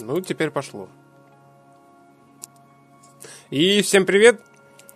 [0.00, 0.88] Ну, теперь пошло.
[3.50, 4.40] И всем привет!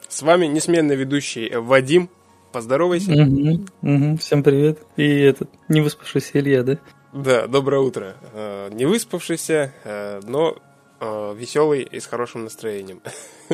[0.09, 2.11] С вами несменный ведущий Вадим.
[2.53, 3.13] Поздоровайся.
[3.13, 4.81] Угу, угу, всем привет.
[4.97, 6.79] И этот, не выспавшийся Илья, да?
[7.13, 8.17] Да, доброе утро.
[8.33, 10.57] Э, не выспавшийся, э, но
[11.01, 13.01] э, веселый и с хорошим настроением.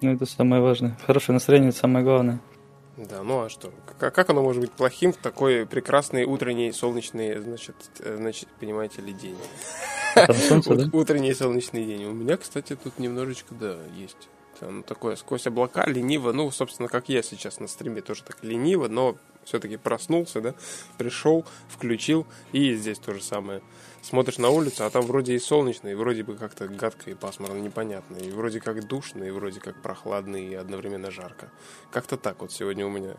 [0.00, 0.98] Ну, это самое важное.
[1.06, 2.40] Хорошее настроение– это самое главное.
[2.96, 3.72] Да, ну а что?
[3.98, 9.02] Как, как оно может быть плохим в такой прекрасный утренний солнечный, значит, э, значит, понимаете
[9.02, 9.36] ли, день?
[10.14, 10.90] Там солнце, да?
[10.92, 12.04] Утренний солнечный день.
[12.04, 14.28] У меня, кстати, тут немножечко, да, есть.
[14.60, 16.30] Там такое сквозь облака, лениво.
[16.32, 20.54] Ну, собственно, как я сейчас на стриме, тоже так лениво, но все-таки проснулся, да,
[20.96, 23.60] пришел, включил, и здесь то же самое.
[24.04, 27.56] Смотришь на улицу, а там вроде и солнечно, и вроде бы как-то гадко и пасмурно,
[27.56, 31.50] непонятно, и вроде как душно, и вроде как прохладно, и одновременно жарко.
[31.90, 33.14] Как-то так вот сегодня у меня.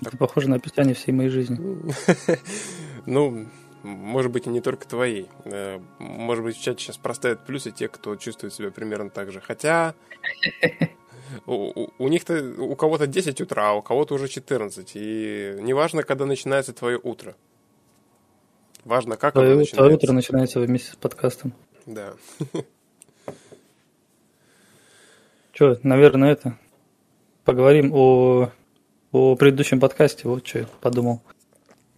[0.00, 1.58] Это похоже на описание всей моей жизни.
[3.04, 3.46] Ну,
[3.82, 5.28] может быть, и не только твоей.
[5.44, 9.40] Э, может быть, в чате сейчас проставят плюсы те, кто чувствует себя примерно так же.
[9.40, 9.94] Хотя
[11.46, 14.90] у, у них-то у кого-то 10 утра, а у кого-то уже 14.
[14.94, 17.36] И неважно, когда начинается твое утро.
[18.86, 19.76] Важно, как твое, оно начинается.
[19.76, 21.52] Твое утро начинается вместе с подкастом.
[21.86, 22.12] Да.
[25.52, 26.56] Че, наверное, это.
[27.44, 28.52] Поговорим о,
[29.10, 30.28] о предыдущем подкасте.
[30.28, 31.20] Вот что я подумал.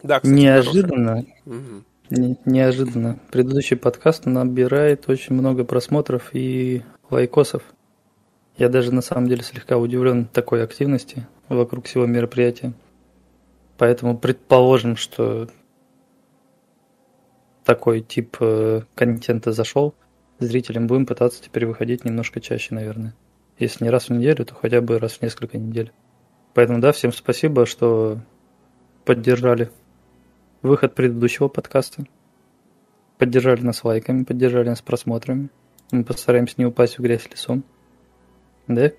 [0.02, 1.26] Да, кстати, Неожиданно.
[1.44, 1.84] Угу.
[2.08, 3.18] Не, неожиданно.
[3.30, 7.62] Предыдущий подкаст набирает очень много просмотров и лайкосов.
[8.56, 12.72] Я даже на самом деле слегка удивлен такой активности вокруг всего мероприятия.
[13.76, 15.50] Поэтому предположим, что
[17.68, 19.94] такой тип э, контента зашел,
[20.38, 23.14] зрителям будем пытаться теперь выходить немножко чаще, наверное.
[23.58, 25.92] Если не раз в неделю, то хотя бы раз в несколько недель.
[26.54, 28.20] Поэтому да, всем спасибо, что
[29.04, 29.70] поддержали
[30.62, 32.06] выход предыдущего подкаста.
[33.18, 35.50] Поддержали нас лайками, поддержали нас просмотрами.
[35.90, 37.64] Мы постараемся не упасть в грязь лицом.
[38.66, 38.92] Да?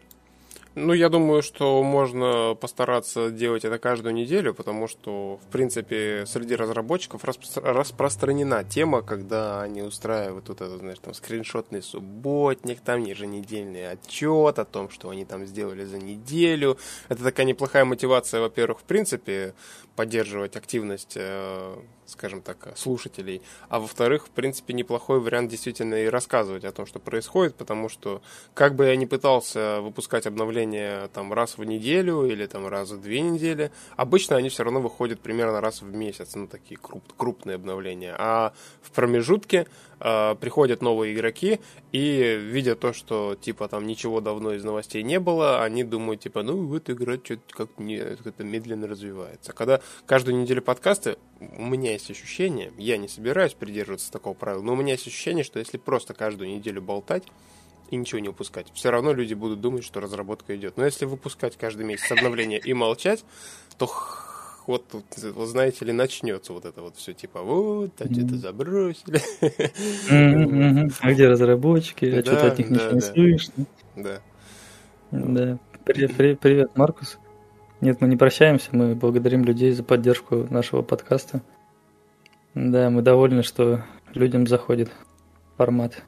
[0.81, 6.55] Ну, я думаю, что можно постараться делать это каждую неделю, потому что, в принципе, среди
[6.55, 14.57] разработчиков распространена тема, когда они устраивают вот этот, знаешь, там, скриншотный субботник, там, еженедельный отчет
[14.57, 16.77] о том, что они там сделали за неделю.
[17.09, 19.55] Это такая неплохая мотивация, во-первых, в принципе,
[19.97, 21.75] поддерживать активность, э,
[22.09, 26.99] скажем так, слушателей, а во-вторых, в принципе, неплохой вариант действительно и рассказывать о том, что
[26.99, 28.21] происходит, потому что
[28.53, 33.01] как бы я ни пытался выпускать обновления там раз в неделю или там раз в
[33.01, 37.55] две недели, обычно они все равно выходят примерно раз в месяц, ну такие круп, крупные
[37.55, 39.67] обновления, а в промежутке
[39.99, 41.59] э, приходят новые игроки
[41.91, 46.43] и видя то, что типа там ничего давно из новостей не было, они думают типа,
[46.43, 49.53] ну вот игра что-то как-то медленно развивается.
[49.53, 54.73] Когда каждую неделю подкасты, у меня есть ощущение, я не собираюсь придерживаться такого правила, но
[54.73, 57.23] у меня есть ощущение, что если просто каждую неделю болтать
[57.89, 60.77] и ничего не выпускать, все равно люди будут думать, что разработка идет.
[60.77, 63.23] Но если выпускать каждый месяц обновления и молчать,
[63.77, 63.89] то
[64.67, 69.21] вот, вот знаете ли, начнется вот это вот все, типа, вот, а что-то забросили.
[71.01, 72.05] А где разработчики?
[72.05, 73.65] А что-то от них ничего не слышно.
[73.95, 74.21] Да.
[75.11, 75.57] Да.
[75.85, 77.17] Привет, привет, Маркус.
[77.81, 81.41] Нет, мы не прощаемся, мы благодарим людей за поддержку нашего подкаста.
[82.53, 84.91] Да, мы довольны, что людям заходит
[85.55, 86.03] формат.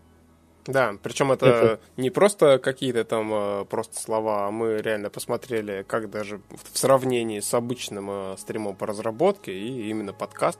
[0.66, 5.84] Да, причем это, это не просто какие-то там э, просто слова, а мы реально посмотрели,
[5.88, 10.60] как даже в сравнении с обычным э, стримом по разработке и именно подкаст,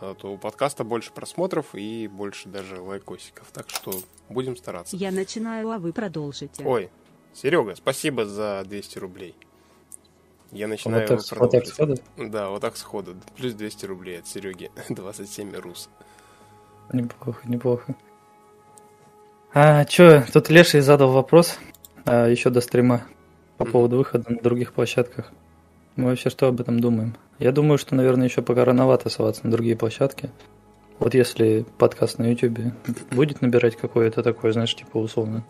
[0.00, 3.46] э, то у подкаста больше просмотров и больше даже лайкосиков.
[3.52, 3.94] Так что
[4.28, 4.94] будем стараться.
[4.96, 6.62] Я начинаю, а вы продолжите.
[6.64, 6.90] Ой,
[7.32, 9.34] Серега, спасибо за 200 рублей.
[10.52, 11.96] Я начинаю вот так, вот так сходу?
[12.16, 13.16] Да, вот так сходу.
[13.36, 14.70] Плюс 200 рублей от Сереги.
[14.88, 15.90] 27 рус.
[16.92, 17.94] Неплохо, неплохо.
[19.52, 21.58] А, чё, тут Леший задал вопрос
[22.04, 23.04] а, еще до стрима
[23.58, 25.32] по поводу выхода на других площадках.
[25.96, 27.16] Мы вообще что об этом думаем?
[27.38, 30.30] Я думаю, что, наверное, еще пока рановато соваться на другие площадки.
[30.98, 32.72] Вот если подкаст на YouTube
[33.10, 35.44] будет набирать какое-то такое, знаешь, типа условно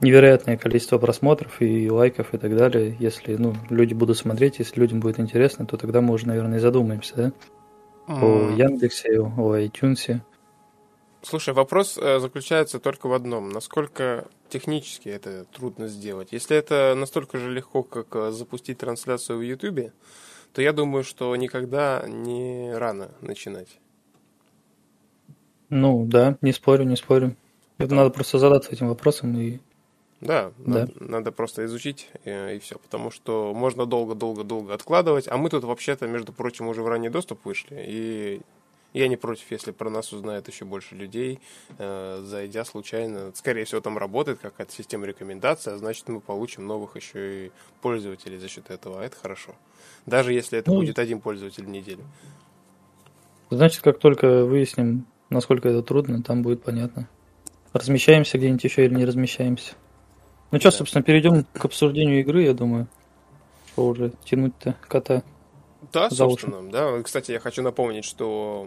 [0.00, 2.96] невероятное количество просмотров и лайков и так далее.
[2.98, 6.60] Если ну, люди будут смотреть, если людям будет интересно, то тогда мы уже, наверное, и
[6.60, 7.32] задумаемся, да?
[8.08, 10.20] О Яндексе, о iTunes.
[11.22, 13.48] Слушай, вопрос э, заключается только в одном.
[13.48, 16.28] Насколько технически это трудно сделать?
[16.30, 19.92] Если это настолько же легко, как э, запустить трансляцию в YouTube,
[20.52, 23.80] то я думаю, что никогда не рано начинать.
[25.68, 27.34] Ну да, не спорю, не спорю.
[27.78, 29.58] Это надо просто задаться этим вопросом и
[30.20, 30.80] да, да.
[30.80, 35.50] Надо, надо просто изучить и, э, и все, потому что можно долго-долго-долго откладывать, а мы
[35.50, 38.40] тут вообще-то, между прочим, уже в ранний доступ вышли, и
[38.96, 41.38] Я не против, если про нас узнает еще больше людей,
[41.76, 43.30] э, зайдя случайно.
[43.34, 47.52] Скорее всего, там работает какая-то система рекомендаций, а значит, мы получим новых еще и
[47.82, 49.02] пользователей за счет этого.
[49.02, 49.54] А это хорошо.
[50.06, 52.04] Даже если это Ну, будет один пользователь в неделю.
[53.50, 57.06] Значит, как только выясним, насколько это трудно, там будет понятно.
[57.74, 59.74] Размещаемся где-нибудь еще или не размещаемся.
[60.50, 62.86] Ну что, собственно, перейдем к обсуждению игры, я думаю.
[63.72, 65.22] Что уже тянуть-то кота.
[65.92, 66.42] Да, За уши.
[66.42, 67.02] собственно, да.
[67.02, 68.66] Кстати, я хочу напомнить, что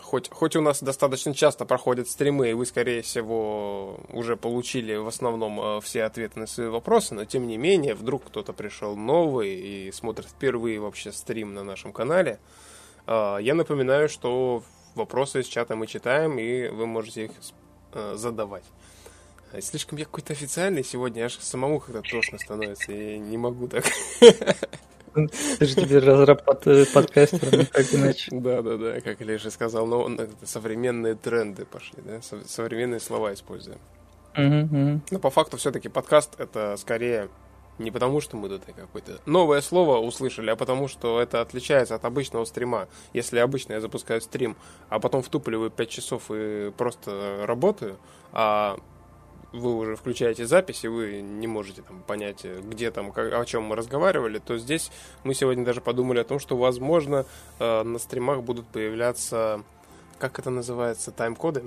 [0.00, 5.06] хоть, хоть у нас достаточно часто проходят стримы, и вы, скорее всего, уже получили в
[5.06, 9.54] основном э, все ответы на свои вопросы, но тем не менее, вдруг кто-то пришел новый
[9.54, 12.38] и смотрит впервые вообще стрим на нашем канале,
[13.06, 14.62] э, я напоминаю, что
[14.94, 17.30] вопросы из чата мы читаем, и вы можете их
[17.92, 18.64] э, задавать.
[19.56, 23.84] А Слишком я какой-то официальный сегодня, аж самому как-то тошно становится, я не могу так.
[24.18, 28.30] Ты же теперь разраб под, э, подкастер, никак иначе.
[28.32, 32.98] Да, да, да, как Леша сказал, но он- это современные тренды пошли, да, со- современные
[32.98, 33.78] слова используем.
[35.10, 37.28] Но по факту все-таки подкаст это скорее
[37.78, 42.04] не потому, что мы тут какое-то новое слово услышали, а потому что это отличается от
[42.04, 42.88] обычного стрима.
[43.12, 44.56] Если обычно я запускаю стрим,
[44.88, 47.98] а потом втупливаю 5 часов и просто работаю,
[48.32, 48.78] а
[49.54, 53.44] вы уже включаете запись, и вы не можете там понять, э, где там, как- о
[53.44, 54.90] чем мы разговаривали, то здесь
[55.22, 57.24] мы сегодня даже подумали о том, что, возможно,
[57.58, 59.62] э, на стримах будут появляться,
[60.18, 61.62] как это называется, тайм-коды?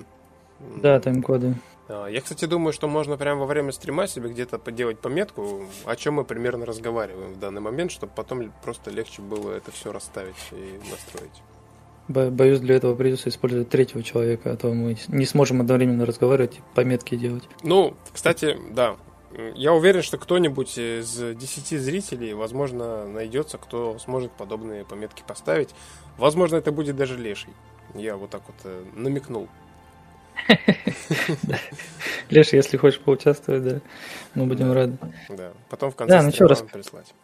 [0.82, 1.54] Да, тайм-коды.
[1.88, 5.96] А, Я, кстати, думаю, что можно прямо во время стрима себе где-то поделать пометку, о
[5.96, 10.34] чем мы примерно разговариваем в данный момент, чтобы потом просто легче было это все расставить
[10.52, 11.42] и настроить.
[12.08, 16.56] Бо- Боюсь, для этого придется использовать третьего человека, а то мы не сможем одновременно разговаривать
[16.56, 17.44] и пометки делать.
[17.62, 18.96] Ну, кстати, да.
[19.54, 25.68] Я уверен, что кто-нибудь из 10 зрителей, возможно, найдется, кто сможет подобные пометки поставить.
[26.16, 27.52] Возможно, это будет даже леший.
[27.94, 29.48] Я вот так вот э, намекнул.
[32.30, 33.80] Леша, если хочешь поучаствовать, да,
[34.34, 34.96] мы будем рады.
[35.28, 35.52] Да.
[35.68, 36.30] Потом в конце ну
[36.72, 37.14] прислать.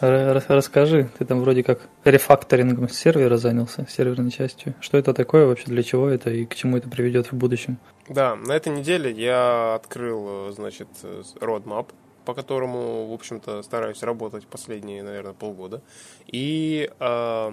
[0.00, 4.74] Расскажи, ты там вроде как рефакторингом сервера занялся, серверной частью.
[4.80, 7.78] Что это такое вообще, для чего это и к чему это приведет в будущем?
[8.08, 11.88] Да, на этой неделе я открыл, э, значит, э, roadmap,
[12.24, 15.82] по которому, в общем-то, стараюсь работать последние, наверное, полгода.
[16.26, 17.50] И, э,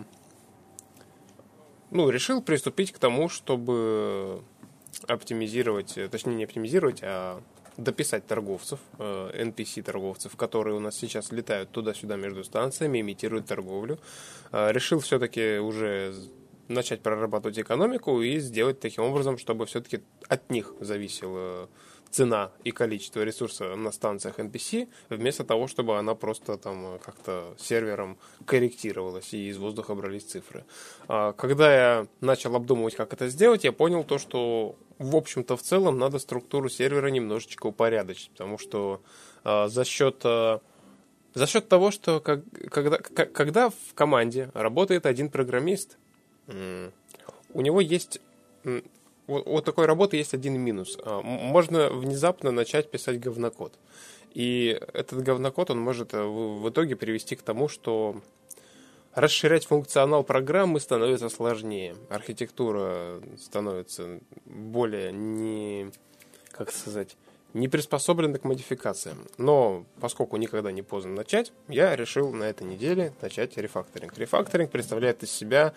[1.92, 4.42] ну, решил приступить к тому, чтобы
[5.08, 7.42] оптимизировать, э, точнее, не оптимизировать, а
[7.78, 14.00] дописать торговцев, э, NPC-торговцев, которые у нас сейчас летают туда-сюда между станциями, имитируют торговлю.
[14.52, 16.14] Э, Решил все-таки уже
[16.68, 21.70] начать прорабатывать экономику и сделать таким образом, чтобы все-таки от них зависела
[22.12, 27.56] цена и количество ресурса на станциях NPC, вместо того, чтобы она просто там э, как-то
[27.58, 30.66] сервером корректировалась и из воздуха брались цифры.
[31.08, 35.62] А, Когда я начал обдумывать, как это сделать, я понял то, что в общем-то в
[35.62, 39.02] целом надо структуру сервера немножечко упорядочить, потому что
[39.44, 40.60] а, за счет а,
[41.34, 45.98] за счет того, что как- когда, к- когда в команде работает один программист,
[47.54, 48.20] у него есть
[49.28, 50.98] у, у такой работы есть один минус.
[51.04, 53.74] А, Можно внезапно начать писать говнокод.
[54.34, 58.22] И этот говнокод, он может э, в, итоге привести к тому, что
[59.14, 61.96] расширять функционал программы становится сложнее.
[62.10, 65.92] Архитектура становится более не,
[66.52, 67.18] как сказать,
[67.54, 69.28] не приспособлена к модификациям.
[69.38, 74.18] Но поскольку никогда не поздно начать, я решил на этой неделе начать рефакторинг.
[74.18, 75.74] Рефакторинг представляет из себя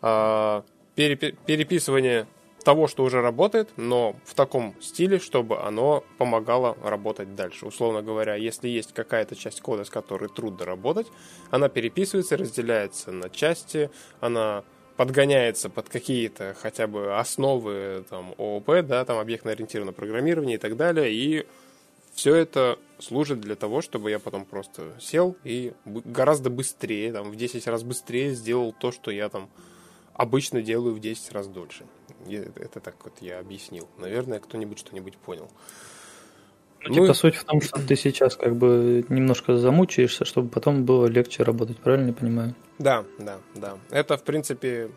[0.00, 0.64] а,
[0.96, 2.26] перепи- переписывание
[2.62, 7.66] того, что уже работает, но в таком стиле, чтобы оно помогало работать дальше.
[7.66, 11.06] Условно говоря, если есть какая-то часть кода, с которой трудно работать,
[11.50, 13.90] она переписывается, разделяется на части,
[14.20, 14.64] она
[14.96, 21.12] подгоняется под какие-то хотя бы основы там, ООП, да, там объектно-ориентированное программирование и так далее,
[21.12, 21.46] и
[22.14, 27.36] все это служит для того, чтобы я потом просто сел и гораздо быстрее, там, в
[27.36, 29.48] 10 раз быстрее сделал то, что я там
[30.14, 31.84] обычно делаю в 10 раз дольше.
[32.26, 33.88] Это так вот я объяснил.
[33.98, 35.50] Наверное, кто-нибудь что-нибудь понял.
[36.84, 41.06] Ну, типа суть в том, что ты сейчас как бы немножко замучаешься, чтобы потом было
[41.06, 42.54] легче работать, правильно я понимаю?
[42.78, 43.78] Да, да, да.
[43.90, 44.90] Это, в принципе,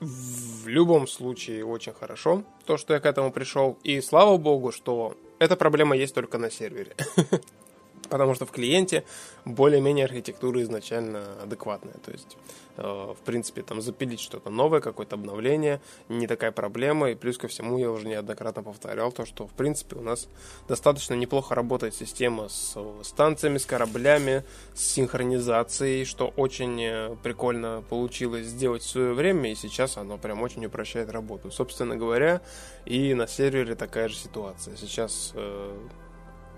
[0.00, 3.78] в любом случае очень хорошо, то, что я к этому пришел.
[3.84, 6.96] И слава богу, что эта проблема есть только на сервере.
[8.08, 9.04] Потому что в клиенте
[9.44, 11.94] более-менее архитектура изначально адекватная.
[12.04, 12.36] То есть,
[12.76, 17.10] э, в принципе, там запилить что-то новое, какое-то обновление, не такая проблема.
[17.10, 20.28] И плюс ко всему я уже неоднократно повторял то, что, в принципе, у нас
[20.68, 24.44] достаточно неплохо работает система с станциями, с кораблями,
[24.74, 30.42] с синхронизацией, что очень э, прикольно получилось сделать в свое время, и сейчас оно прям
[30.42, 31.50] очень упрощает работу.
[31.50, 32.40] Собственно говоря,
[32.84, 34.76] и на сервере такая же ситуация.
[34.76, 35.76] Сейчас э,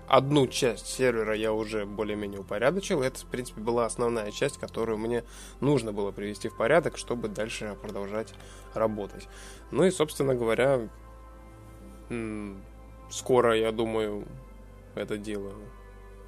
[0.09, 3.01] одну часть сервера я уже более-менее упорядочил.
[3.03, 5.23] Это, в принципе, была основная часть, которую мне
[5.61, 8.33] нужно было привести в порядок, чтобы дальше продолжать
[8.73, 9.27] работать.
[9.71, 10.89] Ну и, собственно говоря,
[13.09, 14.27] скоро, я думаю,
[14.95, 15.53] это дело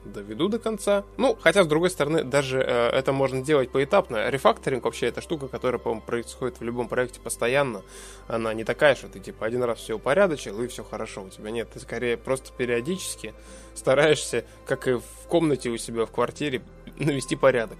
[0.05, 1.03] доведу до конца.
[1.17, 4.29] Ну, хотя, с другой стороны, даже э, это можно делать поэтапно.
[4.29, 7.81] Рефакторинг вообще это штука, которая, по-моему, происходит в любом проекте постоянно.
[8.27, 11.51] Она не такая, что ты, типа, один раз все упорядочил, и все хорошо у тебя.
[11.51, 13.33] Нет, ты скорее просто периодически
[13.75, 16.61] стараешься, как и в комнате у себя в квартире,
[16.97, 17.77] навести порядок.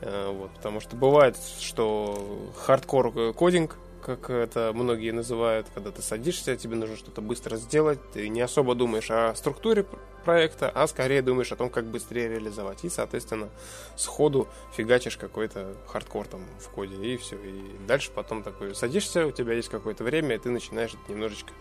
[0.00, 6.56] Э, вот, потому что бывает, что hardcore coding как это многие называют, когда ты садишься,
[6.56, 9.86] тебе нужно что-то быстро сделать, ты не особо думаешь о структуре
[10.24, 12.84] проекта, а скорее думаешь о том, как быстрее реализовать.
[12.84, 13.48] И, соответственно,
[13.96, 17.36] сходу фигачишь какой-то хардкор там в коде, и все.
[17.36, 21.52] И дальше потом такой садишься, у тебя есть какое-то время, и ты начинаешь немножечко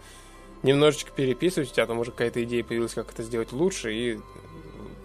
[0.64, 4.20] немножечко переписывать, у тебя там уже какая-то идея появилась, как это сделать лучше, и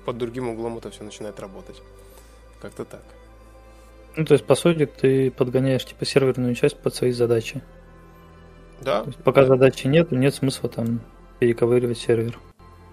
[0.05, 1.83] под другим углом это все начинает работать.
[2.61, 3.05] Как-то так.
[4.17, 7.63] Ну, то есть, по сути, ты подгоняешь типа серверную часть под свои задачи.
[8.81, 9.05] Да.
[9.07, 11.01] есть, пока задачи нет, нет смысла там
[11.39, 12.39] перековыривать сервер.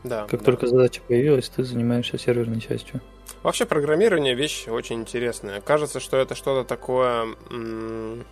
[0.04, 0.26] Да.
[0.28, 0.46] Как да.
[0.46, 3.02] только задача появилась, ты занимаешься серверной частью.
[3.44, 5.62] Вообще программирование вещь очень интересная.
[5.62, 8.26] Кажется, что это что-то такое, м-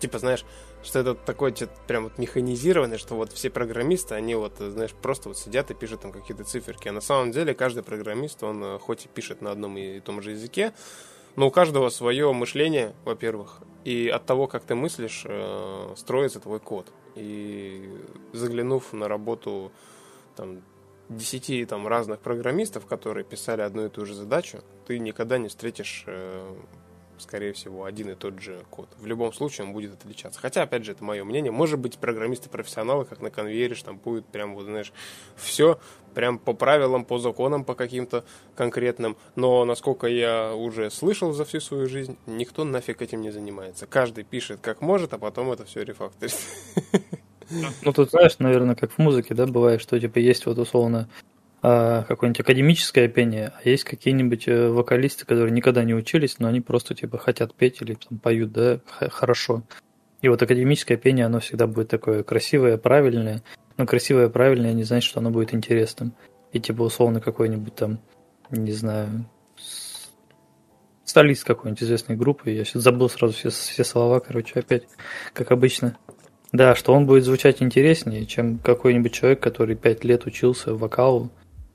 [0.00, 0.44] типа, знаешь,
[0.82, 1.54] что это такое
[1.86, 6.00] прям вот механизированное, что вот все программисты, они вот, знаешь, просто вот сидят и пишут
[6.00, 6.88] там какие-то циферки.
[6.88, 10.20] А на самом деле каждый программист, он э, хоть и пишет на одном и том
[10.22, 10.72] же языке,
[11.36, 16.60] но у каждого свое мышление, во-первых, и от того, как ты мыслишь, э, строится твой
[16.60, 16.92] код.
[17.16, 17.90] И
[18.32, 19.72] заглянув на работу
[20.36, 20.62] там,
[21.08, 26.04] 10 там, разных программистов, которые писали одну и ту же задачу, ты никогда не встретишь
[26.06, 26.54] э,
[27.22, 28.88] скорее всего, один и тот же код.
[28.98, 30.40] В любом случае он будет отличаться.
[30.40, 31.50] Хотя, опять же, это мое мнение.
[31.50, 34.92] Может быть, программисты-профессионалы, как на конвейере, штампуют прям, вот, знаешь,
[35.36, 35.78] все
[36.14, 38.24] прям по правилам, по законам, по каким-то
[38.54, 39.16] конкретным.
[39.34, 43.86] Но, насколько я уже слышал за всю свою жизнь, никто нафиг этим не занимается.
[43.86, 46.36] Каждый пишет как может, а потом это все рефакторит.
[47.82, 51.08] Ну, тут, знаешь, наверное, как в музыке, да, бывает, что, типа, есть вот, условно,
[51.62, 56.94] какое-нибудь академическое пение, а есть какие-нибудь э, вокалисты, которые никогда не учились, но они просто
[56.94, 59.62] типа хотят петь или там, поют, да, хорошо.
[60.22, 63.42] И вот академическое пение, оно всегда будет такое красивое, правильное,
[63.76, 66.14] но красивое, правильное не значит, что оно будет интересным.
[66.52, 68.00] И типа условно какой-нибудь там,
[68.50, 69.24] не знаю,
[71.04, 74.84] солист какой-нибудь известной группы, я сейчас забыл сразу все, все слова, короче, опять,
[75.32, 75.96] как обычно.
[76.50, 81.30] Да, что он будет звучать интереснее, чем какой-нибудь человек, который пять лет учился вокалу,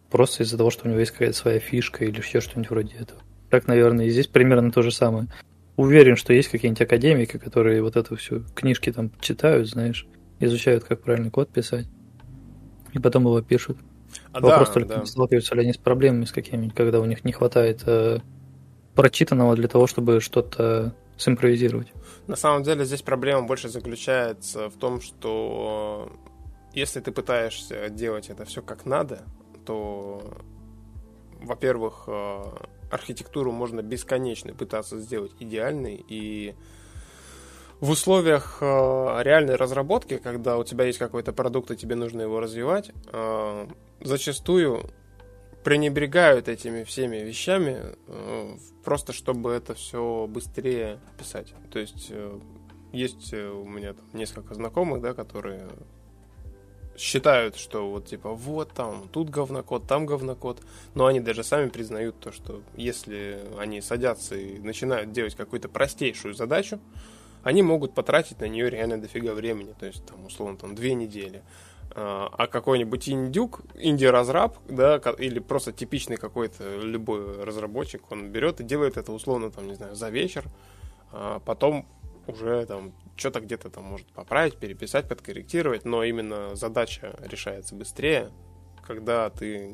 [0.09, 3.21] Просто из-за того, что у него есть какая-то своя фишка или еще что-нибудь вроде этого.
[3.49, 5.27] Так, наверное, и здесь примерно то же самое.
[5.75, 10.07] Уверен, что есть какие-нибудь академики, которые вот эту всю книжки там читают, знаешь,
[10.39, 11.87] изучают, как правильно код писать,
[12.93, 13.77] и потом его пишут.
[14.31, 15.05] А Вопрос да, только, да.
[15.05, 18.19] сталкиваются ли они с проблемами с какими-нибудь, когда у них не хватает э,
[18.95, 21.91] прочитанного для того, чтобы что-то симпровизировать.
[22.27, 26.11] На самом деле здесь проблема больше заключается в том, что
[26.73, 29.23] если ты пытаешься делать это все как надо,
[29.67, 30.21] что,
[31.41, 32.43] во-первых, э,
[32.89, 36.55] архитектуру можно бесконечно пытаться сделать идеальной, и
[37.81, 38.65] в условиях э,
[39.23, 43.67] реальной разработки, когда у тебя есть какой-то продукт и тебе нужно его развивать, э,
[44.01, 44.89] зачастую
[45.65, 47.97] пренебрегают этими всеми вещами,
[48.85, 51.53] просто чтобы это все быстрее писать.
[51.73, 52.09] То есть
[52.93, 55.67] есть у меня там несколько знакомых, да, которые
[56.97, 60.61] считают, что вот типа вот там, тут говнокод, там говнокод,
[60.95, 66.33] но они даже сами признают то, что если они садятся и начинают делать какую-то простейшую
[66.33, 66.79] задачу,
[67.43, 71.43] они могут потратить на нее реально дофига времени, то есть там условно там две недели.
[71.91, 78.63] А, а какой-нибудь индюк, инди-разраб, да, или просто типичный какой-то любой разработчик, он берет и
[78.63, 80.45] делает это условно, там, не знаю, за вечер,
[81.11, 81.85] а потом
[82.27, 88.31] уже там что-то где-то там может поправить, переписать, подкорректировать, но именно задача решается быстрее,
[88.85, 89.71] когда ты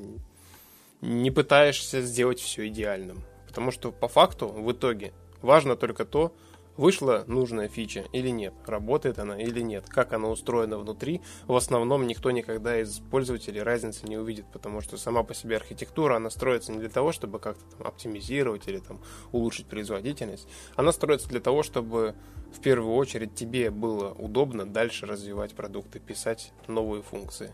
[1.01, 3.23] не пытаешься сделать все идеальным.
[3.47, 6.33] Потому что по факту, в итоге, важно только то,
[6.77, 12.07] вышла нужная фича или нет, работает она или нет, как она устроена внутри, в основном
[12.07, 16.71] никто никогда из пользователей разницы не увидит, потому что сама по себе архитектура, она строится
[16.71, 18.99] не для того, чтобы как-то там оптимизировать или там
[19.31, 22.15] улучшить производительность, она строится для того, чтобы
[22.53, 27.51] в первую очередь тебе было удобно дальше развивать продукты, писать новые функции.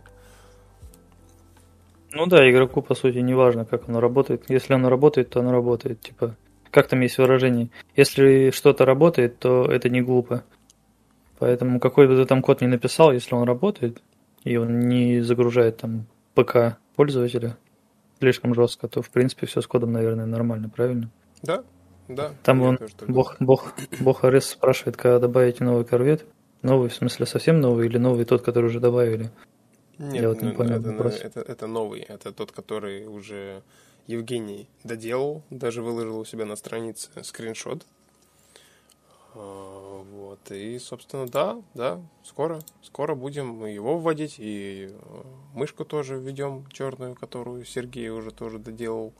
[2.12, 4.50] Ну да, игроку, по сути, не важно, как оно работает.
[4.50, 6.02] Если оно работает, то оно работает.
[6.02, 6.36] Типа,
[6.72, 7.70] как там есть выражение?
[7.96, 10.44] Если что-то работает, то это не глупо.
[11.40, 14.02] Поэтому какой бы ты там код не написал, если он работает,
[14.44, 17.58] и он не загружает там ПК пользователя
[18.20, 21.10] слишком жестко, то в принципе все с кодом, наверное, нормально, правильно?
[21.42, 21.64] Да,
[22.08, 22.34] да.
[22.44, 26.26] Там он, бог, бог, бог Арес спрашивает, когда добавите новый корвет.
[26.62, 29.32] Новый, в смысле, совсем новый или новый тот, который уже добавили?
[29.98, 31.20] Нет, Я вот не ну, понял это, вопрос.
[31.22, 33.64] Это, это новый, это тот, который уже
[34.08, 37.86] Евгений доделал, даже выложил у себя на странице скриншот.
[39.36, 45.22] А, вот, и, собственно, да, да, скоро, скоро будем его вводить, и э,
[45.54, 49.14] мышку тоже введем черную, которую Сергей уже тоже доделал.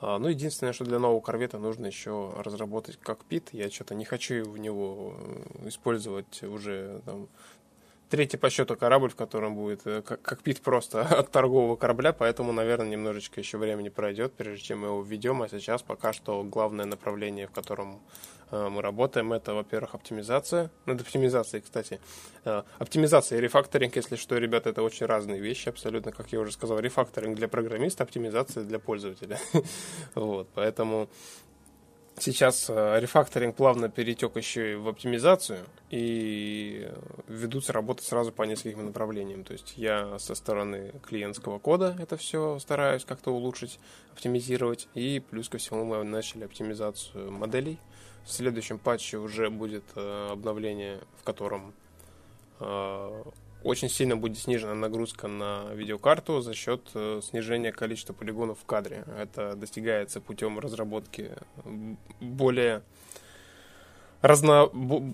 [0.00, 3.48] А, ну, единственное, что для нового корвета нужно еще разработать кокпит.
[3.52, 7.28] Я что-то не хочу в него э, использовать уже там,
[8.08, 12.88] третий по счету корабль, в котором будет э, кокпит просто от торгового корабля, поэтому, наверное,
[12.88, 17.46] немножечко еще времени пройдет, прежде чем мы его введем, а сейчас пока что главное направление,
[17.46, 18.00] в котором
[18.50, 20.70] э, мы работаем, это, во-первых, оптимизация.
[20.86, 22.00] Над оптимизацией, кстати.
[22.44, 26.52] Э, оптимизация и рефакторинг, если что, ребята, это очень разные вещи, абсолютно, как я уже
[26.52, 26.78] сказал.
[26.78, 29.38] Рефакторинг для программиста, оптимизация для пользователя.
[30.14, 31.08] Вот, поэтому
[32.20, 35.60] Сейчас э, рефакторинг плавно перетек еще и в оптимизацию,
[35.90, 36.90] и
[37.28, 39.44] ведутся работы сразу по нескольким направлениям.
[39.44, 43.78] То есть я со стороны клиентского кода это все стараюсь как-то улучшить,
[44.12, 47.78] оптимизировать, и плюс ко всему мы начали оптимизацию моделей.
[48.24, 51.72] В следующем патче уже будет э, обновление, в котором
[52.60, 53.22] э,
[53.64, 59.04] очень сильно будет снижена нагрузка на видеокарту за счет э, снижения количества полигонов в кадре.
[59.18, 61.32] Это достигается путем разработки
[62.20, 62.82] более
[64.20, 64.70] разно...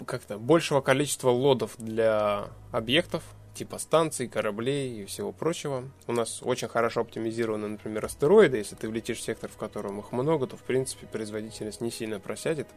[0.07, 3.23] как-то большего количества лодов для объектов,
[3.55, 5.85] типа станций, кораблей и всего прочего.
[6.07, 8.59] У нас очень хорошо оптимизированы, например, астероиды.
[8.59, 12.21] Если ты влетишь в сектор, в котором их много, то, в принципе, производительность не сильно
[12.21, 12.69] просядет.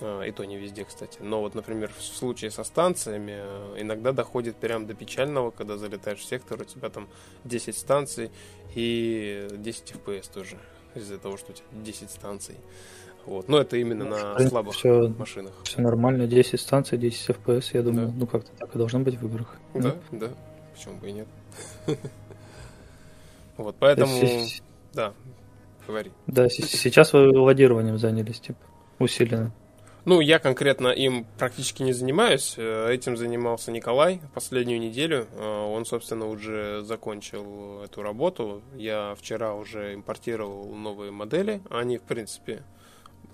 [0.00, 1.18] А, и то не везде, кстати.
[1.20, 6.18] Но вот, например, в случае со станциями э, иногда доходит прям до печального, когда залетаешь
[6.18, 7.08] в сектор, у тебя там
[7.44, 8.30] 10 станций
[8.74, 10.58] и 10 FPS тоже.
[10.94, 12.56] Из-за того, что у тебя 10 станций.
[13.26, 13.48] Вот.
[13.48, 15.52] Но это именно ну, на принципе, слабых все, машинах.
[15.64, 18.14] Все нормально, 10 станций, 10 FPS, я думаю, да.
[18.18, 19.56] ну как-то так и должно быть в играх.
[19.74, 20.28] Да, да, да.
[20.74, 21.28] почему бы и нет.
[23.56, 24.12] Вот, поэтому,
[24.92, 25.14] да,
[25.86, 26.12] говори.
[26.26, 28.58] Да, сейчас вы ладированием занялись, типа,
[28.98, 29.50] усиленно.
[30.06, 32.54] Ну, я конкретно им практически не занимаюсь.
[32.56, 35.26] Э, этим занимался Николай последнюю неделю.
[35.32, 38.62] Э, он, собственно, уже закончил эту работу.
[38.76, 41.60] Я вчера уже импортировал новые модели.
[41.70, 42.62] Они, в принципе,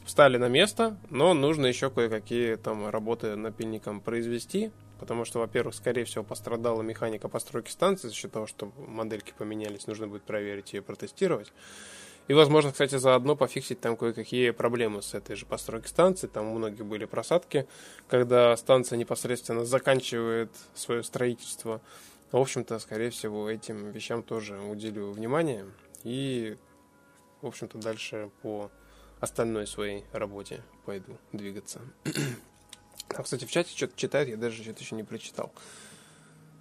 [0.06, 6.06] встали на место, но нужно еще кое-какие там работы напильником произвести, потому что, во-первых, скорее
[6.06, 10.80] всего, пострадала механика постройки станции за счет того, что модельки поменялись, нужно будет проверить и
[10.80, 11.52] протестировать.
[12.28, 16.28] И, возможно, кстати, заодно пофиксить там кое-какие проблемы с этой же постройкой станции.
[16.28, 17.66] Там у многих были просадки,
[18.08, 21.80] когда станция непосредственно заканчивает свое строительство.
[22.30, 25.66] В общем-то, скорее всего, этим вещам тоже уделю внимание.
[26.04, 26.56] И,
[27.42, 28.70] в общем-то, дальше по
[29.20, 31.80] остальной своей работе пойду двигаться.
[33.14, 35.52] А, кстати, в чате что-то читают, я даже что-то еще не прочитал.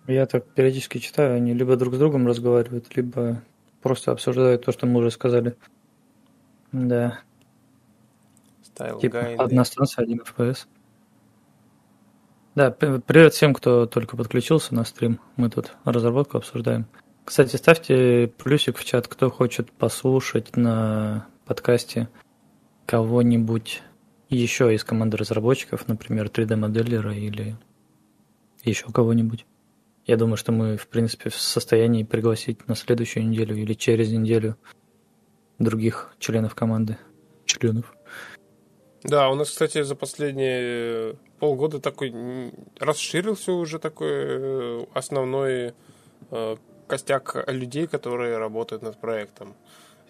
[0.08, 3.42] Я так периодически читаю, они либо друг с другом разговаривают, либо
[3.82, 5.56] Просто обсуждают то, что мы уже сказали.
[6.72, 7.20] Да.
[8.64, 10.68] Style типа одна станция, один FPS.
[12.54, 15.20] Да, привет всем, кто только подключился на стрим.
[15.36, 16.86] Мы тут разработку обсуждаем.
[17.24, 22.10] Кстати, ставьте плюсик в чат, кто хочет послушать на подкасте
[22.86, 23.84] кого-нибудь
[24.30, 27.56] еще из команды разработчиков, например, 3D-моделлера или
[28.64, 29.46] еще кого-нибудь.
[30.06, 34.58] Я думаю, что мы, в принципе, в состоянии пригласить на следующую неделю или через неделю
[35.60, 36.98] других членов команды.
[37.46, 37.94] Членов.
[39.04, 42.14] Да, у нас, кстати, за последние полгода такой
[42.80, 45.74] расширился уже такой э, основной
[46.30, 46.56] э,
[46.88, 49.56] костяк людей, которые работают над проектом.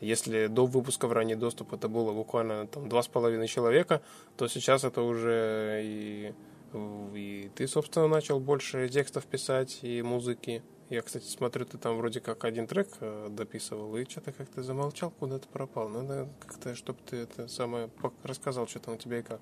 [0.01, 4.01] Если до выпуска в ранний доступ это было буквально там два с половиной человека,
[4.35, 6.33] то сейчас это уже и
[6.73, 12.19] и ты, собственно, начал больше текстов писать и музыки, Я, кстати, смотрю, ты там вроде
[12.19, 15.87] как один трек э, дописывал, и что-то как-то замолчал, куда-то пропал.
[15.87, 17.89] Надо как-то, чтобы ты это самое
[18.23, 19.39] рассказал, что там у тебя и как.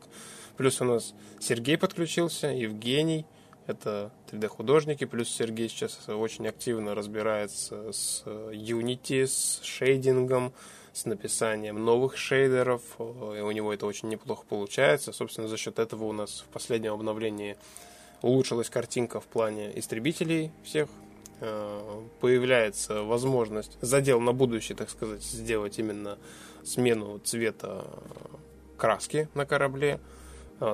[0.58, 3.26] Плюс у нас Сергей подключился, Евгений,
[3.65, 10.54] это 3D-художники, плюс Сергей сейчас очень активно разбирается с Unity, с шейдингом,
[11.00, 15.12] с написанием новых шейдеров, и у него это очень неплохо получается.
[15.14, 17.58] Собственно, за счет этого у нас в последнем обновлении
[18.22, 20.90] улучшилась картинка в плане истребителей всех.
[21.42, 26.18] Э, появляется возможность, задел на будущее, так сказать, сделать именно
[26.64, 27.86] смену цвета
[28.78, 30.18] краски на корабле э,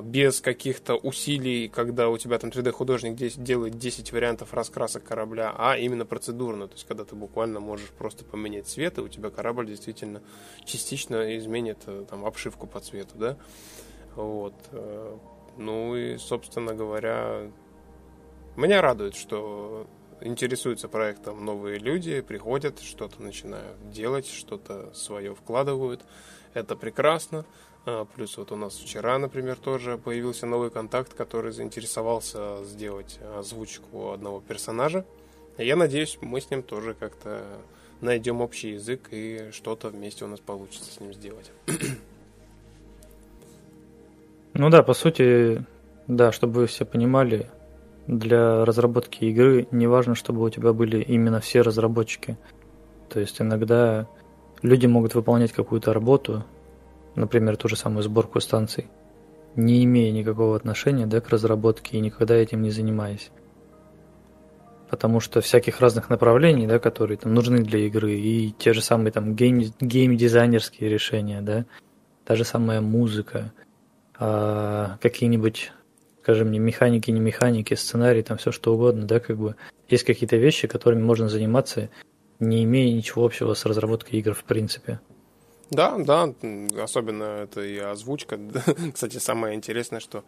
[0.03, 6.05] без каких-то усилий, когда у тебя там 3D-художник делает 10 вариантов раскрасок корабля, а именно
[6.05, 10.21] процедурно, то есть когда ты буквально можешь просто поменять цвет, и у тебя корабль действительно
[10.65, 13.37] частично изменит э, там обшивку по цвету, да,
[14.15, 14.55] вот.
[15.57, 17.49] Ну и, собственно говоря,
[18.55, 19.87] меня радует, что
[20.21, 26.01] интересуются проектом новые люди, приходят, что-то начинают делать, что-то свое вкладывают.
[26.53, 27.45] Это прекрасно.
[27.85, 34.11] А, плюс вот у нас вчера, например, тоже появился новый контакт, который заинтересовался сделать озвучку
[34.11, 35.05] одного персонажа.
[35.57, 37.43] Я надеюсь, мы с ним тоже как-то
[38.01, 41.51] найдем общий язык и что-то вместе у нас получится с ним сделать.
[44.57, 45.65] Ну да, по сути,
[46.07, 47.51] да, чтобы вы все понимали,
[48.07, 52.37] для разработки игры не важно, чтобы у тебя были именно все разработчики.
[53.09, 54.07] То есть иногда
[54.61, 56.45] люди могут выполнять какую-то работу,
[57.15, 58.87] например, ту же самую сборку станций,
[59.55, 63.31] не имея никакого отношения да, к разработке и никогда этим не занимаясь.
[64.89, 69.11] Потому что всяких разных направлений, да, которые там нужны для игры, и те же самые
[69.11, 71.65] там гейм, гейм-дизайнерские решения, да,
[72.23, 73.53] та же самая музыка–
[74.17, 75.71] а, какие-нибудь,
[76.23, 79.55] скажем, не механики, не механики, сценарий, там все что угодно, да, как бы
[79.89, 81.89] есть какие-то вещи, которыми можно заниматься,
[82.39, 84.99] не имея ничего общего с разработкой игр в принципе.
[85.71, 86.33] Да, да,
[86.81, 88.39] особенно это и озвучка.
[88.93, 90.23] Кстати, самое интересное, что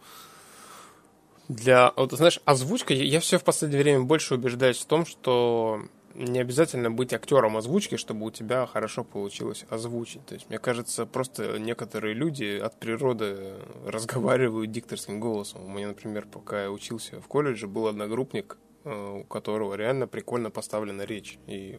[1.48, 5.82] для, вот знаешь, озвучка, я все в последнее время больше убеждаюсь в том, что
[6.14, 10.24] не обязательно быть актером озвучки, чтобы у тебя хорошо получилось озвучить.
[10.26, 13.54] То есть, мне кажется, просто некоторые люди от природы
[13.86, 15.64] разговаривают дикторским голосом.
[15.64, 20.50] У меня, например, пока я учился в колледже, был одногруппник, э, у которого реально прикольно
[20.50, 21.38] поставлена речь.
[21.46, 21.78] И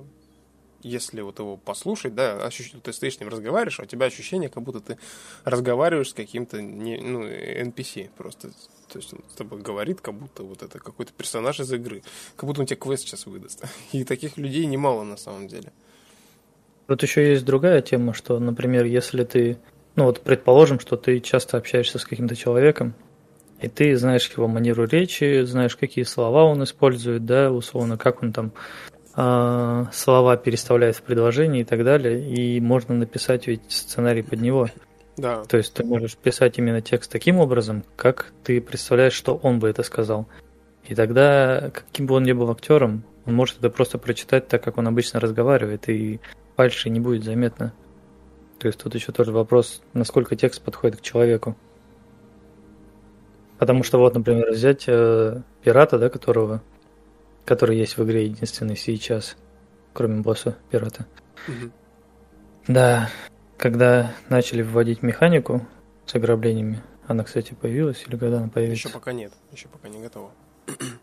[0.82, 2.72] если вот его послушать, да, ощущ...
[2.84, 4.98] ты стоишь с ним разговариваешь, а у тебя ощущение, как будто ты
[5.44, 8.50] разговариваешь с каким-то не, ну, NPC просто.
[8.88, 12.02] То есть он с тобой говорит, как будто вот это какой-то персонаж из игры.
[12.36, 13.63] Как будто он тебе квест сейчас выдаст.
[13.92, 15.72] И таких людей немало на самом деле.
[16.88, 19.60] Вот еще есть другая тема, что, например, если ты,
[19.96, 22.96] ну вот предположим, что ты часто общаешься с каким-то человеком,
[23.62, 28.34] и ты знаешь его манеру речи, знаешь, какие слова он использует, да, условно, как он
[28.34, 28.54] там
[29.92, 34.70] слова переставляет в предложении и так далее, и можно написать ведь сценарий под него.
[35.18, 35.44] Да.
[35.44, 39.68] То есть ты можешь писать именно текст таким образом, как ты представляешь, что он бы
[39.68, 40.28] это сказал.
[40.86, 44.78] И тогда, каким бы он ни был актером, он может это просто прочитать так, как
[44.78, 46.20] он обычно разговаривает, и
[46.56, 47.74] фальши не будет заметно.
[48.60, 51.56] То есть тут еще тоже вопрос, насколько текст подходит к человеку.
[53.58, 56.62] Потому что вот, например, взять э, пирата, да, которого
[57.45, 59.38] который есть в игре единственный сейчас,
[59.93, 61.06] кроме босса пирата.
[61.47, 61.71] Угу.
[62.67, 63.10] Да,
[63.58, 65.65] когда начали вводить механику
[66.06, 68.88] с ограблениями, она, кстати, появилась или когда она появится?
[68.88, 70.32] Еще пока нет, еще пока не готова.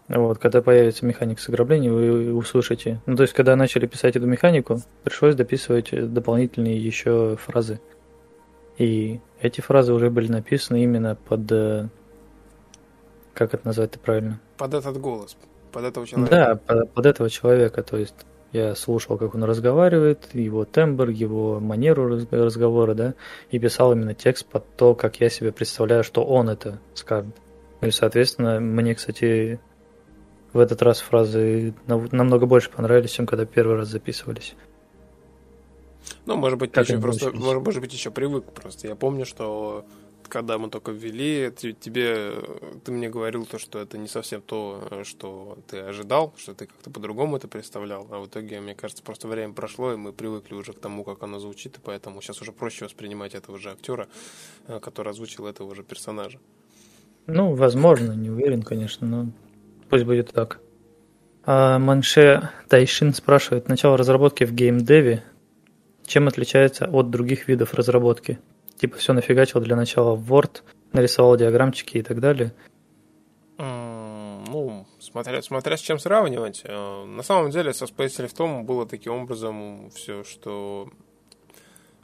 [0.08, 3.00] Вот, когда появится механика с ограблением, вы услышите.
[3.06, 7.80] Ну, то есть, когда начали писать эту механику, пришлось дописывать дополнительные еще фразы.
[8.78, 11.50] И эти фразы уже были написаны именно под...
[11.50, 11.88] Э,
[13.34, 14.40] как это назвать-то правильно?
[14.58, 15.36] Под этот голос
[15.76, 16.34] под этого человека.
[16.34, 17.82] Да, под, под этого человека.
[17.82, 18.14] То есть
[18.50, 23.14] я слушал, как он разговаривает, его тембр, его манеру разговора, да,
[23.50, 27.36] и писал именно текст под то, как я себе представляю, что он это скажет.
[27.82, 29.60] И, соответственно, мне, кстати,
[30.54, 34.54] в этот раз фразы намного больше понравились, чем когда первый раз записывались.
[36.24, 38.88] Ну, может быть, как еще просто, может, может быть, еще привык просто.
[38.88, 39.84] Я помню, что
[40.28, 42.32] когда мы только ввели, тебе,
[42.84, 46.90] ты мне говорил то, что это не совсем то, что ты ожидал, что ты как-то
[46.90, 50.72] по-другому это представлял, а в итоге, мне кажется, просто время прошло, и мы привыкли уже
[50.72, 54.08] к тому, как оно звучит, и поэтому сейчас уже проще воспринимать этого же актера,
[54.68, 56.38] э, который озвучил этого же персонажа.
[57.26, 59.30] Ну, возможно, не уверен, конечно, но
[59.88, 60.60] пусть будет так.
[61.44, 65.24] А Манше Тайшин спрашивает, начало разработки в геймдеве
[66.06, 68.38] чем отличается от других видов разработки?
[68.78, 70.62] Типа все нафигачил для начала в Word,
[70.92, 72.52] нарисовал диаграммчики и так далее.
[73.58, 76.62] Ну, смотря, смотря с чем сравнивать.
[76.64, 80.88] Э, на самом деле со Space Rift было таким образом все, что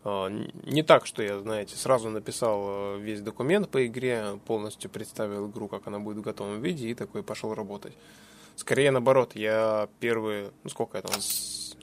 [0.05, 5.69] э, не так, что я, знаете, сразу написал весь документ по игре, полностью представил игру,
[5.69, 7.95] как она будет в готовом виде, и такой пошел работать.
[8.57, 11.21] Скорее наоборот, я первые, ну сколько я там,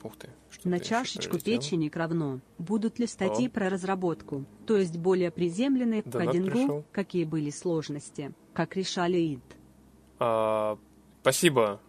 [0.03, 0.29] ух ты.
[0.63, 2.39] На чашечку печени равно.
[2.57, 8.75] Будут ли статьи про разработку, то есть более приземленные в кодингу, какие были сложности, как
[8.75, 9.41] решали ИД?
[10.19, 10.77] А,
[11.21, 11.79] спасибо,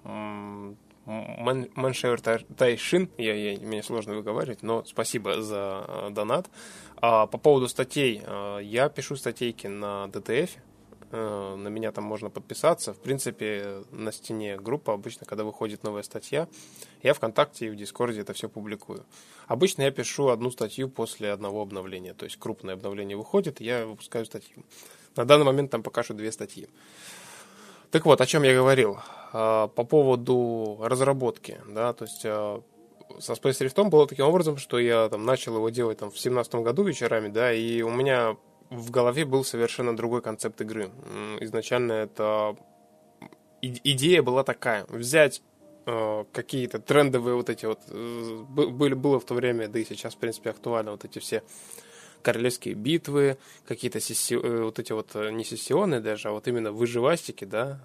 [1.75, 6.49] Маншевер Тайшин, я, я, мне сложно выговаривать, но спасибо за э, донат.
[6.97, 10.09] А, по поводу статей, э, я пишу статейки на
[10.57, 10.70] Э,
[11.13, 12.95] на меня там можно подписаться.
[12.95, 16.49] В принципе, на стене группа обычно, когда выходит новая статья,
[17.03, 19.05] я ВКонтакте и в Дискорде это все публикую.
[19.47, 24.25] Обычно я пишу одну статью после одного обновления, то есть крупное обновление выходит, я выпускаю
[24.25, 24.65] статью.
[25.17, 26.69] На данный момент там пока что две статьи.
[27.91, 28.99] Так вот, о чем я говорил.
[29.33, 32.61] Э, по поводу разработки, да, то есть э,
[33.19, 36.63] со Space Rift было таким образом, что я там начал его делать там в семнадцатом
[36.63, 38.37] году вечерами, да, и у меня
[38.71, 40.91] в голове был совершенно другой концепт игры.
[41.41, 42.57] Изначально это
[43.61, 45.43] идея была такая: взять
[45.87, 50.15] э, какие-то трендовые вот эти вот э, были было в то время, да и сейчас
[50.15, 51.43] в принципе актуально вот эти все
[52.23, 54.37] королевские битвы, какие-то сесси...
[54.37, 57.81] Э, вот эти вот не сессионные даже, а вот именно выживастики, да,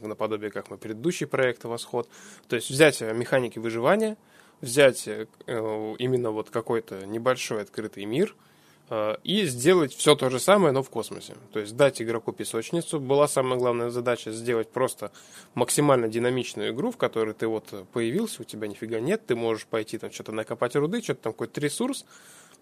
[0.00, 2.08] наподобие как мы предыдущий проект «Восход».
[2.48, 4.18] То есть взять механики выживания,
[4.60, 8.52] взять именно вот какой-то небольшой открытый мир– Э,
[8.90, 11.34] и сделать все то же самое, но в космосе.
[11.52, 13.00] То есть дать игроку песочницу.
[13.00, 15.10] Была самая главная задача сделать просто
[15.54, 19.96] максимально динамичную игру, в которой ты вот появился, у тебя нифига нет, ты можешь пойти
[19.96, 22.04] там что-то накопать руды, что-то там какой-то ресурс,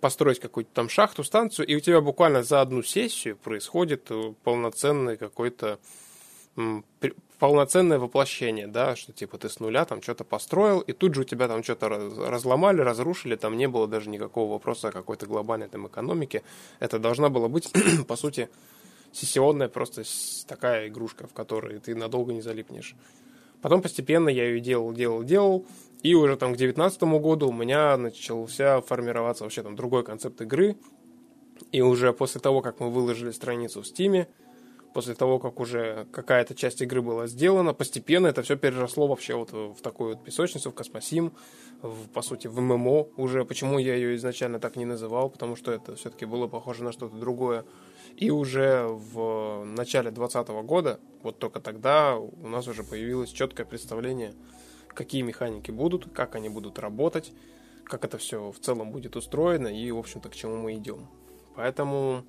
[0.00, 5.16] построить какую-то там шахту, станцию, и у тебя буквально за одну сессию происходит э, полноценный
[5.16, 5.78] какой-то
[7.42, 11.24] полноценное воплощение, да, что типа ты с нуля там что-то построил, и тут же у
[11.24, 15.88] тебя там что-то разломали, разрушили, там не было даже никакого вопроса о какой-то глобальной там
[15.88, 16.44] экономике.
[16.78, 17.68] Это должна была быть,
[18.06, 18.48] по сути,
[19.10, 20.04] сессионная просто
[20.46, 22.94] такая игрушка, в которой ты надолго не залипнешь.
[23.60, 25.66] Потом постепенно я ее делал, делал, делал,
[26.04, 30.76] и уже там к девятнадцатому году у меня начался формироваться вообще там другой концепт игры,
[31.72, 34.28] и уже после того, как мы выложили страницу в Стиме,
[34.94, 39.52] после того, как уже какая-то часть игры была сделана, постепенно это все переросло вообще вот
[39.52, 41.32] в такую вот песочницу, в космосим,
[41.82, 43.44] в, по сути, в ММО уже.
[43.44, 45.30] Почему я ее изначально так не называл?
[45.30, 47.64] Потому что это все-таки было похоже на что-то другое.
[48.16, 54.34] И уже в начале 2020 года, вот только тогда у нас уже появилось четкое представление,
[54.88, 57.32] какие механики будут, как они будут работать,
[57.84, 61.08] как это все в целом будет устроено и, в общем-то, к чему мы идем.
[61.56, 62.24] Поэтому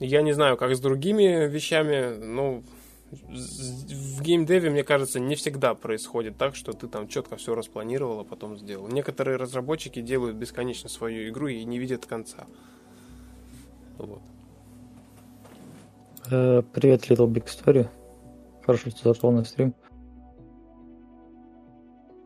[0.00, 2.62] я не знаю, как с другими вещами, но
[3.10, 8.24] в геймдеве, мне кажется, не всегда происходит так, что ты там четко все распланировал, а
[8.24, 8.88] потом сделал.
[8.88, 12.46] Некоторые разработчики делают бесконечно свою игру и не видят конца.
[13.98, 14.22] Вот.
[16.30, 17.88] Э, привет, Little Big Story.
[18.64, 19.74] Хорошо, что зашел на стрим.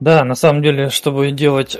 [0.01, 1.79] Да, на самом деле, чтобы делать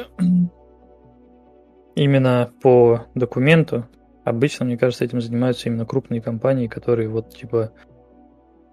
[1.95, 3.87] именно по документу,
[4.25, 7.73] Обычно, мне кажется, этим занимаются именно крупные компании, которые вот типа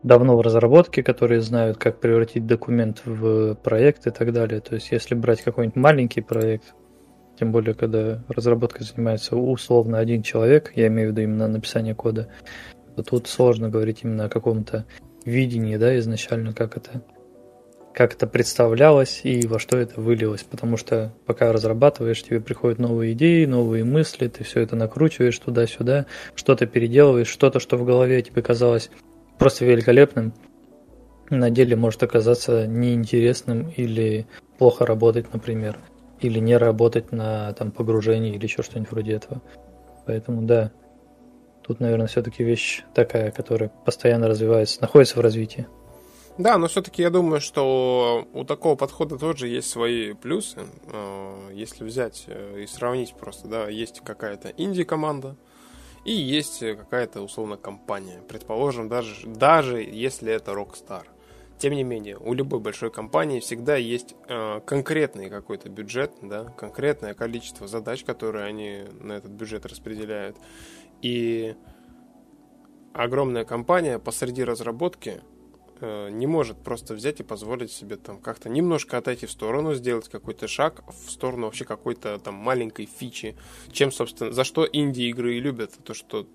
[0.02, 4.62] давно в разработке, которые знают, как превратить документ в проект и так далее.
[4.62, 6.74] То есть, если брать какой-нибудь маленький проект,
[7.38, 12.30] тем более, когда разработкой занимается условно один человек, я имею в виду именно написание кода,
[12.96, 14.86] то тут сложно говорить именно о каком-то
[15.26, 17.04] видении, да, изначально, как это
[17.94, 20.44] как это представлялось и во что это вылилось.
[20.44, 26.06] Потому что пока разрабатываешь, тебе приходят новые идеи, новые мысли, ты все это накручиваешь туда-сюда,
[26.36, 28.90] что-то переделываешь, что-то, что в голове тебе казалось
[29.38, 30.34] просто великолепным,
[31.30, 34.28] на деле может оказаться неинтересным или
[34.58, 35.80] плохо работать, например,
[36.20, 39.42] или не работать на там, погружении или еще что-нибудь вроде этого.
[40.06, 40.72] Поэтому да,
[41.64, 45.68] тут, наверное, все-таки вещь такая, которая постоянно развивается, находится в развитии.
[46.38, 50.62] Да, но все-таки я думаю, что у такого подхода тоже есть свои плюсы.
[50.86, 55.36] Э, если взять э, и сравнить просто, да, есть какая-то инди-команда,
[56.06, 58.24] и есть какая-то, условно, компания.
[58.28, 61.04] Предположим, даже, даже если это Rockstar.
[61.60, 67.14] Тем не менее, у любой большой компании всегда есть э, конкретный какой-то бюджет, да, конкретное
[67.14, 70.38] количество задач, которые они на этот бюджет распределяют.
[71.04, 71.56] И
[72.94, 75.22] огромная компания посреди разработки
[75.82, 80.48] не может просто взять и позволить себе там как-то немножко отойти в сторону, сделать какой-то
[80.48, 83.36] шаг в сторону вообще какой-то там маленькой фичи.
[83.72, 86.28] Чем, собственно, за что инди-игры и любят, то что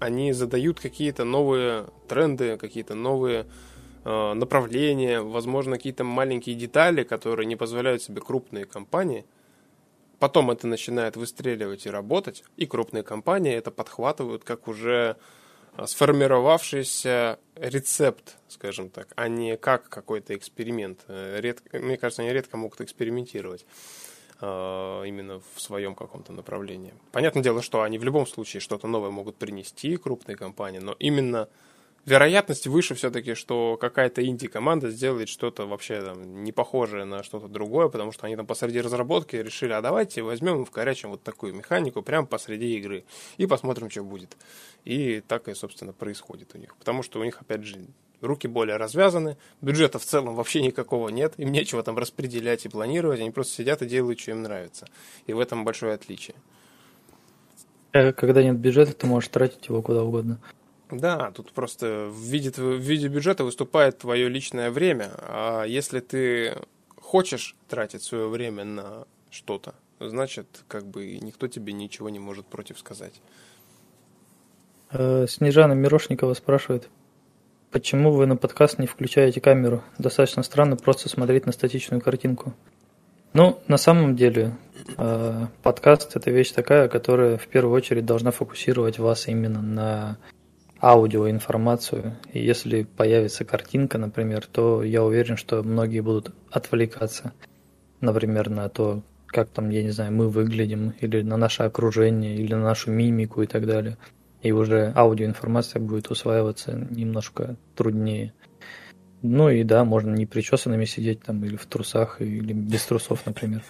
[0.00, 3.46] они задают какие-то новые тренды, какие-то новые
[4.04, 9.24] э, направления, возможно, какие-то маленькие детали, которые не позволяют себе крупные компании.
[10.18, 15.16] Потом это начинает выстреливать и работать, и крупные компании это подхватывают как уже
[15.86, 21.04] сформировавшийся рецепт, скажем так, а не как какой-то эксперимент.
[21.08, 23.66] Редко, мне кажется, они редко могут экспериментировать.
[24.40, 26.92] Э, именно в своем каком-то направлении.
[27.12, 31.48] Понятное дело, что они в любом случае что-то новое могут принести, крупные компании, но именно
[32.06, 37.88] вероятность выше все-таки, что какая-то инди-команда сделает что-то вообще там, не похожее на что-то другое,
[37.88, 42.02] потому что они там посреди разработки решили, а давайте возьмем в вкорячим вот такую механику
[42.02, 43.04] прямо посреди игры
[43.36, 44.36] и посмотрим, что будет.
[44.84, 46.76] И так и, собственно, происходит у них.
[46.76, 47.78] Потому что у них, опять же,
[48.20, 53.20] руки более развязаны, бюджета в целом вообще никакого нет, им нечего там распределять и планировать,
[53.20, 54.86] они просто сидят и делают, что им нравится.
[55.26, 56.36] И в этом большое отличие.
[57.92, 60.40] Э, когда нет бюджета, ты можешь тратить его куда угодно.
[60.90, 66.56] Да, тут просто в виде, в виде бюджета выступает твое личное время, а если ты
[66.96, 72.78] хочешь тратить свое время на что-то, значит, как бы никто тебе ничего не может против
[72.78, 73.14] сказать.
[74.90, 76.88] Э, Снежана Мирошникова спрашивает,
[77.74, 79.82] Почему вы на подкаст не включаете камеру?
[79.98, 82.54] Достаточно странно просто смотреть на статичную картинку.
[83.32, 84.56] Ну, на самом деле,
[84.96, 90.18] э, подкаст это вещь такая, которая в первую очередь должна фокусировать вас именно на
[90.90, 92.16] аудиоинформацию.
[92.32, 97.32] И если появится картинка, например, то я уверен, что многие будут отвлекаться,
[98.00, 102.54] например, на то, как там, я не знаю, мы выглядим, или на наше окружение, или
[102.54, 103.96] на нашу мимику и так далее
[104.44, 108.34] и уже аудиоинформация будет усваиваться немножко труднее.
[109.22, 113.64] Ну и да, можно не причесанными сидеть там или в трусах, или без трусов, например.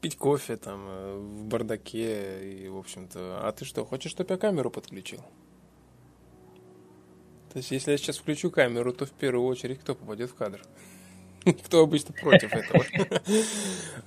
[0.00, 3.46] Пить кофе там э, в бардаке и, в общем-то.
[3.46, 5.20] А ты что, хочешь, чтобы я камеру подключил?
[7.52, 10.60] То есть, если я сейчас включу камеру, то в первую очередь кто попадет в кадр?
[11.64, 12.84] Кто обычно против этого.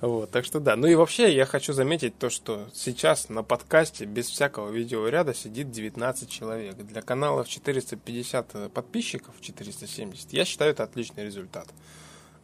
[0.00, 0.76] вот, так что да.
[0.76, 5.72] Ну и вообще я хочу заметить то, что сейчас на подкасте без всякого видеоряда сидит
[5.72, 6.76] 19 человек.
[6.76, 11.66] Для каналов 450 подписчиков, 470, я считаю это отличный результат.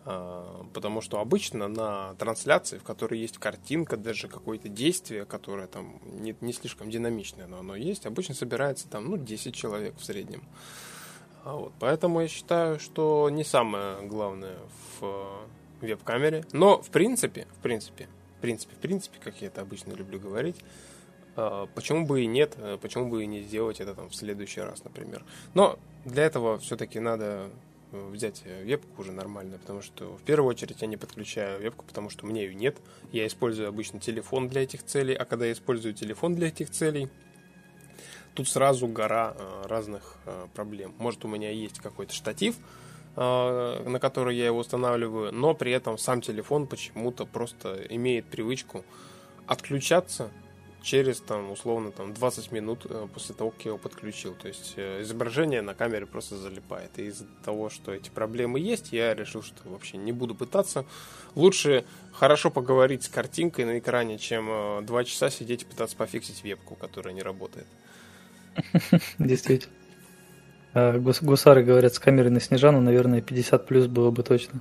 [0.07, 6.01] А, потому что обычно на трансляции, в которой есть картинка, даже какое-то действие, которое там
[6.05, 10.43] не, не слишком динамичное, но оно есть, обычно собирается там ну, 10 человек в среднем.
[11.45, 14.57] А вот, поэтому я считаю, что не самое главное
[14.99, 16.45] в э, веб-камере.
[16.53, 20.57] Но в принципе, в принципе, в принципе, в принципе, как я это обычно люблю говорить,
[21.37, 24.61] э, почему бы и нет, э, почему бы и не сделать это там в следующий
[24.61, 25.25] раз, например.
[25.55, 27.49] Но для этого все-таки надо
[27.93, 32.25] взять вебку уже нормально, потому что в первую очередь я не подключаю вебку, потому что
[32.25, 32.77] мне ее нет.
[33.11, 37.09] Я использую обычно телефон для этих целей, а когда я использую телефон для этих целей,
[38.35, 40.95] тут сразу гора э, разных э, проблем.
[40.99, 42.57] Может, у меня есть какой-то штатив,
[43.17, 48.85] э, на который я его устанавливаю, но при этом сам телефон почему-то просто имеет привычку
[49.47, 50.31] отключаться
[50.83, 54.35] через там условно там 20 минут после того, как я его подключил.
[54.35, 56.99] То есть изображение на камере просто залипает.
[56.99, 60.87] И из-за того, что эти проблемы есть, я решил, что вообще не буду пытаться.
[61.35, 66.77] Лучше хорошо поговорить с картинкой на экране, чем два часа сидеть и пытаться пофиксить вебку,
[66.77, 67.67] которая не работает.
[69.19, 69.73] Действительно.
[70.73, 74.61] А, гусары говорят, с камерой на Снежану, наверное, 50 плюс было бы точно.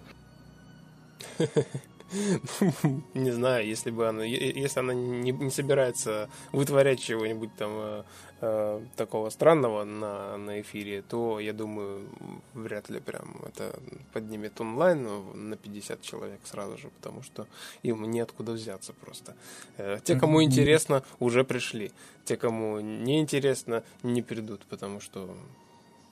[3.13, 8.03] Не знаю, если бы она, если она не, не собирается вытворять чего-нибудь там э,
[8.41, 12.07] э, такого странного на, на эфире, то я думаю,
[12.53, 13.79] вряд ли прям это
[14.13, 15.07] поднимет онлайн
[15.49, 17.47] на 50 человек сразу же, потому что
[17.83, 19.35] им неоткуда взяться просто.
[19.77, 21.91] Э, те, кому интересно, уже пришли.
[22.25, 25.35] Те, кому не интересно, не придут, потому что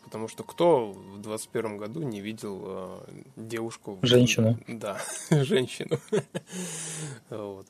[0.08, 3.00] Потому что кто в 21 году не видел э,
[3.36, 4.00] девушку...
[4.04, 4.58] Женщину.
[4.66, 4.98] Да,
[5.30, 6.00] женщину.
[7.30, 7.68] вот.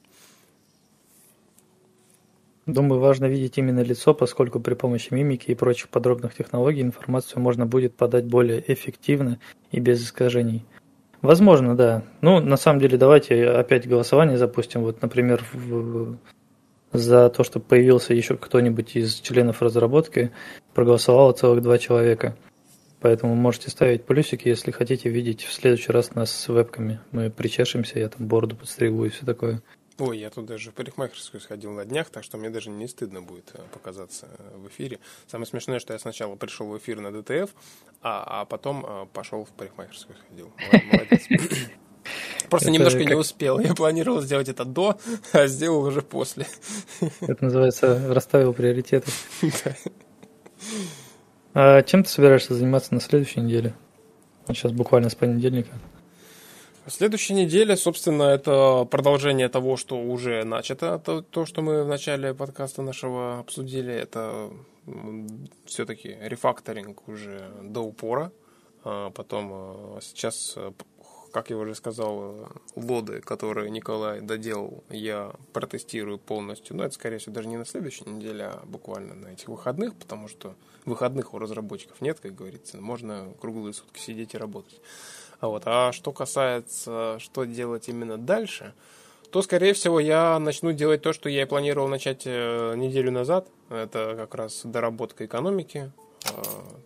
[2.67, 7.65] Думаю, важно видеть именно лицо, поскольку при помощи мимики и прочих подробных технологий информацию можно
[7.65, 9.39] будет подать более эффективно
[9.71, 10.63] и без искажений.
[11.23, 12.03] Возможно, да.
[12.21, 14.83] Ну, на самом деле, давайте опять голосование запустим.
[14.83, 16.17] Вот, например, в,
[16.97, 20.31] за то, чтобы появился еще кто-нибудь из членов разработки,
[20.73, 22.35] проголосовало целых два человека.
[22.99, 26.99] Поэтому можете ставить плюсики, если хотите видеть в следующий раз нас с вебками.
[27.11, 29.61] Мы причешемся, я там бороду подстригу и все такое.
[29.99, 33.21] Ой, я тут даже в парикмахерскую сходил на днях, так что мне даже не стыдно
[33.21, 34.99] будет э, показаться э, в эфире.
[35.25, 37.49] Самое смешное, что я сначала пришел в эфир на ДТФ,
[38.03, 40.53] а, а потом э, пошел в парикмахерскую сходил.
[40.91, 41.27] Молодец.
[42.49, 43.59] Просто немножко не успел.
[43.59, 44.97] Я планировал сделать это до,
[45.33, 46.47] а сделал уже после.
[47.21, 49.11] Это называется расставил приоритеты.
[51.53, 53.73] А чем ты собираешься заниматься на следующей неделе?
[54.47, 55.71] Сейчас буквально с понедельника.
[56.87, 62.33] Следующая неделя, собственно, это продолжение того, что уже начато, то, то что мы в начале
[62.33, 64.49] подкаста нашего обсудили, это
[65.65, 68.31] все-таки рефакторинг уже до упора.
[68.85, 70.71] А потом а, сейчас, э,
[71.37, 76.75] как я уже сказал, лоды, которые Николай доделал, я протестирую полностью.
[76.75, 80.27] Но это, скорее всего, даже не на следующей неделе, а буквально на этих выходных, потому
[80.27, 82.81] что выходных у разработчиков нет, как говорится.
[82.81, 84.81] Можно круглые сутки сидеть и работать.
[85.39, 85.61] А вот.
[85.67, 88.73] А что касается, что делать именно дальше,
[89.29, 93.47] то, скорее всего, я начну делать то, что я и планировал начать э, неделю назад.
[93.69, 95.91] Это как раз доработка экономики,
[96.25, 96.29] э,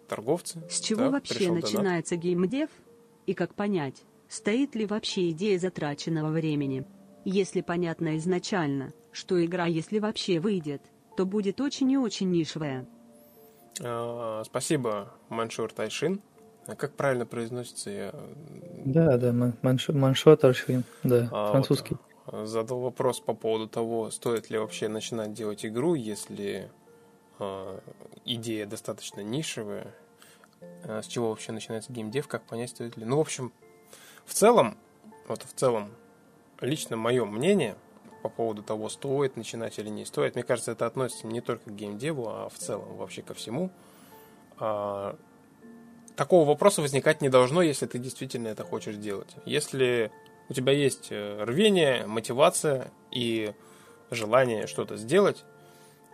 [0.10, 0.62] торговцы.
[0.70, 2.70] С чего да, вообще начинается геймдев?
[3.28, 6.86] И как понять, стоит ли вообще идея затраченного времени?
[7.26, 10.82] Если понятно изначально, что игра, если вообще выйдет,
[11.18, 12.88] то будет очень и очень нишевая.
[13.82, 16.22] А, спасибо, Маншур Тайшин.
[16.66, 17.90] А как правильно произносится?
[17.90, 18.14] Я...
[18.86, 21.98] Да, да, маншо Таршин, да, а, французский.
[22.26, 26.70] Вот, задал вопрос по поводу того, стоит ли вообще начинать делать игру, если
[27.40, 27.80] э,
[28.26, 29.88] идея достаточно нишевая.
[30.84, 33.04] С чего вообще начинается геймдев, как понять, стоит ли.
[33.04, 33.52] Ну, в общем,
[34.26, 34.78] в целом,
[35.28, 35.91] вот в целом,
[36.59, 37.76] лично мое мнение
[38.24, 41.76] по поводу того, стоит начинать или не стоит, мне кажется, это относится не только к
[41.76, 43.72] геймдеву, а в целом вообще ко всему
[46.15, 49.30] такого вопроса возникать не должно, если ты действительно это хочешь делать.
[49.45, 50.11] Если
[50.49, 53.53] у тебя есть э, рвение, мотивация и
[54.11, 55.43] желание что-то сделать,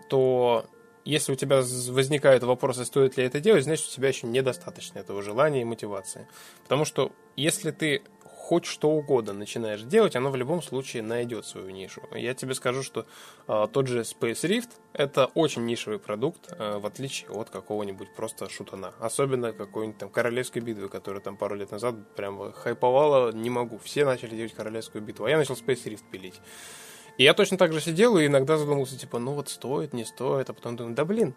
[0.10, 0.66] то
[1.08, 5.22] если у тебя возникают вопросы, стоит ли это делать, значит, у тебя еще недостаточно этого
[5.22, 6.28] желания и мотивации.
[6.64, 8.02] Потому что если ты
[8.48, 12.02] хоть что угодно начинаешь делать, оно в любом случае найдет свою нишу.
[12.14, 13.06] Я тебе скажу, что
[13.48, 18.50] э, тот же Space Rift это очень нишевый продукт, э, в отличие от какого-нибудь просто
[18.50, 18.94] шутана.
[19.00, 23.80] Особенно какой-нибудь там Королевской битвы, которая там пару лет назад прям хайповала, не могу.
[23.80, 26.40] Все начали делать Королевскую битву, а я начал Space Rift пилить.
[27.18, 30.50] И я точно так же сидел и иногда задумался, типа, ну вот стоит, не стоит,
[30.50, 31.34] а потом думаю, да блин,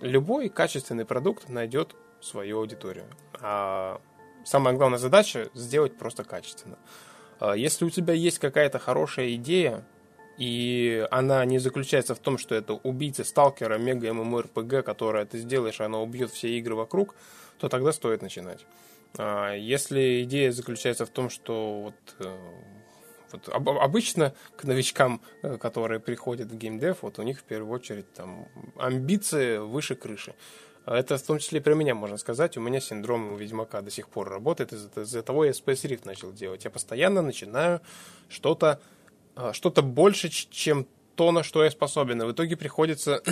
[0.00, 3.06] любой качественный продукт найдет свою аудиторию.
[3.40, 4.00] А
[4.44, 6.78] самая главная задача сделать просто качественно.
[7.38, 9.84] А, если у тебя есть какая-то хорошая идея,
[10.36, 15.80] и она не заключается в том, что это убийца сталкера, мега ММО-РПГ, которое ты сделаешь,
[15.80, 17.14] она убьет все игры вокруг,
[17.58, 18.64] то тогда стоит начинать.
[19.16, 22.36] А, если идея заключается в том, что вот, э,
[23.32, 28.12] вот обычно к новичкам, э, которые приходят в геймдев, вот у них в первую очередь
[28.12, 30.34] там амбиции выше крыши.
[30.86, 32.56] Это в том числе про меня можно сказать.
[32.56, 34.72] У меня синдром Ведьмака до сих пор работает.
[34.72, 36.64] Из-за, из того я Space Rift начал делать.
[36.64, 37.80] Я постоянно начинаю
[38.28, 38.80] что-то
[39.36, 42.22] а, что-то больше, чем то, на что я способен.
[42.22, 43.22] И в итоге приходится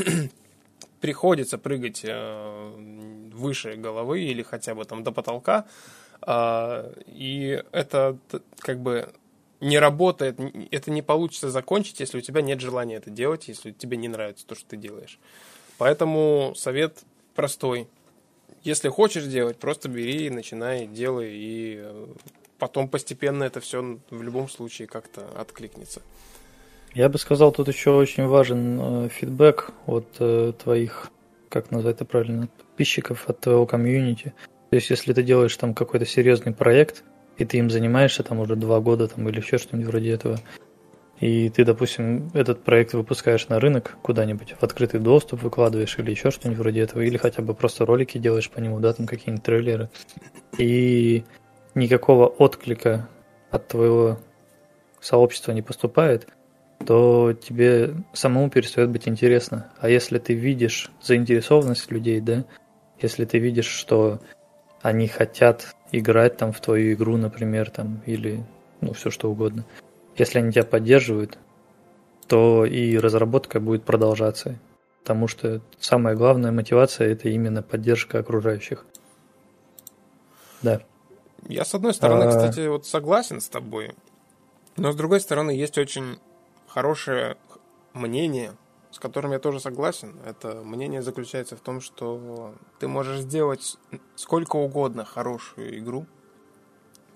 [1.00, 5.66] приходится прыгать э, выше головы или хотя бы там до потолка.
[6.26, 8.18] Э, и это
[8.60, 9.12] как бы
[9.60, 10.38] не работает,
[10.70, 14.46] это не получится закончить, если у тебя нет желания это делать, если тебе не нравится
[14.46, 15.18] то, что ты делаешь.
[15.78, 16.98] Поэтому совет
[17.34, 17.88] простой.
[18.64, 22.06] Если хочешь делать, просто бери, начинай, делай, и э,
[22.58, 26.02] потом постепенно это все в любом случае как-то откликнется.
[26.94, 31.10] Я бы сказал, тут еще очень важен э, фидбэк от э, твоих,
[31.48, 34.34] как назвать это правильно, подписчиков, от твоего комьюнити.
[34.70, 37.04] То есть, если ты делаешь там какой-то серьезный проект,
[37.38, 40.38] и ты им занимаешься там уже два года там, или еще что-нибудь вроде этого,
[41.20, 46.30] и ты, допустим, этот проект выпускаешь на рынок куда-нибудь, в открытый доступ выкладываешь или еще
[46.30, 49.88] что-нибудь вроде этого, или хотя бы просто ролики делаешь по нему, да, там какие-нибудь трейлеры,
[50.58, 51.24] и
[51.74, 53.08] никакого отклика
[53.50, 54.18] от твоего
[55.00, 56.28] сообщества не поступает,
[56.86, 59.72] то тебе самому перестает быть интересно.
[59.80, 62.44] А если ты видишь заинтересованность людей, да,
[63.00, 64.20] если ты видишь, что
[64.88, 68.44] они хотят играть там в твою игру, например, там, или
[68.80, 69.64] ну, все что угодно,
[70.16, 71.38] если они тебя поддерживают,
[72.26, 74.58] то и разработка будет продолжаться.
[75.02, 78.84] Потому что самая главная мотивация это именно поддержка окружающих.
[80.60, 80.82] Да.
[81.46, 82.28] Я с одной стороны, а...
[82.28, 83.94] кстати, вот согласен с тобой,
[84.76, 86.18] но с другой стороны есть очень
[86.66, 87.36] хорошее
[87.94, 88.52] мнение,
[88.90, 90.14] с которым я тоже согласен.
[90.24, 93.76] Это мнение заключается в том, что ты можешь сделать
[94.16, 96.06] сколько угодно хорошую игру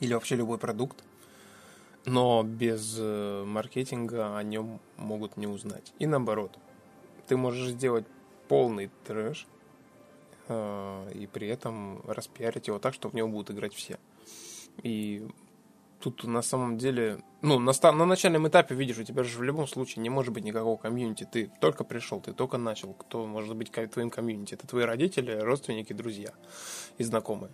[0.00, 1.02] или вообще любой продукт,
[2.04, 5.92] но без э, маркетинга о нем могут не узнать.
[5.98, 6.58] И наоборот,
[7.28, 8.04] ты можешь сделать
[8.48, 9.46] полный трэш
[10.48, 13.98] э, и при этом распиарить его так, что в него будут играть все.
[14.82, 15.26] И
[16.02, 19.68] тут на самом деле, ну, на, на начальном этапе, видишь, у тебя же в любом
[19.68, 21.28] случае не может быть никакого комьюнити.
[21.30, 22.92] Ты только пришел, ты только начал.
[22.94, 24.54] Кто может быть твоим комьюнити?
[24.54, 26.32] Это твои родители, родственники, друзья
[26.98, 27.52] и знакомые.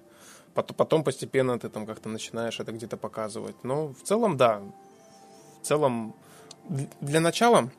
[0.54, 3.62] потом постепенно ты там как-то начинаешь это где-то показывать.
[3.64, 4.62] Но в целом, да.
[5.62, 6.14] В целом,
[7.00, 7.70] для начала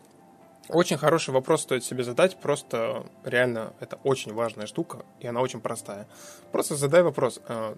[0.68, 2.40] очень хороший вопрос стоит себе задать.
[2.40, 6.08] Просто реально это очень важная штука, и она очень простая.
[6.52, 7.76] Просто задай вопрос, а,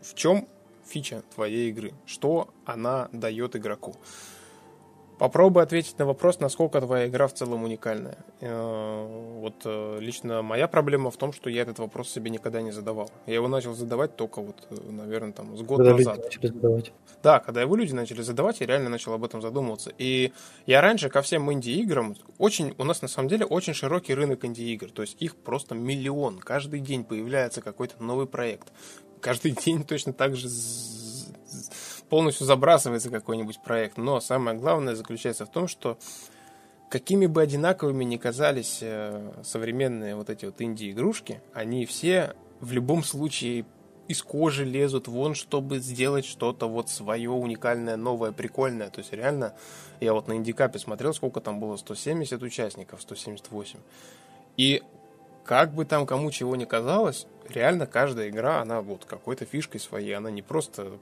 [0.00, 0.48] в чем
[0.86, 1.92] фича твоей игры?
[2.06, 3.94] Что она дает игроку?
[5.22, 8.18] Попробуй ответить на вопрос, насколько твоя игра в целом уникальная.
[8.40, 9.06] Э,
[9.38, 13.08] вот э, лично моя проблема в том, что я этот вопрос себе никогда не задавал.
[13.26, 16.24] Я его начал задавать только вот, э, наверное, там с года когда назад.
[16.24, 16.92] начали задавать.
[17.22, 19.92] Да, когда его люди начали задавать, я реально начал об этом задумываться.
[19.96, 20.32] И
[20.66, 24.90] я раньше ко всем инди-играм, очень, у нас на самом деле очень широкий рынок инди-игр.
[24.90, 26.40] То есть их просто миллион.
[26.40, 28.72] Каждый день появляется какой-то новый проект.
[29.22, 30.48] Каждый день точно так же
[32.10, 33.96] полностью забрасывается какой-нибудь проект.
[33.96, 35.96] Но самое главное заключается в том, что
[36.90, 43.02] какими бы одинаковыми ни казались э, современные вот эти вот инди-игрушки, они все в любом
[43.02, 43.64] случае
[44.08, 48.90] из кожи лезут вон, чтобы сделать что-то вот свое уникальное, новое, прикольное.
[48.90, 49.54] То есть реально,
[50.00, 53.78] я вот на индикапе смотрел, сколько там было, 170 участников, 178.
[54.58, 54.82] И
[55.44, 60.12] как бы там кому чего ни казалось, реально каждая игра, она вот какой-то фишкой своей,
[60.12, 60.98] она не просто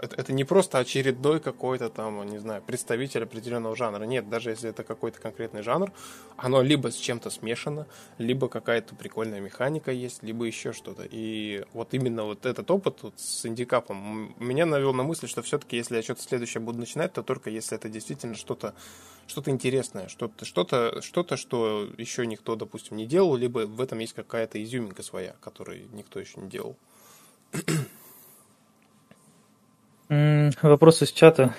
[0.00, 4.04] это не просто очередной какой-то там, не знаю, представитель определенного жанра.
[4.04, 5.92] Нет, даже если это какой-то конкретный жанр,
[6.36, 7.86] оно либо с чем-то смешано,
[8.18, 11.06] либо какая-то прикольная механика есть, либо еще что-то.
[11.10, 15.76] И вот именно вот этот опыт вот с индикапом меня навел на мысль, что все-таки,
[15.76, 18.74] если я что-то следующее буду начинать, то только если это действительно что-то
[19.26, 24.12] что-то интересное, что-то, что-то, что-то, что еще никто, допустим, не делал, либо в этом есть
[24.12, 26.76] какая-то изюминка своя, которую никто еще не делал.
[30.08, 31.54] Вопрос из чата.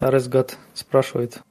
[0.00, 1.42] Аресгат спрашивает.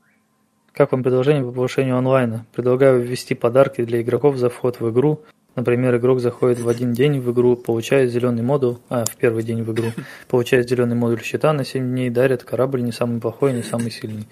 [0.73, 2.45] Как вам предложение по повышению онлайна?
[2.53, 5.23] Предлагаю ввести подарки для игроков за вход в игру.
[5.55, 9.63] Например, игрок заходит в один день в игру, получает зеленый модуль, а, в первый день
[9.63, 9.87] в игру,
[10.29, 14.27] получает зеленый модуль щита на 7 дней, дарят корабль не самый плохой, не самый сильный.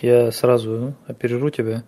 [0.00, 1.84] Я сразу опережу тебя.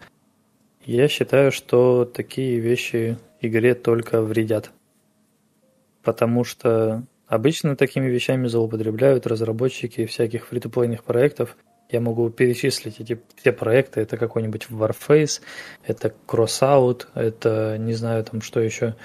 [0.84, 4.72] Я считаю, что такие вещи игре только вредят.
[6.02, 11.56] Потому что Обычно такими вещами злоупотребляют разработчики всяких фри-то-плейных проектов.
[11.88, 14.02] Я могу перечислить эти все проекты.
[14.02, 15.40] Это какой-нибудь Warface,
[15.82, 18.96] это Crossout, это не знаю там что еще.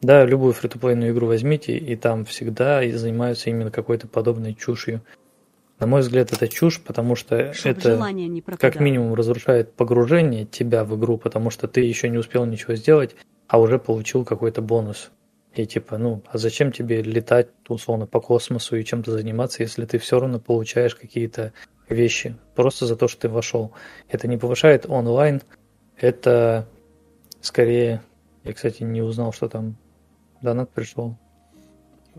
[0.00, 5.02] Да, любую фри-то-плейную игру возьмите, и там всегда занимаются именно какой-то подобной чушью.
[5.78, 10.98] На мой взгляд, это чушь, потому что Чтобы это как минимум разрушает погружение тебя в
[10.98, 13.14] игру, потому что ты еще не успел ничего сделать,
[13.46, 15.12] а уже получил какой-то бонус.
[15.54, 19.98] И типа, ну, а зачем тебе летать условно по космосу и чем-то заниматься, если ты
[19.98, 21.52] все равно получаешь какие-то
[21.88, 23.72] вещи просто за то, что ты вошел.
[24.08, 25.42] Это не повышает онлайн,
[25.96, 26.66] это
[27.40, 28.02] скорее...
[28.42, 29.76] Я, кстати, не узнал, что там
[30.42, 31.16] донат пришел.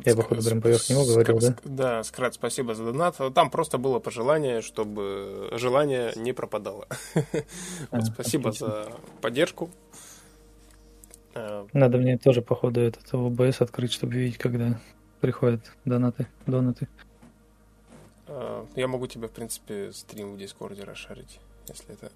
[0.03, 1.55] Я, походу, прям поверх него говорил, да?
[1.63, 3.17] Да, Скрат, спасибо за донат.
[3.33, 6.87] Там просто было пожелание, чтобы желание не пропадало.
[7.91, 9.69] А, спасибо за поддержку.
[11.35, 14.79] Э, Надо мне тоже, походу, этот ОБС открыть, чтобы видеть, когда
[15.19, 16.87] приходят донаты, донаты.
[18.27, 22.11] Э, я могу тебе, в принципе, стрим в Дискорде расшарить, если это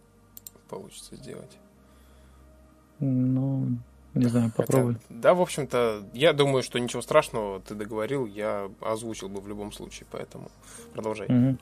[0.69, 1.57] получится сделать.
[2.99, 3.77] Ну,
[4.13, 4.93] не знаю, попробуй.
[4.93, 9.47] Хотя, да, в общем-то, я думаю, что ничего страшного ты договорил, я озвучил бы в
[9.47, 10.49] любом случае, поэтому
[10.93, 11.27] продолжай.
[11.27, 11.57] Угу.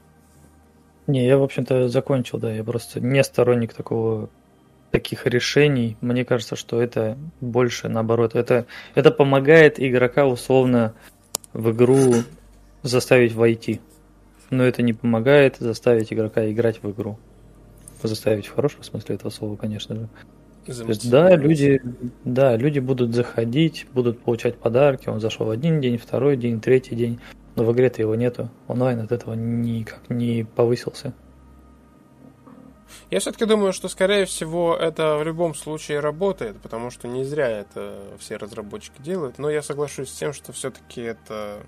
[1.07, 4.29] Не, я, в общем-то, закончил, да, я просто не сторонник такого
[4.91, 8.35] таких решений, мне кажется, что это больше наоборот.
[8.35, 8.65] Это,
[8.95, 10.93] это помогает игрока условно
[11.53, 12.15] в игру
[12.83, 13.81] заставить войти.
[14.49, 17.19] Но это не помогает заставить игрока играть в игру.
[18.01, 20.09] Заставить в хорошем смысле этого слова, конечно же.
[20.67, 21.81] Есть, да, люди,
[22.25, 25.07] да, люди будут заходить, будут получать подарки.
[25.09, 27.19] Он зашел один день, второй день, третий день,
[27.55, 28.49] но в игре-то его нету.
[28.67, 31.13] Онлайн от этого никак не повысился.
[33.09, 37.49] Я все-таки думаю, что, скорее всего, это в любом случае работает, потому что не зря
[37.49, 39.37] это все разработчики делают.
[39.37, 41.65] Но я соглашусь с тем, что все-таки это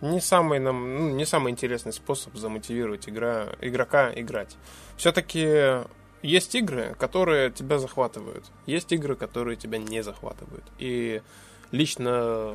[0.00, 4.56] не самый, нам, ну, не самый интересный способ замотивировать игра, игрока играть.
[4.96, 5.84] Все-таки
[6.22, 8.44] есть игры, которые тебя захватывают.
[8.66, 10.64] Есть игры, которые тебя не захватывают.
[10.78, 11.22] И
[11.70, 12.54] лично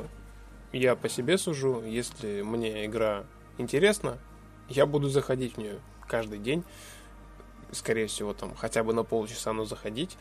[0.74, 3.24] я по себе сужу, если мне игра
[3.58, 4.18] интересна,
[4.70, 6.64] я буду заходить в нее каждый день
[7.72, 10.18] скорее всего, там хотя бы на полчаса, но заходить.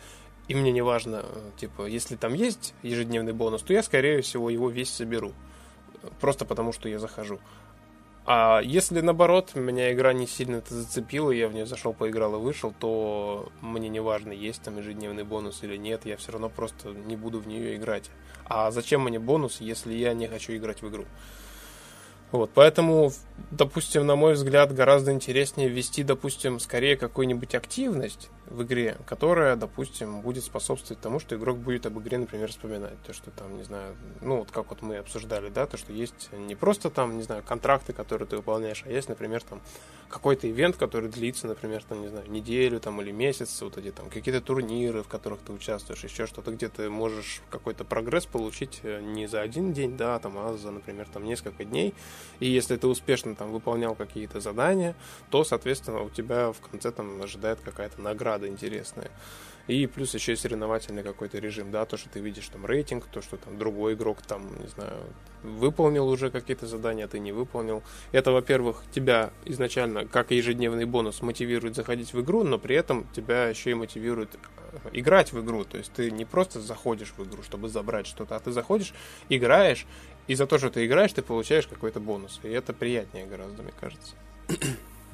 [0.49, 4.49] И мне не важно, э, типа, если там есть ежедневный бонус, то я, скорее всего,
[4.49, 5.33] его весь соберу.
[6.21, 7.41] Просто потому, что я захожу.
[8.29, 12.39] А если наоборот, меня игра не сильно это зацепила, я в нее зашел, поиграл и
[12.39, 16.89] вышел, то мне не важно, есть там ежедневный бонус или нет, я все равно просто
[16.89, 18.11] не буду в нее играть.
[18.47, 21.05] А зачем мне бонус, если я не хочу играть в игру?
[22.33, 23.13] Вот, поэтому,
[23.53, 30.21] допустим, на мой взгляд, гораздо интереснее ввести, допустим, скорее какую-нибудь активность в игре, которая, допустим,
[30.21, 33.01] будет способствовать тому, что игрок будет об игре, например, вспоминать.
[33.03, 36.31] То, что там, не знаю, ну, вот как вот мы обсуждали, да, то, что есть
[36.33, 39.61] не просто там, не знаю, контракты, которые ты выполняешь, а есть, например, там
[40.09, 44.09] какой-то ивент, который длится, например, там, не знаю, неделю там или месяц, вот эти там
[44.09, 49.01] какие-то турниры, в которых ты участвуешь, еще что-то, где ты можешь какой-то прогресс получить э,
[49.01, 51.95] не за один день, да, там, а за, например, там несколько дней.
[52.41, 54.95] И если ты успешно там выполнял какие-то задания,
[55.31, 59.11] то, соответственно, у тебя в конце там ожидает какая-то награда интересная.
[59.67, 63.21] И плюс еще и соревновательный какой-то режим, да, то, что ты видишь там рейтинг, то,
[63.21, 64.95] что там другой игрок там, не знаю,
[65.43, 67.83] выполнил уже какие-то задания, а ты не выполнил.
[68.13, 73.49] Это, во-первых, тебя изначально, как ежедневный бонус, мотивирует заходить в игру, но при этом тебя
[73.49, 75.65] еще и мотивирует э, играть в игру.
[75.65, 78.95] То есть ты не просто заходишь в игру, чтобы забрать что-то, а ты заходишь,
[79.29, 79.85] играешь,
[80.27, 82.41] и за то, что ты играешь, ты получаешь какой-то бонус.
[82.43, 84.15] И это приятнее гораздо, мне кажется.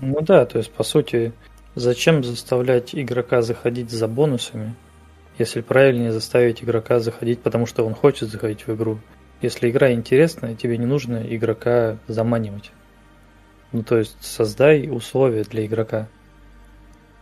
[0.05, 1.33] Ну да, то есть, по сути,
[1.75, 4.75] Зачем заставлять игрока заходить за бонусами,
[5.39, 8.99] если правильнее заставить игрока заходить, потому что он хочет заходить в игру?
[9.41, 12.73] Если игра интересная, тебе не нужно игрока заманивать.
[13.73, 16.09] Ну, то есть создай условия для игрока.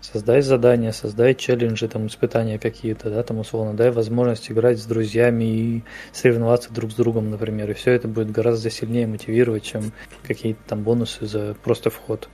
[0.01, 5.44] Создай задания, создай челленджи, там, испытания какие-то, да, там, условно, дай возможность играть с друзьями
[5.44, 7.70] и соревноваться друг с другом, например.
[7.70, 9.92] И все это будет гораздо сильнее мотивировать, чем
[10.22, 12.28] какие-то там бонусы за просто вход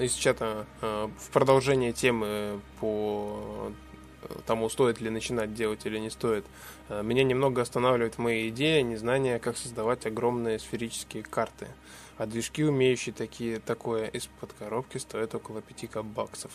[0.00, 3.70] из чата э, в продолжение темы по
[4.46, 6.44] тому, стоит ли начинать делать или не стоит,
[6.88, 11.68] э, меня немного останавливает моя идея незнания, как создавать огромные сферические карты.
[12.20, 16.52] А движки, умеющие такие, такое из-под коробки, стоят около 5 баксов.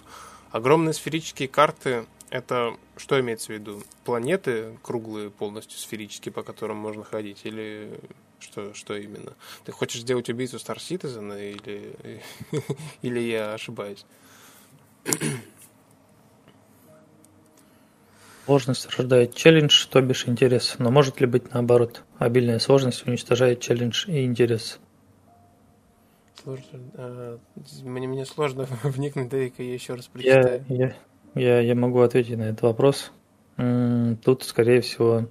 [0.52, 3.82] Огромные сферические карты это что имеется в виду?
[4.04, 7.42] Планеты круглые, полностью сферические, по которым можно ходить?
[7.46, 8.00] Или
[8.38, 9.34] что, что именно?
[9.64, 12.22] Ты хочешь сделать убийцу Star Citizen или,
[13.02, 14.06] или я ошибаюсь?
[18.46, 20.76] Сложность рождает челлендж, то бишь интерес.
[20.78, 22.04] Но может ли быть наоборот?
[22.20, 24.80] Обильная сложность уничтожает челлендж и интерес.
[26.46, 26.80] Сложно.
[26.94, 27.40] А,
[27.84, 30.64] мне, мне сложно вникнуть, дай-ка я еще раз прочитаю.
[30.70, 30.96] Я, я,
[31.34, 33.12] я, я могу ответить на этот вопрос.
[33.58, 35.28] Тут, скорее всего,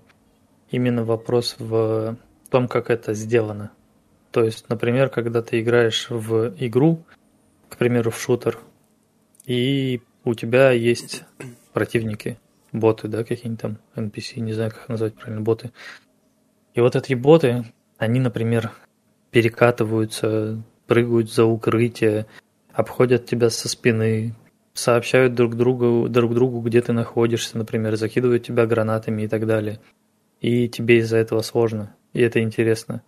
[0.70, 2.16] именно вопрос в
[2.50, 3.70] том, как это сделано.
[4.32, 7.04] То есть, например, когда ты играешь в игру,
[7.68, 8.58] к примеру, в шутер,
[9.46, 11.22] и у тебя есть
[11.72, 12.40] противники,
[12.72, 15.70] боты, да, какие-нибудь там NPC, не знаю, как назвать правильно, боты.
[16.72, 18.72] И вот эти боты, они, например,
[19.30, 22.26] перекатываются, прыгают за укрытие,
[22.72, 24.34] обходят тебя со спины,
[24.74, 29.80] сообщают друг другу, друг другу, где ты находишься, например, закидывают тебя гранатами и так далее.
[30.40, 33.02] И тебе из-за этого сложно, и это интересно.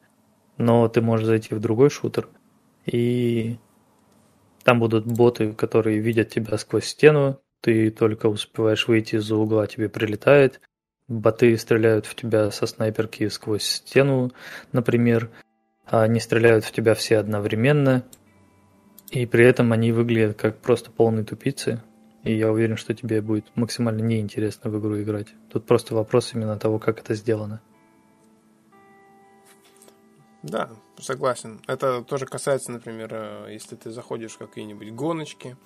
[0.56, 2.28] Но ты можешь зайти в другой шутер,
[2.86, 3.58] и
[4.62, 9.88] там будут боты, которые видят тебя сквозь стену, ты только успеваешь выйти из-за угла, тебе
[9.88, 10.60] прилетает,
[11.08, 14.32] боты стреляют в тебя со снайперки сквозь стену,
[14.72, 15.30] например,
[15.86, 18.04] они стреляют в тебя все одновременно,
[19.10, 21.82] и при этом они выглядят как просто полные тупицы.
[22.24, 25.28] И я уверен, что тебе будет максимально неинтересно в игру играть.
[25.52, 27.60] Тут просто вопрос именно того, как это сделано.
[30.42, 31.60] Да, согласен.
[31.68, 35.56] Это тоже касается, например, э, если ты заходишь в какие-нибудь гоночки,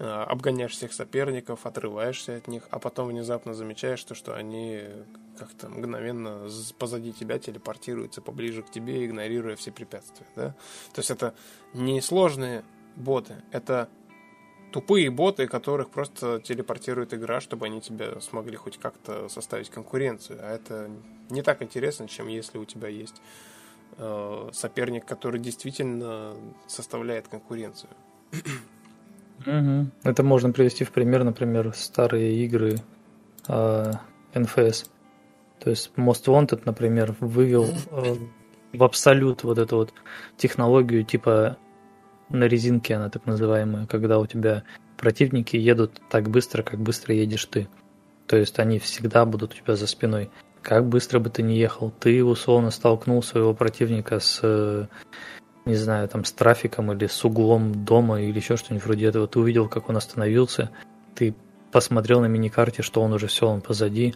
[0.00, 4.82] обгоняешь всех соперников, отрываешься от них, а потом внезапно замечаешь то, что они
[5.38, 6.48] как-то мгновенно
[6.78, 10.26] позади тебя телепортируются поближе к тебе, игнорируя все препятствия.
[10.36, 10.48] Да?
[10.92, 11.34] То есть это
[11.74, 12.64] несложные
[12.96, 13.42] боты.
[13.52, 13.88] Это
[14.72, 20.40] тупые боты, которых просто телепортирует игра, чтобы они тебе смогли хоть как-то составить конкуренцию.
[20.42, 20.90] А это
[21.28, 23.20] не так интересно, чем если у тебя есть
[23.98, 26.34] э, соперник, который действительно
[26.66, 27.90] составляет конкуренцию.
[29.46, 29.90] Угу.
[30.04, 32.76] Это можно привести в пример, например, старые игры
[33.48, 33.92] э,
[34.34, 34.86] NFS.
[35.60, 38.16] То есть Most Wanted, например, вывел э,
[38.72, 39.94] в абсолют вот эту вот
[40.36, 41.56] технологию типа
[42.28, 44.62] на резинке она так называемая, когда у тебя
[44.96, 47.68] противники едут так быстро, как быстро едешь ты.
[48.26, 50.30] То есть они всегда будут у тебя за спиной.
[50.62, 54.88] Как быстро бы ты ни ехал, ты условно столкнул своего противника с,
[55.64, 59.26] не знаю, там, с трафиком или с углом дома или еще что-нибудь вроде этого.
[59.26, 60.70] Ты увидел, как он остановился,
[61.14, 61.34] ты
[61.72, 64.14] посмотрел на миникарте, что он уже все, он позади,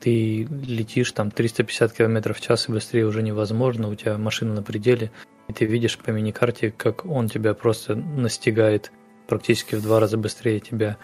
[0.00, 4.62] ты летишь там 350 км в час и быстрее уже невозможно, у тебя машина на
[4.62, 5.10] пределе,
[5.48, 8.92] и ты видишь по миникарте, как он тебя просто настигает
[9.28, 10.98] практически в два раза быстрее тебя.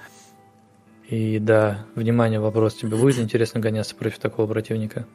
[1.08, 5.06] И да, внимание, вопрос, тебе будет интересно гоняться против такого противника?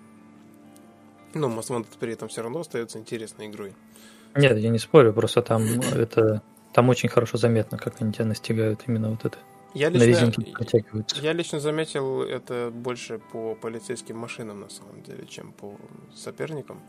[1.33, 3.73] Ну, Wanted при этом все равно остается интересной игрой.
[4.35, 5.63] Нет, я не спорю, просто там
[5.95, 6.41] это
[6.73, 9.37] там очень хорошо заметно, как они тебя настигают именно вот это.
[9.73, 10.31] Я лично,
[11.21, 15.75] я лично заметил это больше по полицейским машинам на самом деле, чем по
[16.15, 16.79] соперникам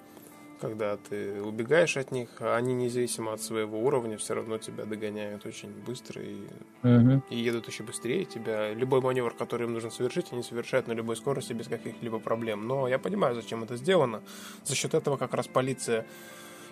[0.61, 5.45] когда ты убегаешь от них, а они независимо от своего уровня все равно тебя догоняют
[5.45, 6.37] очень быстро и,
[6.83, 7.23] угу.
[7.29, 8.73] и едут еще быстрее тебя.
[8.73, 12.67] Любой маневр, который им нужно совершить, они совершают на любой скорости без каких-либо проблем.
[12.67, 14.23] Но я понимаю, зачем это сделано.
[14.65, 16.07] За счет этого как раз полиция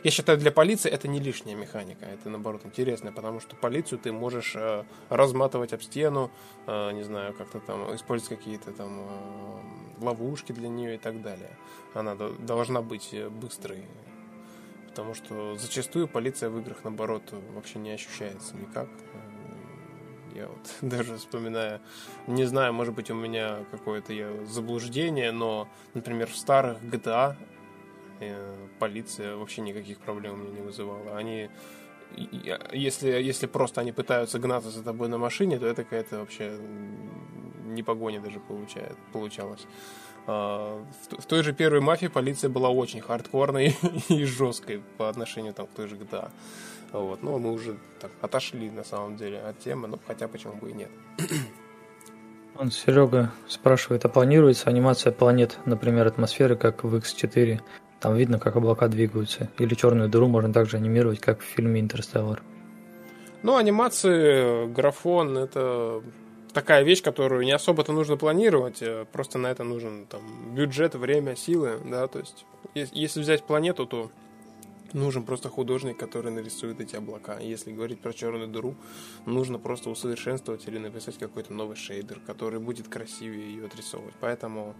[0.04, 4.12] я считаю, для полиции это не лишняя механика, это наоборот интересно, потому что полицию ты
[4.12, 6.30] можешь э, разматывать об стену,
[6.66, 11.50] э, не знаю, как-то там использовать какие-то там э, ловушки для нее и так далее.
[11.94, 13.84] Она до, должна быть э, быстрой,
[14.88, 17.22] потому что зачастую полиция в играх наоборот
[17.54, 18.88] вообще не ощущается никак.
[18.88, 19.32] Э,
[20.34, 21.80] я вот даже вспоминаю,
[22.26, 24.12] не знаю, может быть у меня какое-то
[24.46, 27.36] заблуждение, но, например, в старых GTA
[28.78, 31.16] полиция вообще никаких проблем меня не вызывала.
[31.16, 31.50] Они
[32.72, 36.58] если, если просто они пытаются гнаться за тобой на машине, то это какая-то вообще
[37.64, 39.66] не погоня даже получает, получалось.
[40.26, 43.76] А, в той же первой мафии полиция была очень хардкорной
[44.08, 46.30] и жесткой по отношению там, к той же GTA.
[46.92, 47.22] Вот.
[47.22, 50.74] Но мы уже так, отошли на самом деле от темы, но хотя почему бы и
[50.74, 50.90] нет.
[52.58, 57.60] Он Серега спрашивает, а планируется анимация планет, например, атмосферы, как в X4?
[58.02, 59.48] Там видно, как облака двигаются.
[59.58, 62.42] Или черную дыру можно также анимировать, как в фильме «Интерстеллар».
[63.44, 66.02] Ну, анимации, графон– это
[66.52, 70.20] такая вещь, которую не особо-то нужно планировать, э, просто на это нужен там,
[70.52, 72.44] бюджет, время, силы, да, то есть
[72.74, 74.10] если взять планету, то
[74.92, 77.38] нужен просто художник, который нарисует эти облака.
[77.38, 78.74] Если говорить про черную дыру,
[79.26, 84.14] нужно просто усовершенствовать или написать какой-то новый шейдер, который будет красивее ее отрисовывать.
[84.20, 84.74] Поэтому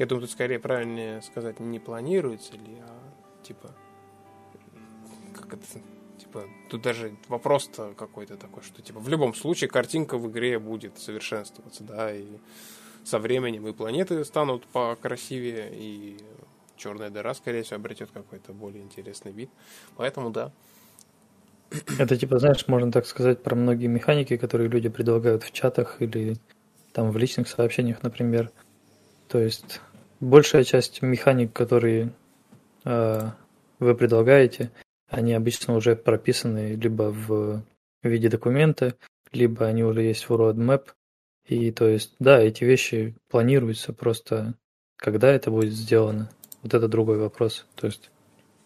[0.00, 3.70] я думаю, тут скорее правильнее сказать, не планируется ли, а типа,
[5.34, 5.66] как это,
[6.18, 10.98] типа, тут даже вопрос-то какой-то такой, что типа в любом случае картинка в игре будет
[10.98, 12.24] совершенствоваться, да, и
[13.04, 16.16] со временем и планеты станут покрасивее, и
[16.76, 19.50] черная дыра, скорее всего, обретет какой-то более интересный вид.
[19.98, 20.50] Поэтому да.
[21.98, 26.38] Это типа, знаешь, можно так сказать про многие механики, которые люди предлагают в чатах или
[26.94, 28.50] там в личных сообщениях, например.
[29.28, 29.82] То есть
[30.20, 32.12] большая часть механик, которые
[32.84, 33.30] э,
[33.78, 34.70] вы предлагаете,
[35.08, 37.62] они обычно уже прописаны либо в
[38.02, 38.94] виде документа,
[39.32, 40.88] либо они уже есть в roadmap.
[41.46, 44.54] И то есть, да, эти вещи планируются, просто
[44.96, 46.30] когда это будет сделано,
[46.62, 47.66] вот это другой вопрос.
[47.74, 48.10] То есть,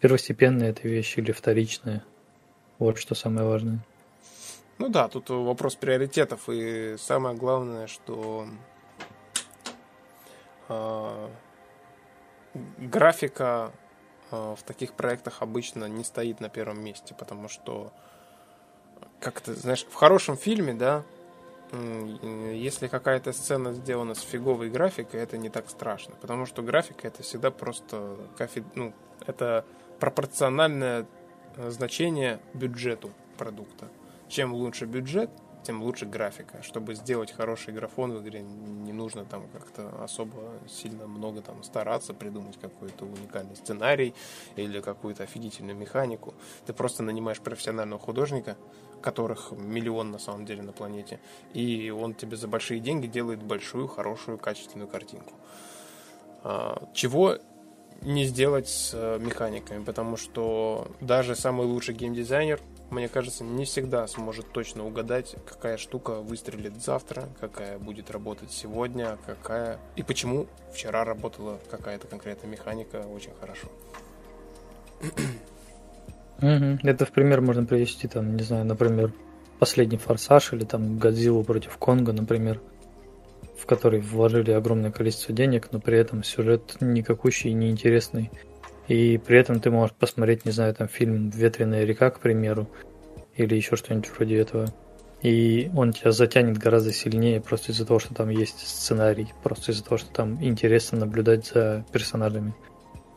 [0.01, 2.03] первостепенные это вещи или вторичные.
[2.77, 3.79] Вот что самое важное.
[4.77, 6.49] Ну да, тут вопрос приоритетов.
[6.49, 8.45] И самое главное, что
[10.67, 11.29] э,
[12.77, 13.71] графика
[14.31, 17.91] э, в таких проектах обычно не стоит на первом месте, потому что,
[19.19, 21.03] как то знаешь, в хорошем фильме, да,
[22.53, 27.23] если какая-то сцена сделана с фиговой графикой, это не так страшно, потому что графика это
[27.23, 28.93] всегда просто кафе, ну,
[29.25, 29.65] это
[29.99, 31.07] пропорциональное
[31.55, 33.87] э, значение бюджету продукта.
[34.27, 35.29] Чем лучше бюджет,
[35.65, 36.61] тем лучше графика.
[36.61, 40.37] Чтобы сделать хороший графон в игре, не нужно там как-то особо
[40.67, 44.13] сильно много там стараться, придумать какой-то уникальный сценарий
[44.55, 46.33] или какую-то офигительную механику.
[46.65, 48.57] Ты просто нанимаешь профессионального художника,
[49.01, 51.19] которых миллион на самом деле на планете,
[51.53, 55.33] и он тебе за большие деньги делает большую, хорошую, качественную картинку.
[56.43, 57.37] А, чего
[58.01, 62.59] не сделать с э, механиками, потому что даже самый лучший геймдизайнер–
[62.89, 69.17] мне кажется, не всегда сможет точно угадать, какая штука выстрелит завтра, какая будет работать сегодня,
[69.25, 69.79] какая...
[69.95, 73.67] И почему вчера работала какая-то конкретная механика очень хорошо.
[76.39, 79.13] Это в пример можно привести, там, не знаю, например,
[79.59, 82.61] последний форсаж или там Годзиллу против Конга, например,
[83.57, 88.31] в который вложили огромное количество денег, но при этом сюжет никакущий и неинтересный.
[88.87, 92.67] И при этом ты можешь посмотреть, не знаю, там фильм «Ветреная река», к примеру,
[93.35, 94.67] или еще что-нибудь вроде этого.
[95.21, 99.83] И он тебя затянет гораздо сильнее просто из-за того, что там есть сценарий, просто из-за
[99.83, 102.53] того, что там интересно наблюдать за персонажами,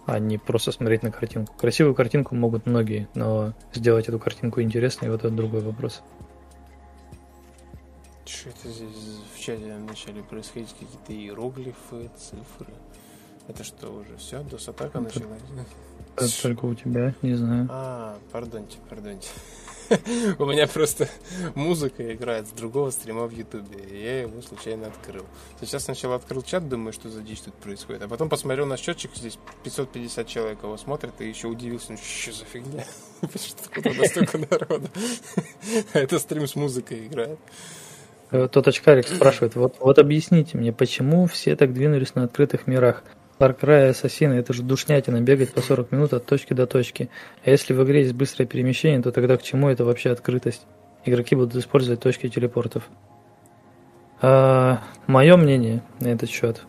[0.07, 1.53] а не просто смотреть на картинку.
[1.59, 6.03] Красивую картинку могут многие, но сделать эту картинку интересной, вот это другой вопрос.
[8.25, 8.89] Что это здесь
[9.35, 12.73] в чате начали происходить какие-то иероглифы, цифры?
[13.49, 14.43] Это что уже все?
[14.43, 15.41] Дос-атака началась?
[16.17, 17.67] Это только у тебя, не знаю.
[17.71, 19.29] А, пардоньте, пардоньте.
[20.39, 21.09] У меня просто
[21.55, 25.25] музыка играет с другого стрима в Ютубе, и я его случайно открыл.
[25.61, 29.13] Сейчас сначала открыл чат, думаю, что за дичь тут происходит, а потом посмотрел на счетчик,
[29.15, 32.85] здесь 550 человек его смотрит, и еще удивился, ну что за фигня?
[33.35, 34.91] Что столько народа?
[35.95, 37.39] А это стрим с музыкой играет.
[38.31, 43.03] Э, тот очкарик спрашивает, вот, вот объясните мне, почему все так двинулись на открытых мирах?
[43.39, 47.09] Far Cry Ассасины, это же душнятина, бегать по 40 минут от точки до точки.
[47.45, 50.67] А если в игре есть быстрое перемещение, то тогда к чему это вообще открытость?
[51.05, 52.89] Игроки будут использовать точки телепортов.
[54.21, 56.63] А, мое мнение на этот счет,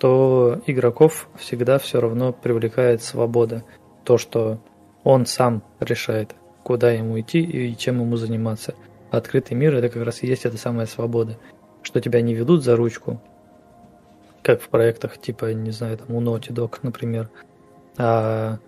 [0.00, 3.62] то игроков всегда все равно привлекает свобода.
[4.04, 4.58] То, что
[5.04, 6.34] он сам решает,
[6.64, 8.74] куда ему идти и чем ему заниматься.
[9.12, 11.38] Открытый мир это как раз и есть эта самая свобода.
[11.82, 13.20] Что тебя не ведут за ручку,
[14.42, 17.30] как в проектах типа, не знаю, там у Naughty Dog, например.
[17.96, 18.58] А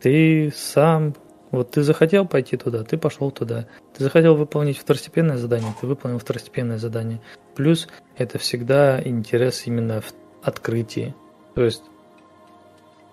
[0.00, 1.14] ты сам,
[1.50, 3.66] вот ты захотел пойти туда, ты пошел туда.
[3.96, 7.20] Ты захотел выполнить второстепенное задание, ты выполнил второстепенное задание.
[7.56, 10.12] Плюс это всегда интерес именно в
[10.42, 11.14] открытии.
[11.54, 11.82] То есть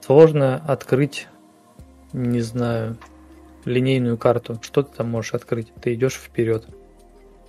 [0.02, 1.28] сложно открыть,
[2.14, 2.98] не знаю,
[3.66, 4.60] линейную карту.
[4.62, 5.74] Что ты там можешь открыть?
[5.82, 6.68] Ты идешь вперед.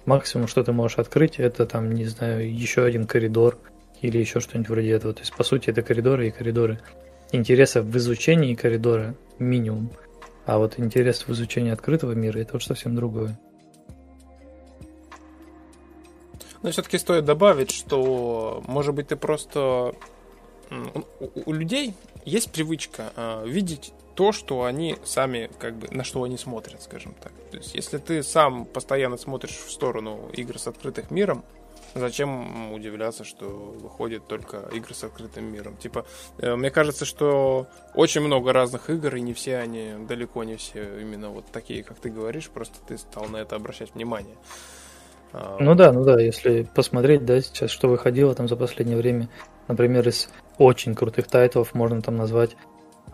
[0.07, 3.59] Максимум, что ты можешь открыть, это там, не знаю, еще один коридор–
[4.07, 5.15] или еще что-нибудь вроде этого.
[5.15, 6.81] То есть, по сути, это коридоры и коридоры.
[7.33, 9.91] Интереса в изучении коридора минимум,
[10.47, 13.39] а вот интерес в изучении открытого мира это уж совсем другое.
[16.63, 19.95] Но все-таки стоит добавить, что, может быть, ты просто...
[21.45, 21.95] У, людей
[22.25, 27.15] есть привычка э, видеть то, что они сами, как бы, на что они смотрят, скажем
[27.23, 27.33] так.
[27.53, 31.45] То есть, если ты сам постоянно смотришь в сторону игр с открытым миром,
[31.97, 35.77] Зачем удивляться, что выходят только игры с открытым миром?
[35.79, 36.05] Типа,
[36.39, 41.01] э, мне кажется, что очень много разных игр, и не все они, далеко не все
[41.01, 44.37] именно вот такие, как ты говоришь, просто ты стал на это обращать внимание.
[45.33, 49.31] А, ну да, ну да, если посмотреть, да, сейчас, что выходило там за последнее время,
[49.67, 50.29] например, из
[50.59, 52.57] очень крутых тайтлов можно там назвать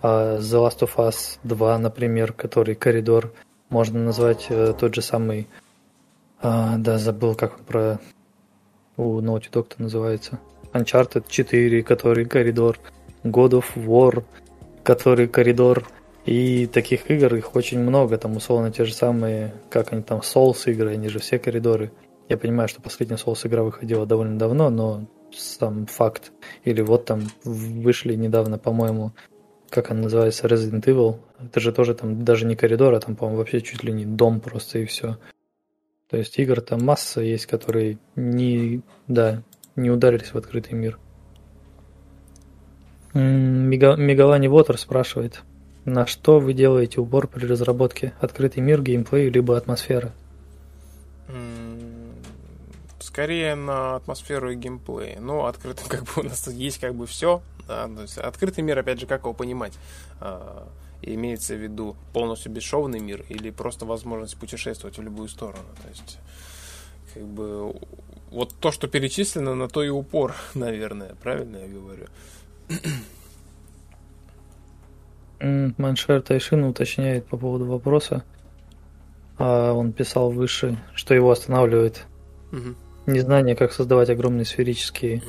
[0.03, 3.33] uh, The Last of Us 2, например, который коридор,
[3.68, 5.47] можно назвать uh, тот же самый,
[6.43, 8.01] uh, да, забыл, как он про
[8.97, 10.38] у Naughty Dog называется.
[10.72, 12.78] Uncharted 4, который коридор.
[13.24, 14.24] God of War,
[14.82, 15.86] который коридор.
[16.24, 20.70] И таких игр их очень много, там условно те же самые, как они там, Souls
[20.70, 21.90] игры, они же все коридоры.
[22.28, 26.30] Я понимаю, что последняя Souls игра выходила довольно давно, но сам факт.
[26.64, 29.12] Или вот там вышли недавно, по-моему,
[29.68, 31.16] как она называется, Resident Evil.
[31.40, 34.40] Это же тоже там даже не коридор, а там, по-моему, вообще чуть ли не дом
[34.40, 35.16] просто и все.
[36.12, 39.42] То есть игр там масса есть, которые не, да,
[39.76, 40.98] не ударились в открытый мир.
[43.14, 45.40] Мега, Мегалани Вотер спрашивает,
[45.86, 48.12] на что вы делаете упор при разработке?
[48.20, 50.12] Открытый мир, геймплей, либо атмосфера?
[53.00, 55.16] Скорее на атмосферу и геймплей.
[55.18, 57.40] Ну, открытый как бы у нас есть как бы все.
[57.66, 59.72] Да, то есть открытый мир, опять же, как его понимать?
[61.03, 65.64] Имеется в виду полностью бесшовный мир или просто возможность путешествовать в любую сторону.
[65.82, 66.18] То есть,
[67.14, 67.74] как бы,
[68.30, 72.07] вот то, что перечислено, на то и упор, наверное, правильно я говорю?
[75.40, 78.22] Маншер Тайшин уточняет по поводу вопроса.
[79.38, 82.07] А он писал выше, что его останавливает
[82.53, 82.76] угу.
[83.07, 85.22] незнание, как создавать огромные сферические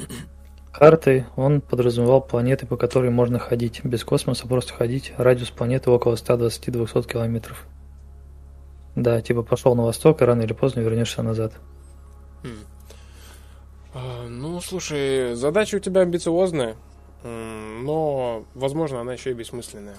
[0.73, 3.81] карты он подразумевал планеты, по которой можно ходить.
[3.85, 5.13] Без космоса просто ходить.
[5.17, 7.65] Радиус планеты около 120-200 километров.
[8.95, 11.53] Да, типа пошел на восток, и рано или поздно вернешься назад.
[12.43, 12.65] Хм.
[13.93, 16.75] А, ну, слушай, задача у тебя амбициозная,
[17.23, 19.95] но, возможно, она еще и бессмысленная.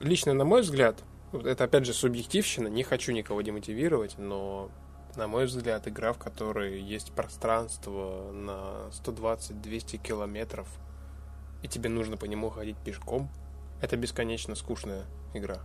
[0.00, 0.96] Лично, на мой взгляд,
[1.32, 4.70] это опять же субъективщина, не хочу никого демотивировать, но
[5.16, 10.68] на мой взгляд, игра, в которой есть пространство на 120-200 километров,
[11.62, 13.28] и тебе нужно по нему ходить пешком,
[13.80, 15.04] это бесконечно скучная
[15.34, 15.60] игра.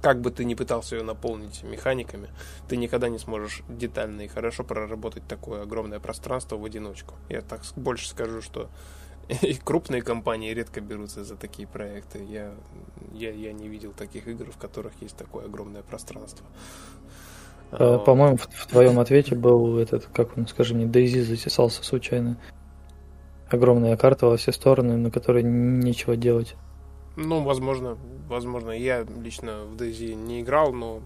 [0.00, 2.30] как бы ты ни пытался ее наполнить механиками,
[2.68, 7.14] ты никогда не сможешь детально и хорошо проработать такое огромное пространство в одиночку.
[7.28, 8.70] Я так больше скажу, что
[9.42, 12.24] и крупные компании редко берутся за такие проекты.
[12.24, 12.54] Я,
[13.12, 16.46] я, я не видел таких игр, в которых есть такое огромное пространство.
[17.72, 22.36] Э, по-моему, в, в твоем ответе был этот, как он, скажи мне, Дейзи затесался случайно.
[23.48, 26.54] Огромная карта во все стороны, на которой нечего делать.
[27.16, 27.98] Ну, возможно,
[28.28, 28.70] возможно.
[28.70, 31.02] Я лично в Дейзи не играл, но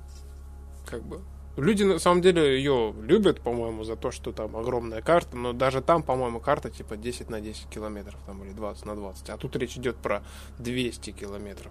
[0.86, 1.20] как бы
[1.56, 5.82] Люди на самом деле ее любят, по-моему, за то, что там огромная карта, но даже
[5.82, 9.30] там, по-моему, карта типа 10 на 10 километров там, или 20 на 20.
[9.30, 10.24] А тут речь идет про
[10.58, 11.70] 200 километров.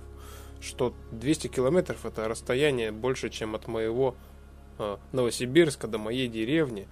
[0.62, 4.33] Что 200 километров это расстояние больше, чем от моего э,
[5.12, 6.88] Новосибирска до моей деревни,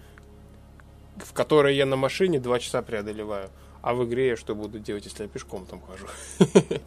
[1.17, 3.49] в которой я на машине 2 часа преодолеваю.
[3.82, 6.07] А в игре я что буду делать, если я пешком там хожу?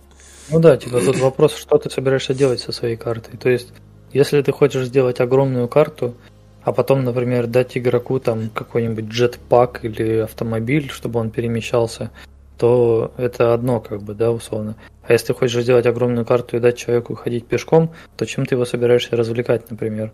[0.50, 3.38] Ну да, типа тут вопрос, что ты собираешься делать со своей картой.
[3.38, 3.72] То есть,
[4.12, 6.14] если ты хочешь сделать огромную карту,
[6.62, 12.10] а потом, например, дать игроку там какой-нибудь джетпак или автомобиль, чтобы он перемещался,
[12.58, 14.76] то это одно, как бы, да, условно.
[15.02, 18.54] А если ты хочешь сделать огромную карту и дать человеку ходить пешком, то чем ты
[18.54, 20.12] его собираешься развлекать, например?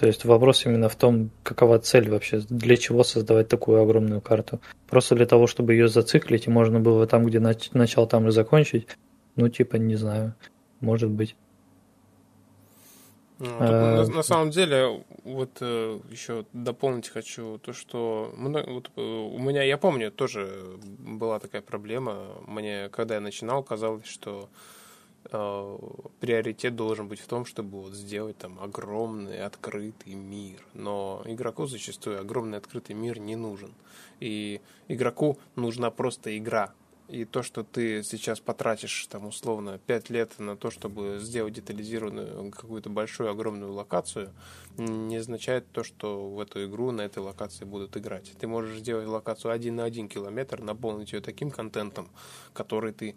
[0.00, 4.58] То есть вопрос именно в том, какова цель вообще, для чего создавать такую огромную карту.
[4.88, 8.30] Просто для того, чтобы ее зациклить, и можно было там, где нач- начал, там и
[8.30, 8.88] закончить.
[9.36, 10.34] Ну, типа, не знаю,
[10.80, 11.36] может быть.
[13.40, 19.00] Ну, а, на, на самом деле, вот э, еще дополнить хочу то, что вот, э,
[19.02, 22.28] у меня, я помню, тоже была такая проблема.
[22.46, 24.48] Мне, когда я начинал, казалось, что
[25.24, 25.78] э,
[26.20, 30.60] приоритет должен быть в том, чтобы вот сделать там огромный открытый мир.
[30.74, 33.72] Но игроку зачастую огромный открытый мир не нужен.
[34.20, 36.74] И игроку нужна просто игра,
[37.10, 42.52] и то, что ты сейчас потратишь, там, условно, 5 лет на то, чтобы сделать детализированную
[42.52, 44.30] какую-то большую, огромную локацию,
[44.76, 48.32] не означает то, что в эту игру на этой локации будут играть.
[48.38, 52.08] Ты можешь сделать локацию один на один километр, наполнить ее таким контентом,
[52.52, 53.16] который ты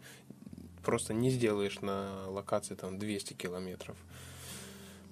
[0.83, 3.97] просто не сделаешь на локации там 200 километров.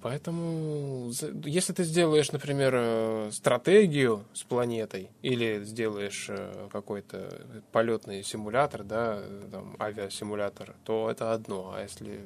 [0.02, 1.12] Поэтому,
[1.44, 9.22] если ты сделаешь, например, э, стратегию с планетой или сделаешь э, какой-то полетный симулятор, да,
[9.52, 11.72] там, авиасимулятор, то это одно.
[11.76, 12.20] А если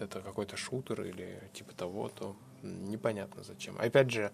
[0.00, 3.76] это какой-то шутер или типа того, то непонятно зачем.
[3.78, 4.32] Опять же,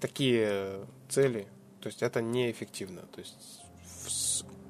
[0.00, 1.46] такие цели,
[1.80, 3.02] то есть это неэффективно.
[3.12, 3.62] То есть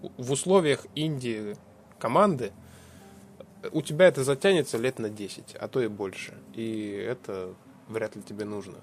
[0.02, 1.56] в, в условиях Индии
[1.98, 2.52] команды
[3.72, 6.34] у тебя это затянется лет на 10, а то и больше.
[6.54, 7.54] И это
[7.88, 8.74] вряд ли тебе нужно.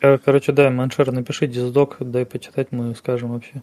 [0.00, 3.62] Короче, да, Маншер, напиши диздок, дай почитать, мы скажем вообще.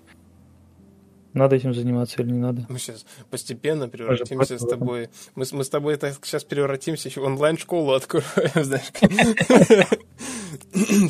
[1.33, 2.65] Надо этим заниматься или не надо?
[2.69, 5.09] Мы сейчас постепенно превратимся с тобой.
[5.35, 8.25] Мы, мы с тобой так сейчас превратимся в онлайн-школу откроем,
[8.63, 8.91] знаешь.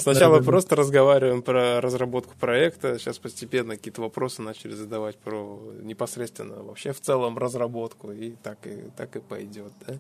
[0.02, 6.92] Сначала просто разговариваем про разработку проекта, сейчас постепенно какие-то вопросы начали задавать про непосредственно вообще
[6.92, 9.96] в целом разработку, и так и, так и пойдет, да?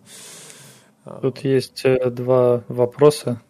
[1.05, 3.41] А, Тут есть э, два вопроса,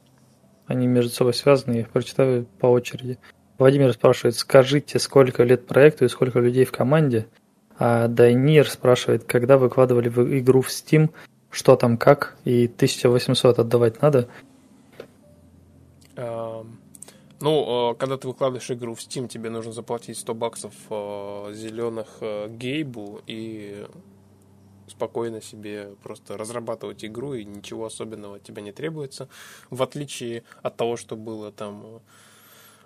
[0.68, 3.18] они между собой связаны, я их прочитаю по очереди.
[3.60, 7.28] Владимир спрашивает, скажите, сколько лет проекту и сколько людей в команде?
[7.78, 11.10] А Дайнир спрашивает, когда выкладывали в игру в Steam,
[11.52, 14.30] что там как, и 1800 отдавать надо?
[17.42, 22.08] Ну, э, когда ты выкладываешь игру в Steam, тебе нужно заплатить 100 баксов э, зеленых
[22.22, 23.86] э, Гейбу и
[24.88, 29.30] спокойно себе просто разрабатывать игру, и ничего особенного от тебя не требуется.
[29.70, 32.02] В отличие от того, что было там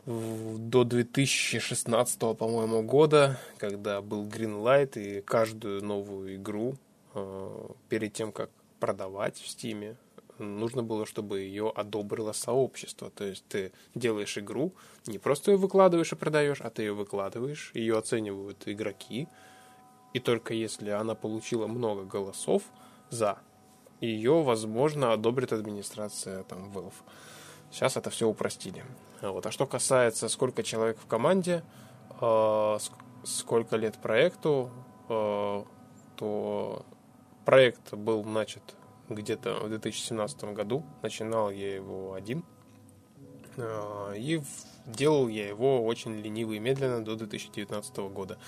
[0.06, 6.76] до 2016, по-моему, года, когда был Greenlight, и каждую новую игру
[7.14, 8.50] э, перед тем, как
[8.80, 9.96] продавать в Стиме,
[10.40, 13.10] нужно было, чтобы ее одобрило сообщество.
[13.12, 14.74] То есть ты делаешь игру,
[15.06, 19.28] не просто ее выкладываешь и продаешь, а ты ее выкладываешь, ее оценивают игроки,
[20.14, 22.64] и только если она получила много голосов
[23.10, 23.38] за,
[24.02, 26.94] ее, возможно, одобрит администрация там Valve.
[27.72, 28.84] Сейчас это все упростили.
[29.30, 29.46] Вот.
[29.46, 31.64] А что касается, сколько человек в команде,
[32.20, 32.78] э,
[33.24, 34.70] сколько лет проекту,
[35.08, 35.64] э,
[36.18, 36.86] то
[37.46, 38.64] проект был начат
[39.10, 40.84] где-то в 2017 году.
[41.02, 42.44] Начинал я его один.
[44.16, 44.42] И
[44.88, 48.40] делал я его очень лениво и медленно до 2019 года.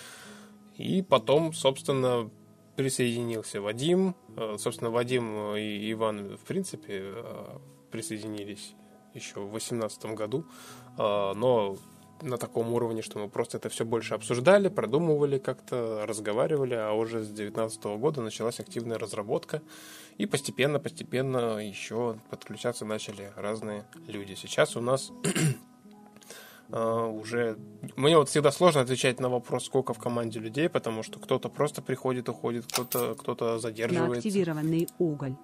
[0.78, 2.30] И потом, собственно,
[2.76, 4.16] присоединился Вадим.
[4.58, 7.14] Собственно, Вадим и Иван, в принципе,
[7.92, 8.74] присоединились
[9.16, 10.46] еще в 2018 году,
[10.98, 11.78] а, но
[12.22, 17.24] на таком уровне, что мы просто это все больше обсуждали, продумывали как-то, разговаривали, а уже
[17.24, 19.62] с 2019 года началась активная разработка,
[20.18, 24.36] и постепенно-постепенно еще подключаться начали разные люди.
[24.36, 25.12] Сейчас у нас
[26.72, 27.58] а, уже...
[27.96, 31.82] Мне вот всегда сложно отвечать на вопрос, сколько в команде людей, потому что кто-то просто
[31.82, 34.20] приходит, уходит, кто-то кто задерживается.
[34.20, 35.36] Активированный уголь.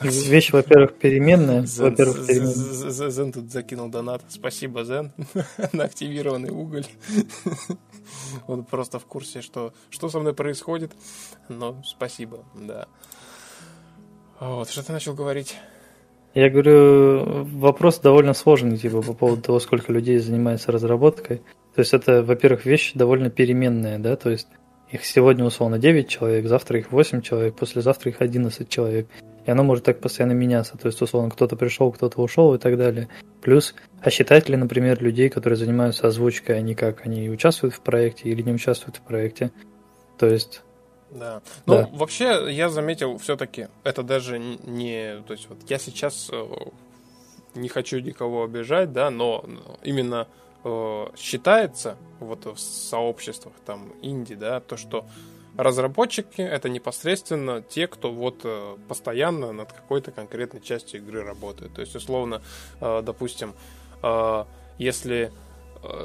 [0.00, 1.64] Вещь, во-первых, переменная.
[1.78, 3.10] Во-первых, переменная.
[3.10, 4.22] Зен тут закинул донат.
[4.28, 5.12] Спасибо, Зен,
[5.72, 6.86] на активированный уголь.
[8.46, 10.92] Он просто в курсе, что, что со мной происходит.
[11.48, 12.86] Но спасибо, да.
[14.38, 15.56] Вот, что ты начал говорить?
[16.32, 21.38] Я говорю, вопрос довольно сложный, типа, по поводу того, сколько людей занимается разработкой.
[21.74, 24.48] То есть это, во-первых, вещь довольно переменная, да, то есть
[24.90, 29.08] их сегодня условно 9 человек, завтра их 8 человек, послезавтра их 11 человек.
[29.50, 30.78] И оно может так постоянно меняться.
[30.78, 33.08] То есть, условно, кто-то пришел, кто-то ушел и так далее.
[33.42, 37.04] Плюс, а считать ли, например, людей, которые занимаются озвучкой, они как?
[37.04, 39.50] Они участвуют в проекте или не участвуют в проекте?
[40.18, 40.62] То есть,
[41.10, 41.42] да.
[41.66, 41.88] Ну, да.
[41.92, 45.20] вообще, я заметил все-таки, это даже не...
[45.26, 46.46] То есть, вот я сейчас э,
[47.56, 49.44] не хочу никого обижать, да, но
[49.82, 50.28] именно
[50.62, 55.06] э, считается вот в сообществах там инди, да, то, что
[55.62, 61.74] разработчики это непосредственно те, кто вот э, постоянно над какой-то конкретной частью игры работает.
[61.74, 62.42] То есть, условно,
[62.80, 63.54] э, допустим,
[64.02, 64.44] э,
[64.78, 65.32] если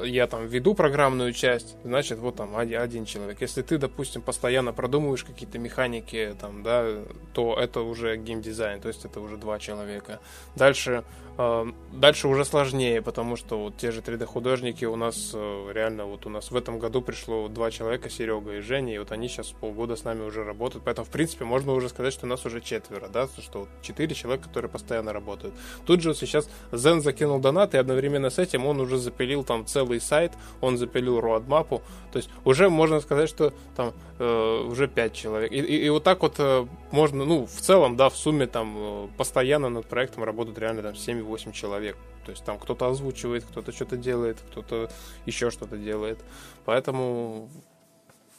[0.04, 3.42] я там веду программную часть, значит, вот там один человек.
[3.42, 6.86] Если ты, допустим, постоянно продумываешь какие-то механики, там, да,
[7.34, 10.20] то это уже геймдизайн, то есть это уже два человека.
[10.54, 11.04] Дальше
[11.36, 16.30] дальше уже сложнее, потому что вот те же 3D-художники у нас э, реально вот у
[16.30, 19.96] нас в этом году пришло два человека, Серега и Женя, и вот они сейчас полгода
[19.96, 20.84] с нами уже работают.
[20.84, 24.14] Поэтому, в принципе, можно уже сказать, что у нас уже четверо, да, что вот четыре
[24.14, 25.54] человека, которые постоянно работают.
[25.84, 29.66] Тут же вот сейчас Зен закинул донат, и одновременно с этим он уже запилил там
[29.66, 31.82] целый сайт, он запилил роадмапу,
[32.12, 35.52] то есть уже можно сказать, что там э, уже пять человек.
[35.52, 38.74] И, и, и вот так вот э, можно, ну, в целом, да, в сумме там
[38.76, 41.96] э, постоянно над проектом работают реально там 7 8 человек.
[42.24, 44.90] То есть там кто-то озвучивает, кто-то что-то делает, кто-то
[45.26, 46.18] еще что-то делает.
[46.64, 47.48] Поэтому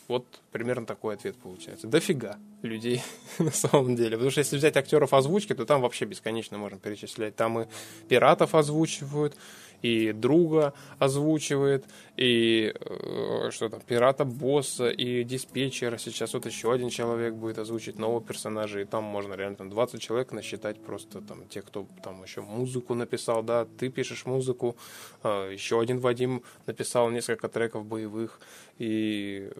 [0.08, 1.88] вот примерно такой ответ получается.
[1.88, 3.04] Дофига людей
[3.40, 4.12] на самом деле.
[4.12, 7.36] Потому что если взять актеров озвучки, то там вообще бесконечно можно перечислять.
[7.36, 7.68] Там и
[8.08, 9.36] пиратов озвучивают,
[9.82, 15.98] и друга озвучивает, и э, что там, пирата босса, и диспетчера.
[15.98, 20.02] Сейчас вот еще один человек будет озвучить нового персонажа, и там можно реально там 20
[20.02, 24.76] человек насчитать просто там те, кто там еще музыку написал, да, ты пишешь музыку,
[25.24, 28.40] э, еще один Вадим написал несколько треков боевых,
[28.78, 29.52] и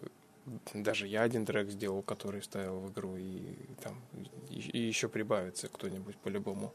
[0.74, 4.00] даже я один трек сделал, который ставил в игру, и там
[4.48, 6.72] и, и еще прибавится кто-нибудь по-любому.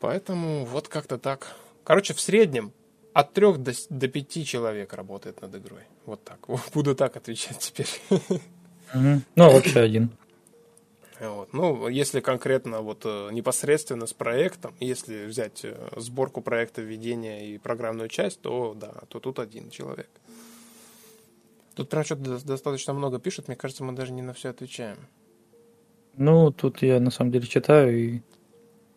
[0.00, 1.56] Поэтому вот как-то так.
[1.84, 2.72] Короче, в среднем
[3.12, 5.82] от трех до, до пяти человек работает над игрой.
[6.06, 6.38] Вот так.
[6.74, 7.88] Буду так отвечать теперь.
[8.92, 10.10] Ну, вообще один.
[11.20, 11.52] Вот.
[11.52, 17.58] Ну, если конкретно вот э, непосредственно с проектом, если взять э, сборку проекта, введения и
[17.58, 20.10] программную часть, то да, то тут один человек.
[21.76, 24.98] Тут прям что-то достаточно много пишут, мне кажется, мы даже не на все отвечаем.
[26.16, 28.22] Ну, тут я на самом деле читаю и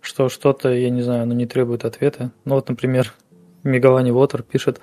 [0.01, 2.31] что что-то, я не знаю, оно не требует ответа.
[2.45, 3.13] Ну вот, например,
[3.63, 4.79] Мегалани Вотер пишет,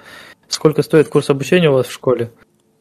[0.49, 2.31] сколько стоит курс обучения у вас в школе?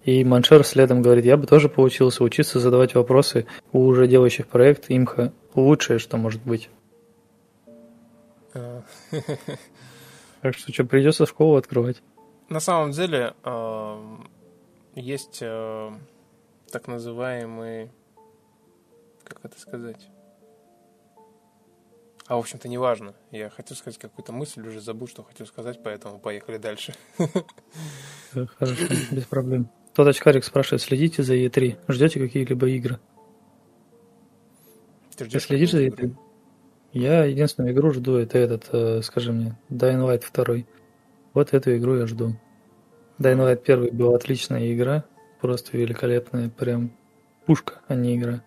[0.04, 4.86] И Маншер следом говорит, я бы тоже поучился учиться задавать вопросы у уже делающих проект
[4.90, 5.32] имха.
[5.56, 6.70] Лучшее, что может быть.
[8.54, 8.84] А.
[10.42, 12.04] Так что что, придется школу открывать.
[12.50, 13.98] На самом деле, а,
[14.94, 15.94] есть а,
[16.70, 17.92] так называемый,
[19.24, 20.10] как это сказать,
[22.34, 23.14] а, в общем-то, неважно.
[23.30, 26.96] Я хотел сказать какую-то мысль, уже забыл, что хотел сказать, поэтому поехали дальше.
[28.32, 29.70] Хорошо, без проблем.
[29.94, 31.78] Тот очкарик спрашивает, следите за E3?
[31.88, 33.00] Ждете какие-либо игры?
[35.16, 36.16] Ты, Ты следишь за E3?
[36.94, 40.66] Я единственную игру жду, это этот, э, скажи мне, Dying Light 2.
[41.36, 42.36] Вот эту игру я жду.
[43.20, 45.06] Dying Light 1 была отличная игра,
[45.40, 46.98] просто великолепная, прям
[47.46, 48.42] пушка, а не игра.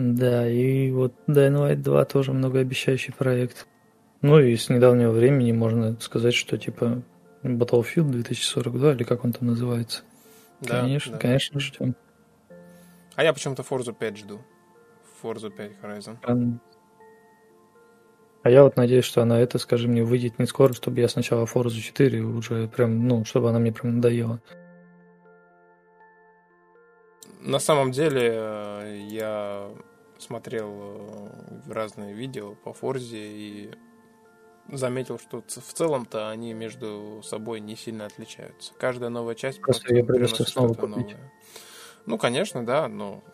[0.00, 3.66] Да, и вот Dying Light 2 тоже многообещающий проект.
[4.22, 7.02] Ну и с недавнего времени можно сказать, что типа
[7.42, 10.02] Battlefield 2042, или как он там называется.
[10.60, 11.18] Да, конечно, да.
[11.18, 11.96] конечно, ждем.
[13.16, 14.40] А я почему-то Forza 5 жду.
[15.20, 16.16] Forza 5 Horizon.
[16.22, 16.58] А,
[18.44, 21.44] а я вот надеюсь, что она это, скажи мне, выйдет не скоро, чтобы я сначала
[21.44, 24.40] Forza 4 уже прям, ну, чтобы она мне прям надоела.
[27.40, 29.70] На самом деле, э, я
[30.28, 33.70] смотрел э, разные видео по Форзе и
[34.70, 38.74] заметил, что в целом-то они между собой не сильно отличаются.
[38.78, 40.96] Каждая новая часть просто я придется снова купить.
[40.96, 41.32] Новое.
[42.04, 43.24] Ну, конечно, да, но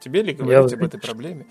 [0.00, 1.46] тебе ли говорить я, об этой проблеме?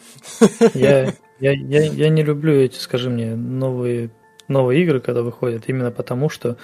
[0.73, 4.11] Я, я, я, я не люблю эти, скажи мне, новые,
[4.49, 6.57] новые игры, когда выходят, именно потому что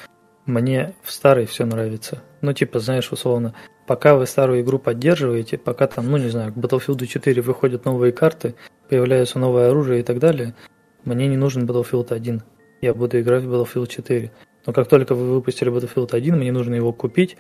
[0.47, 2.23] мне в старой все нравится.
[2.41, 3.53] Ну, типа, знаешь, условно,
[3.85, 8.11] пока вы старую игру поддерживаете, пока там, ну, не знаю, к Battlefield 4 выходят новые
[8.13, 8.55] карты,
[8.89, 10.55] появляется новое оружие и так далее,
[11.03, 12.41] мне не нужен Battlefield 1.
[12.81, 14.31] Я буду играть в Battlefield 4.
[14.65, 17.37] Но как только вы выпустили Battlefield 1, мне нужно его купить,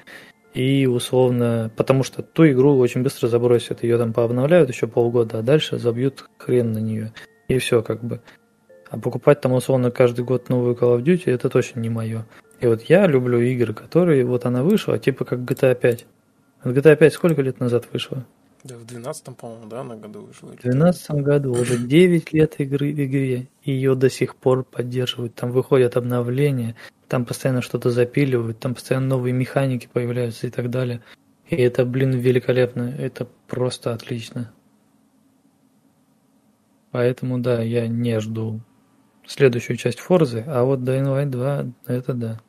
[0.53, 5.41] и условно, потому что ту игру очень быстро забросят, ее там пообновляют еще полгода, а
[5.41, 7.13] дальше забьют хрен на нее.
[7.47, 8.21] И все как бы.
[8.89, 12.25] А покупать там условно каждый год новую Call of Duty это точно не мое.
[12.59, 16.05] И вот я люблю игры, которые вот она вышла, типа как GTA 5.
[16.63, 18.25] GTA 5 сколько лет назад вышла?
[18.63, 20.47] Да, в 12-м, по-моему, да, на году вышла.
[20.49, 25.35] В 12 году, уже 9 лет игры в игре, и ее до сих пор поддерживают.
[25.35, 26.75] Там выходят обновления,
[27.07, 31.01] там постоянно что-то запиливают, там постоянно новые механики появляются и так далее.
[31.47, 34.51] И это, блин, великолепно, это просто отлично.
[36.91, 38.61] Поэтому, да, я не жду
[39.25, 42.39] следующую часть Форзы, а вот Dying Light 2, это да.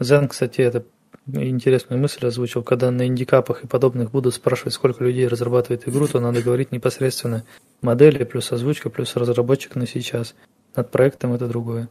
[0.00, 0.84] Зен, кстати, это
[1.26, 6.20] интересную мысль озвучил, когда на индикапах и подобных будут спрашивать, сколько людей разрабатывает игру, то
[6.20, 7.44] надо говорить непосредственно
[7.80, 10.34] модели плюс озвучка плюс разработчик на сейчас.
[10.76, 11.88] Над проектом это другое.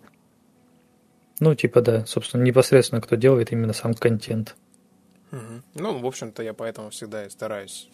[1.39, 4.55] Ну, типа, да, собственно, непосредственно кто делает именно сам контент.
[5.31, 5.61] Угу.
[5.75, 7.89] Ну, в общем-то, я поэтому всегда и стараюсь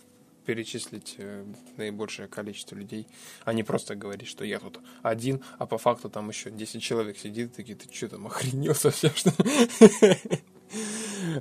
[0.46, 1.46] перечислить э,
[1.78, 3.08] наибольшее количество людей,
[3.46, 7.18] а не просто говорить, что я тут один, а по факту там еще 10 человек
[7.18, 9.32] сидит, такие, ты что там, охренел совсем, что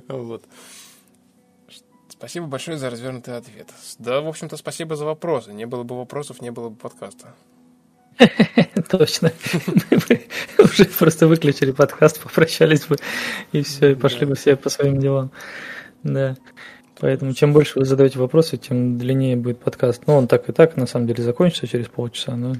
[0.07, 0.45] Вот.
[2.09, 3.69] Спасибо большое за развернутый ответ.
[3.99, 5.51] Да, в общем-то, спасибо за вопросы.
[5.51, 7.35] Не было бы вопросов, не было бы подкаста.
[8.89, 9.31] Точно.
[9.91, 10.27] Мы
[10.63, 12.97] уже просто выключили подкаст, попрощались бы,
[13.51, 15.31] и все, и пошли бы все по своим делам.
[16.03, 16.37] Да.
[17.03, 20.03] Поэтому чем больше вы задаете вопросы, тем длиннее будет подкаст.
[20.07, 22.53] Ну, он так и так, на самом деле, закончится через полчаса, но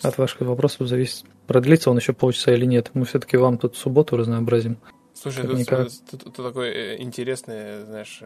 [0.00, 2.92] от ваших вопросов зависит, продлится он еще полчаса или нет.
[2.94, 4.78] Мы все-таки вам тут субботу разнообразим.
[5.12, 5.88] Слушай, тут, никак...
[5.88, 8.22] тут, тут, тут такой э, интересный, знаешь,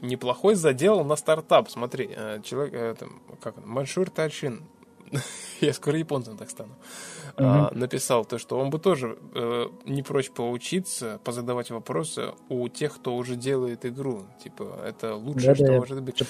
[0.00, 1.68] неплохой задел на стартап.
[1.68, 4.62] Смотри, э, человек, э, там, как он, Маншур Тальшин,
[5.60, 6.74] я скоро японцем так стану,
[7.36, 12.94] а, написал то, что он бы тоже э, не прочь поучиться, позадавать вопросы у тех,
[12.94, 14.26] кто уже делает игру.
[14.42, 16.22] Типа, это лучшее, да, что да, может быть.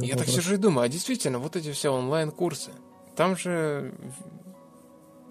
[0.00, 2.72] Я, так сижу и думаю, а действительно, вот эти все онлайн-курсы,
[3.16, 3.94] там же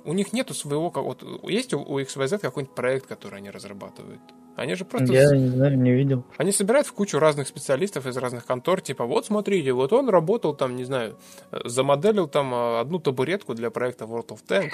[0.04, 0.90] у них нету своего...
[0.90, 4.22] Вот, есть у, у XYZ какой-нибудь проект, который они разрабатывают?
[4.60, 5.14] Они же просто...
[5.14, 6.26] Я не знаю, не видел.
[6.38, 10.54] Они собирают в кучу разных специалистов из разных контор, типа, вот смотрите, вот он работал
[10.54, 11.16] там, не знаю,
[11.64, 14.74] замоделил там а, одну табуретку для проекта World of Tanks,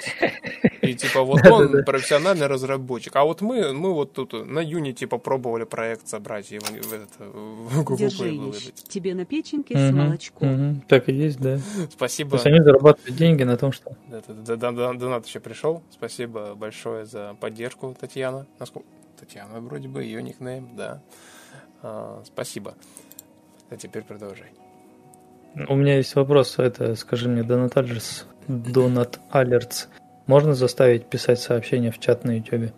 [0.82, 5.62] и типа вот он профессиональный разработчик, а вот мы, мы вот тут на Unity попробовали
[5.62, 8.74] проект собрать и в, этот, в Google Держи, выложить.
[8.88, 10.82] тебе на печеньке с молочком.
[10.88, 11.60] Так и есть, да.
[11.92, 12.30] Спасибо.
[12.30, 13.96] То есть они зарабатывают деньги на том, что...
[14.08, 15.82] Донат еще пришел.
[15.92, 18.46] Спасибо большое за поддержку, Татьяна.
[18.58, 21.02] Насколько Татьяна вроде бы, ее никнейм, да.
[21.82, 22.74] А, спасибо.
[23.70, 24.52] А теперь продолжай.
[25.68, 26.58] У меня есть вопрос.
[26.58, 29.88] Это, скажи мне, Донат Алертс, Донат Алертс,
[30.26, 32.72] можно заставить писать сообщения в чат на YouTube?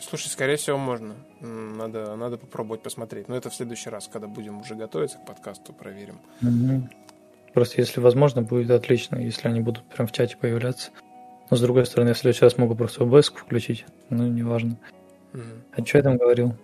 [0.00, 1.14] Слушай, скорее всего, можно.
[1.40, 3.28] Надо, надо попробовать посмотреть.
[3.28, 6.20] Но это в следующий раз, когда будем уже готовиться к подкасту, проверим.
[6.42, 6.88] Угу.
[7.52, 10.90] Просто если возможно, будет отлично, если они будут прям в чате появляться.
[11.50, 14.76] Но с другой стороны, если я сейчас могу просто OBS включить, ну, неважно.
[15.76, 16.54] А что я там говорил?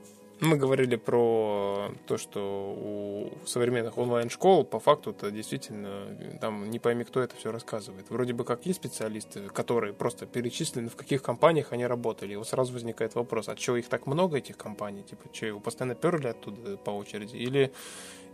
[0.40, 6.06] Мы говорили про то, что у современных онлайн-школ по факту это действительно
[6.40, 8.08] там не пойми, кто это все рассказывает.
[8.08, 12.32] Вроде бы как есть специалисты, которые просто перечислены, в каких компаниях они работали.
[12.32, 15.02] И вот сразу возникает вопрос, а что их так много, этих компаний?
[15.02, 17.36] Типа, что его постоянно перли оттуда по очереди?
[17.36, 17.70] Или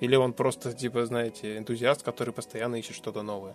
[0.00, 3.54] или он просто, типа, знаете, энтузиаст, который постоянно ищет что-то новое.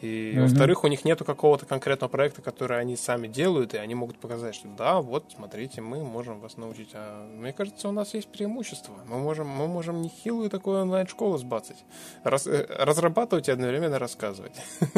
[0.00, 0.42] И, угу.
[0.42, 4.54] во-вторых, у них нету какого-то конкретного проекта, который они сами делают, и они могут показать,
[4.54, 6.90] что да, вот, смотрите, мы можем вас научить.
[6.94, 8.94] А мне кажется, у нас есть преимущество.
[9.06, 11.84] Мы можем, мы можем нехилую такую онлайн-школу сбацать.
[12.24, 14.54] Раз, э, разрабатывать и одновременно рассказывать.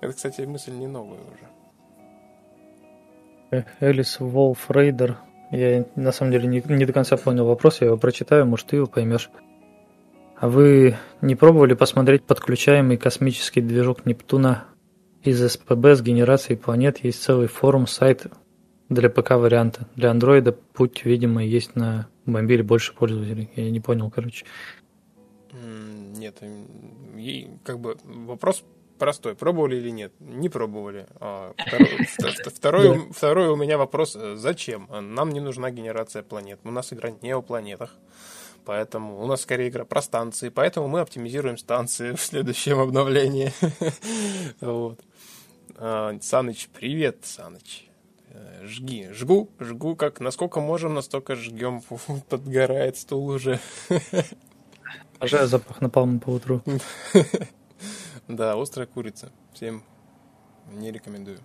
[0.00, 1.48] Это, кстати, мысль не новая уже.
[3.80, 5.18] Элис Волф Рейдер
[5.52, 8.76] я на самом деле не, не до конца понял вопрос, я его прочитаю, может ты
[8.76, 9.30] его поймешь.
[10.36, 14.64] А вы не пробовали посмотреть подключаемый космический движок Нептуна
[15.22, 17.04] из СПБ с генерацией планет?
[17.04, 18.26] Есть целый форум, сайт
[18.88, 19.86] для ПК варианта.
[19.94, 23.50] Для андроида путь, видимо, есть на мобиле больше пользователей.
[23.54, 24.46] Я не понял, короче.
[26.16, 26.42] Нет,
[27.64, 28.64] как бы вопрос
[29.02, 29.34] простой.
[29.34, 30.12] Пробовали или нет?
[30.20, 31.08] Не пробовали.
[31.18, 31.54] А,
[32.46, 34.16] второй, второй, у меня вопрос.
[34.34, 34.88] Зачем?
[34.88, 36.60] Нам не нужна генерация планет.
[36.62, 37.96] У нас игра не о планетах.
[38.64, 40.50] Поэтому у нас скорее игра про станции.
[40.50, 43.52] Поэтому мы оптимизируем станции в следующем обновлении.
[44.60, 45.00] Вот.
[45.78, 47.88] А, Саныч, привет, Саныч.
[48.28, 51.82] Э, жги, жгу, жгу, как насколько можем, настолько жгем.
[52.28, 53.58] Подгорает стул уже.
[55.18, 56.62] Обожаю запах напалма по утру.
[58.28, 59.30] Да, острая курица.
[59.52, 59.82] Всем
[60.72, 61.38] не рекомендую.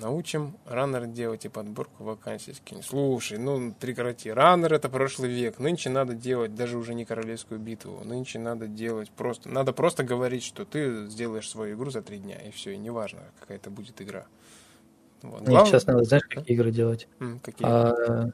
[0.00, 2.82] Научим раннер делать и подборку вакансий скинь.
[2.82, 4.30] Слушай, ну прекрати.
[4.30, 5.58] Раннер это прошлый век.
[5.58, 8.02] Нынче надо делать даже уже не королевскую битву.
[8.04, 9.48] Нынче надо делать просто...
[9.48, 12.36] Надо просто говорить, что ты сделаешь свою игру за три дня.
[12.36, 12.72] И все.
[12.72, 14.26] И неважно, какая это будет игра.
[15.22, 15.42] Вот.
[15.42, 15.64] Главное...
[15.64, 17.08] сейчас надо, знаешь, какие игры делать?
[17.42, 17.66] Какие?
[17.66, 18.30] А,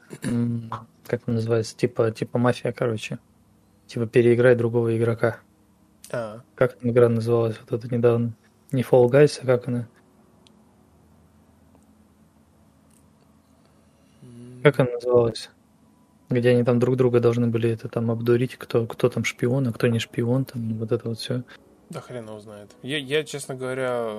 [1.07, 1.75] как называется?
[1.77, 3.17] Типа, типа мафия, короче.
[3.87, 5.39] Типа переиграй другого игрока.
[6.11, 6.41] А.
[6.55, 8.33] Как там игра называлась вот это недавно?
[8.71, 9.87] Не Fall Guys, а как она?
[14.63, 15.49] Как она называлась?
[16.29, 19.73] Где они там друг друга должны были это там обдурить, кто, кто там шпион, а
[19.73, 21.43] кто не шпион, там вот это вот все.
[21.89, 22.71] Да хрен его знает.
[22.81, 24.11] Я, я, честно говоря,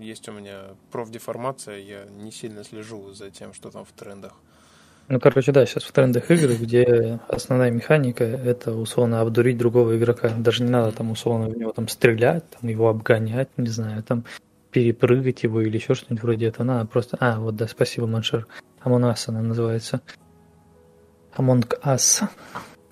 [0.00, 4.32] есть у меня профдеформация, я не сильно слежу за тем, что там в трендах.
[5.10, 10.28] Ну, короче, да, сейчас в трендах игры, где основная механика– это, условно, обдурить другого игрока.
[10.36, 14.24] Даже не надо там, условно, в него там стрелять, там, его обгонять, не знаю, там,
[14.70, 16.66] перепрыгать его или еще что-нибудь вроде этого.
[16.66, 17.16] Надо просто...
[17.20, 18.46] А, вот, да, спасибо, Маншер.
[18.84, 20.02] Among она называется.
[21.36, 22.28] Among Us.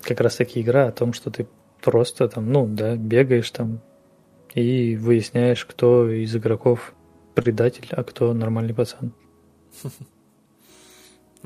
[0.01, 1.47] Как раз таки игра о том, что ты
[1.83, 3.81] просто там, ну да, бегаешь там
[4.55, 6.95] и выясняешь, кто из игроков
[7.35, 9.13] предатель, а кто нормальный пацан.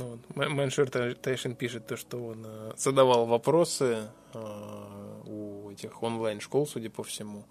[0.01, 6.91] Ну, Мэншер Тайшин пишет то, что он э, задавал вопросы э, у этих онлайн-школ, судя
[6.91, 7.45] по всему.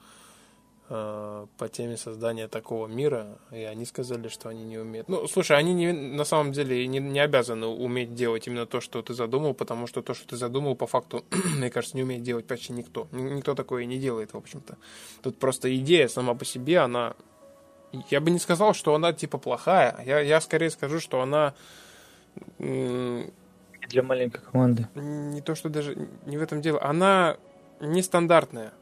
[0.92, 5.08] Э, по теме создания такого мира, и они сказали, что они не умеют.
[5.08, 9.04] Ну, слушай, они не, на самом деле не, не обязаны уметь делать именно то, что
[9.04, 11.24] ты задумал, потому что то, что ты задумал, по факту,
[11.58, 13.08] мне кажется, не умеет делать почти никто.
[13.12, 14.78] Никто такое не делает, в общем-то.
[15.22, 17.14] Тут просто идея сама по себе, она...
[18.10, 20.02] Я бы не сказал, что она типа плохая.
[20.06, 21.54] Я, я скорее скажу, что она...
[22.58, 24.88] Для маленькой команды.
[24.96, 25.96] Не то, что даже
[26.26, 26.84] не в этом дело.
[26.84, 27.38] Она
[27.80, 28.74] нестандартная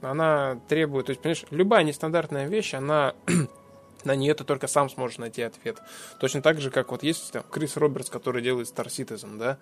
[0.00, 3.14] она требует, то есть, понимаешь, любая нестандартная вещь, она
[4.04, 5.78] на нее ты только сам сможешь найти ответ.
[6.20, 9.58] Точно так же, как вот есть там, Крис Робертс, который делает Star Citizen, да,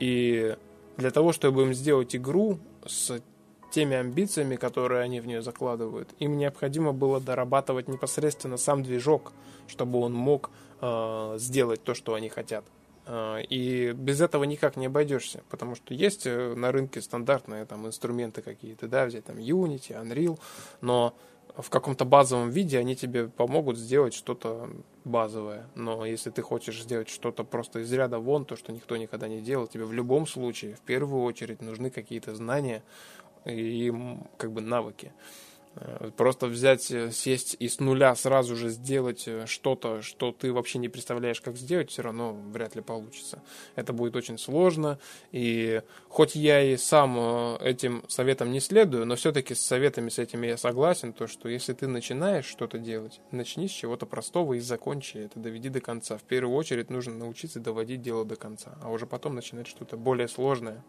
[0.00, 0.56] и
[0.96, 3.20] для того, чтобы им сделать игру с
[3.70, 9.32] теми амбициями, которые они в нее закладывают, им необходимо было дорабатывать непосредственно сам движок,
[9.68, 10.50] чтобы он мог
[10.80, 12.64] э, сделать то, что они хотят.
[13.10, 17.86] А, и без этого никак не обойдешься, потому что есть э, на рынке стандартные там
[17.86, 20.38] инструменты какие-то, да, взять там Unity, Unreal,
[20.82, 21.14] но
[21.56, 24.68] в каком-то базовом виде они тебе помогут сделать что-то
[25.04, 25.66] базовое.
[25.74, 29.40] Но если ты хочешь сделать что-то просто из ряда вон, то, что никто никогда не
[29.40, 32.82] делал, тебе в любом случае, в первую очередь, нужны какие-то знания
[33.46, 33.90] и
[34.36, 35.12] как бы навыки.
[35.80, 40.52] Э, просто взять, э, сесть и с нуля сразу же сделать э, что-то, что ты
[40.52, 43.42] вообще не представляешь, как сделать, все равно вряд ли получится.
[43.76, 44.98] Это будет очень сложно.
[45.32, 50.46] И хоть я и сам этим советом не следую, но все-таки с советами с этими
[50.46, 55.18] я согласен, то что если ты начинаешь что-то делать, начни с чего-то простого и закончи
[55.18, 56.18] это, доведи до конца.
[56.18, 60.28] В первую очередь нужно научиться доводить дело до конца, а уже потом начинать что-то более
[60.28, 60.84] сложное.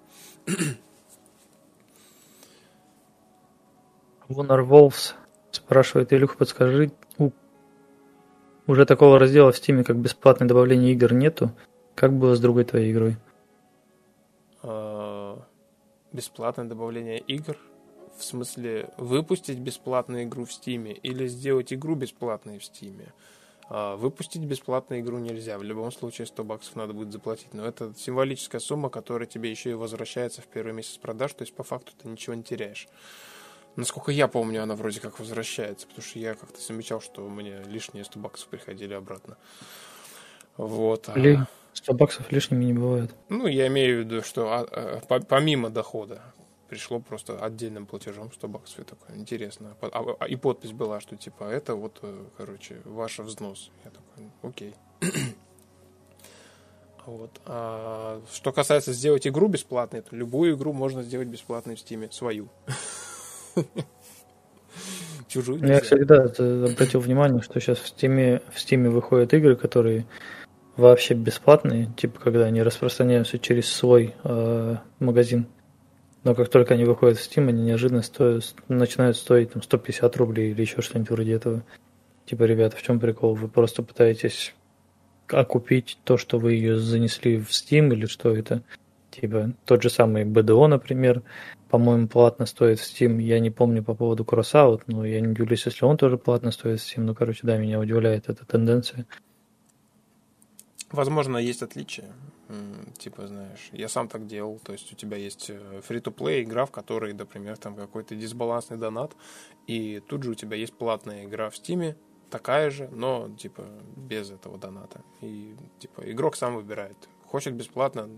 [4.30, 5.16] Вонор Wolves
[5.50, 7.32] спрашивает, Илюх, подскажи, у...
[8.68, 11.52] уже такого раздела в Steam, как бесплатное добавление игр нету.
[11.96, 13.18] Как было с другой твоей игрой?
[14.62, 15.42] А,
[16.14, 17.58] бесплатное добавление игр?
[18.18, 23.02] В смысле, выпустить бесплатную игру в Steam или сделать игру бесплатной в Steam?
[23.68, 25.58] А, выпустить бесплатную игру нельзя.
[25.58, 27.56] В любом случае 100 баксов надо будет заплатить.
[27.56, 31.34] Но это символическая сумма, которая тебе еще и возвращается в первый месяц продаж.
[31.34, 32.88] То есть по факту ты ничего не теряешь.
[33.80, 38.04] Насколько я помню, она вроде как возвращается, потому что я как-то замечал, что мне лишние
[38.04, 39.38] 100 баксов приходили обратно.
[40.58, 41.08] Вот.
[41.08, 43.16] А 100 баксов лишними не бывает.
[43.30, 46.22] Ну, я имею в виду, что а, а, помимо дохода
[46.68, 48.80] пришло просто отдельным платежом 100 баксов.
[48.80, 49.78] Я такой, интересно.
[49.82, 53.72] А, и подпись была, что типа это вот, э, короче, ваш взнос.
[53.86, 54.76] Я такой, окей.
[57.06, 57.32] Вот.
[57.46, 62.50] А что касается сделать игру бесплатной, то любую игру можно сделать бесплатной в Стиме, свою.
[65.28, 65.66] Чужую.
[65.66, 70.06] Я всегда обратил внимание, что сейчас в Steam, в Steam выходят игры, которые
[70.76, 75.48] вообще бесплатные, типа когда они распространяются через свой э, магазин.
[76.24, 80.52] Но как только они выходят в Steam, они неожиданно стоят, начинают стоить там, 150 рублей
[80.52, 81.64] или еще что-нибудь вроде этого.
[82.26, 83.36] Типа, ребята, в чем прикол?
[83.36, 84.54] Вы просто пытаетесь
[85.28, 88.64] окупить то, что вы ее занесли в Steam или что это?
[89.12, 91.24] Типа, тот же самый BDO, например,
[91.70, 93.22] по-моему, платно стоит в Steam.
[93.22, 96.80] Я не помню по поводу Crossout, но я не удивлюсь, если он тоже платно стоит
[96.80, 97.02] в Steam.
[97.02, 99.06] Ну, короче, да, меня удивляет эта тенденция.
[100.92, 102.12] Возможно, есть отличия.
[102.98, 104.60] Типа, знаешь, я сам так делал.
[104.64, 109.16] То есть у тебя есть free-to-play игра, в которой, например, там какой-то дисбалансный донат,
[109.68, 111.96] и тут же у тебя есть платная игра в Steam,
[112.32, 113.66] такая же, но типа
[113.96, 115.02] без этого доната.
[115.22, 116.98] И типа игрок сам выбирает.
[117.26, 118.10] Хочет бесплатно,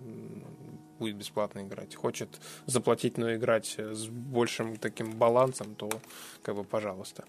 [1.02, 1.96] будет бесплатно играть.
[1.96, 2.30] Хочет
[2.68, 5.90] заплатить, но играть с большим таким балансом, то
[6.44, 7.26] как бы пожалуйста.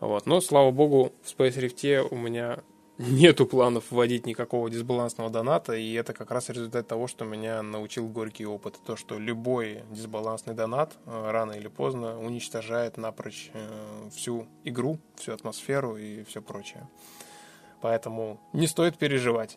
[0.00, 0.26] Вот.
[0.26, 2.58] Но, слава богу, в Space Rift у меня
[2.98, 8.08] нету планов вводить никакого дисбалансного доната, и это как раз результат того, что меня научил
[8.08, 8.78] горький опыт.
[8.86, 15.32] То, что любой дисбалансный донат э, рано или поздно уничтожает напрочь э, всю игру, всю
[15.32, 16.88] атмосферу и все прочее.
[17.80, 19.56] Поэтому не стоит переживать.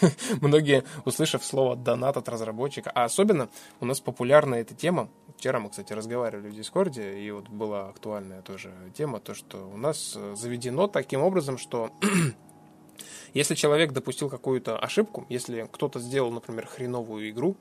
[0.40, 3.48] Многие, услышав слово донат от разработчика, а особенно
[3.80, 5.08] у нас популярна эта тема.
[5.36, 9.76] Вчера мы, кстати, разговаривали в Дискорде, и вот была актуальная тоже тема, то, что у
[9.76, 11.90] нас э, заведено таким образом, что
[13.34, 17.56] если человек допустил какую-то ошибку, если кто-то сделал, например, хреновую игру,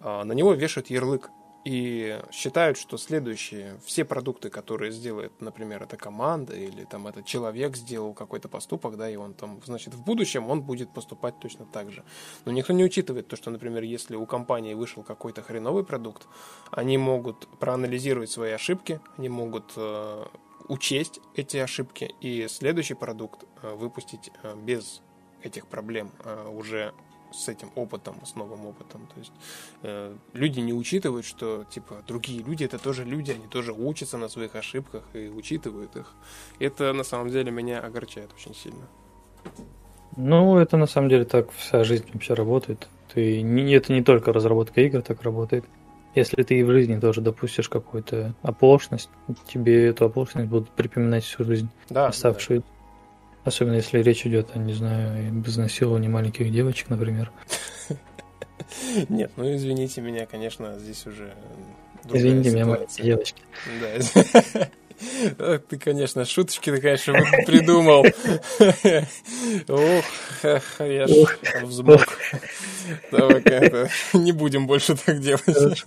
[0.00, 1.30] а, на него вешают ярлык
[1.64, 7.76] и считают, что следующие, все продукты, которые сделает, например, эта команда или там этот человек
[7.76, 11.90] сделал какой-то поступок, да, и он там, значит, в будущем он будет поступать точно так
[11.90, 12.04] же.
[12.44, 16.26] Но никто не учитывает то, что, например, если у компании вышел какой-то хреновый продукт,
[16.70, 20.24] они могут проанализировать свои ошибки, они могут э,
[20.68, 25.02] учесть эти ошибки и следующий продукт э, выпустить э, без
[25.42, 26.92] этих проблем э, уже
[27.34, 29.06] с этим опытом, с новым опытом.
[29.14, 29.32] То есть
[29.82, 34.28] э, люди не учитывают, что типа другие люди это тоже люди, они тоже учатся на
[34.28, 36.12] своих ошибках и учитывают их.
[36.58, 38.86] Это на самом деле меня огорчает очень сильно.
[40.16, 42.88] Ну, это на самом деле так вся жизнь вообще работает.
[43.12, 45.64] Ты, не, это не только разработка игр так работает.
[46.14, 49.10] Если ты и в жизни тоже допустишь какую-то оплошность,
[49.48, 52.60] тебе эту оплошность будут припоминать всю жизнь, да, оставшую.
[52.60, 52.66] Да.
[53.44, 57.30] Особенно если речь идет о, не знаю, об изнасиловании маленьких девочек, например.
[59.08, 61.34] Нет, ну извините меня, конечно, здесь уже
[62.12, 63.42] Извините меня, маленькие девочки.
[63.80, 64.68] Да.
[65.68, 67.14] Ты, конечно, шуточки ты, конечно,
[67.46, 68.02] придумал.
[69.68, 70.04] Ох,
[70.78, 72.06] я ж взмок.
[73.10, 75.84] Давай-ка не будем больше так делать.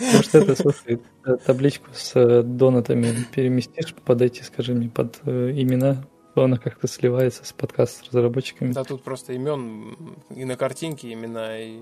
[0.00, 1.00] Может, это, слушай,
[1.46, 6.04] табличку с э, донатами переместишь под эти, скажи мне, под э, имена
[6.38, 8.72] что она как-то сливается с подкаст с разработчиками.
[8.72, 9.96] Да, тут просто имен
[10.30, 11.80] и на картинке имена, и...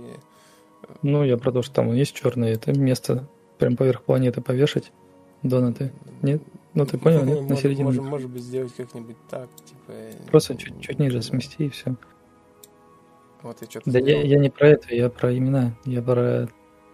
[1.02, 3.28] Ну, я про то, что там есть черное, это место
[3.58, 4.92] прям поверх планеты повешать.
[5.42, 5.92] Донаты.
[6.22, 6.42] Нет?
[6.72, 7.46] Ну, ты понял, нет?
[7.46, 7.84] На середине.
[7.84, 9.92] Можем, может быть, сделать как-нибудь так, типа...
[10.30, 11.94] Просто чуть, чуть ниже смести, и все.
[13.42, 15.76] Вот я что-то Да я, я не про это, я про имена.
[15.84, 16.48] Я про,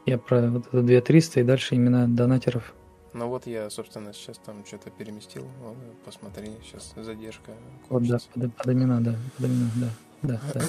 [0.04, 2.74] я про вот это 2300 и дальше имена донатеров.
[3.12, 5.46] Ну вот я, собственно, сейчас там что-то переместил.
[5.60, 7.52] Вот, посмотри, сейчас задержка.
[7.88, 9.88] Вот, да, под, под имена, да, под имена, да.
[10.22, 10.60] Да, да.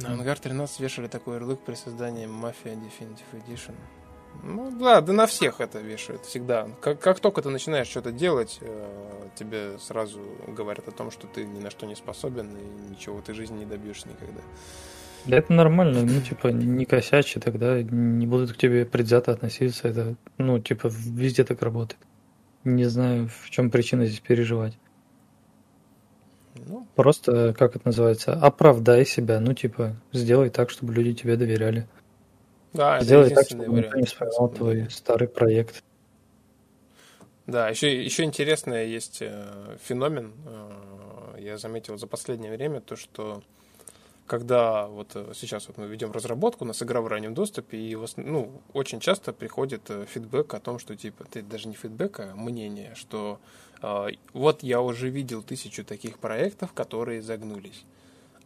[0.00, 3.74] На Ангар 13 вешали такой ярлык при создании Mafia Definitive Edition.
[4.42, 6.68] Ну да, да на всех это вешают всегда.
[6.80, 11.44] Как, как только ты начинаешь что-то делать, э, тебе сразу говорят о том, что ты
[11.44, 14.40] ни на что не способен и ничего в этой жизни не добьешься никогда.
[15.26, 19.88] Да это нормально, ну, типа, не косячи, тогда не будут к тебе предвзято относиться.
[19.88, 22.00] Это, ну, типа, везде так работает.
[22.64, 24.76] Не знаю, в чем причина здесь переживать.
[26.54, 26.86] Ну.
[26.96, 31.88] Просто, как это называется, оправдай себя, ну, типа, сделай так, чтобы люди тебе доверяли.
[32.72, 35.82] Да, сделай так, чтобы никто не вспоминал твой старый проект.
[37.46, 43.42] Да, еще, еще интересный есть э, феномен, э, я заметил за последнее время, то, что
[44.26, 47.96] когда вот э, сейчас вот мы ведем разработку, у нас игра в раннем доступе, и
[48.16, 52.34] ну, очень часто приходит э, фидбэк о том, что типа, ты даже не фидбэк, а
[52.34, 53.38] мнение, что
[53.82, 57.84] э, вот я уже видел тысячу таких проектов, которые загнулись.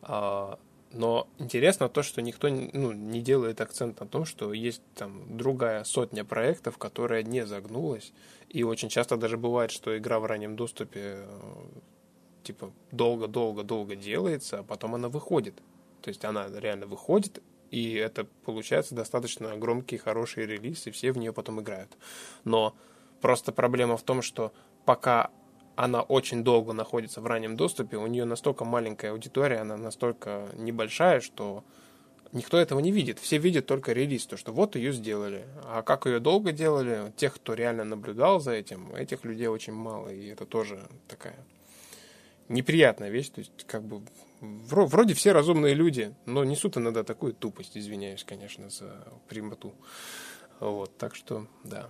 [0.02, 0.56] Э,
[0.92, 5.84] но интересно то, что никто ну, не делает акцент на том, что есть там другая
[5.84, 8.12] сотня проектов, которая не загнулась.
[8.48, 11.64] И очень часто даже бывает, что игра в раннем доступе э,
[12.46, 15.54] типа долго-долго-долго делается, а потом она выходит.
[16.02, 21.18] То есть она реально выходит, и это получается достаточно громкий, хороший релиз, и все в
[21.18, 21.96] нее потом играют.
[22.44, 22.76] Но
[23.20, 24.52] просто проблема в том, что
[24.84, 25.30] пока
[25.74, 31.20] она очень долго находится в раннем доступе, у нее настолько маленькая аудитория, она настолько небольшая,
[31.20, 31.64] что
[32.32, 33.18] никто этого не видит.
[33.18, 35.44] Все видят только релиз, то что вот ее сделали.
[35.64, 40.08] А как ее долго делали, тех, кто реально наблюдал за этим, этих людей очень мало,
[40.08, 41.36] и это тоже такая
[42.48, 43.28] неприятная вещь.
[43.30, 44.02] То есть, как бы,
[44.40, 49.74] вроде все разумные люди, но несут иногда такую тупость, извиняюсь, конечно, за прямоту.
[50.60, 51.88] Вот, так что, да.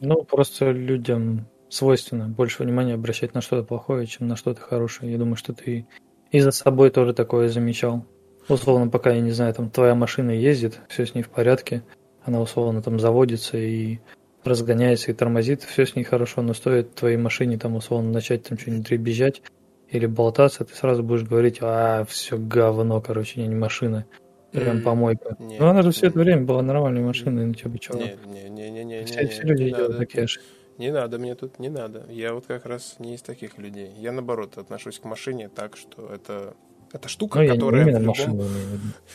[0.00, 5.12] Ну, просто людям свойственно больше внимания обращать на что-то плохое, чем на что-то хорошее.
[5.12, 5.86] Я думаю, что ты
[6.30, 8.04] и за собой тоже такое замечал.
[8.48, 11.82] Условно, пока, я не знаю, там твоя машина ездит, все с ней в порядке,
[12.24, 14.00] она условно там заводится и
[14.44, 18.58] разгоняется и тормозит, все с ней хорошо, но стоит твоей машине там условно начать там
[18.58, 19.42] что-нибудь дребезжать,
[19.90, 24.06] или болтаться, ты сразу будешь говорить, а, все говно, короче, не, не машина.
[24.50, 25.36] Прям помойка.
[25.38, 27.98] Не, ну, она же все это время была нормальной машиной, ну, типа, чего?
[27.98, 30.46] Не, не, не, не, не, все, не, все люди делают такие ошибки.
[30.78, 32.06] Не надо мне тут, не надо.
[32.10, 33.90] Я вот как раз не из таких людей.
[33.96, 36.54] Я, наоборот, отношусь к машине так, что это
[36.92, 37.86] это штука, ну, которая...
[37.86, 38.44] Я не машину,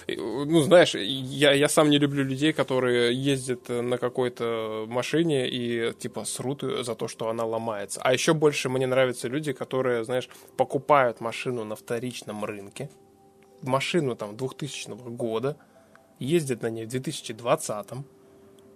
[0.08, 6.26] ну, знаешь, я, я сам не люблю людей, которые ездят на какой-то машине и, типа,
[6.26, 8.02] срут за то, что она ломается.
[8.04, 12.90] А еще больше мне нравятся люди, которые, знаешь, покупают машину на вторичном рынке,
[13.62, 15.58] машину там 2000 года,
[16.20, 17.88] ездят на ней в 2020,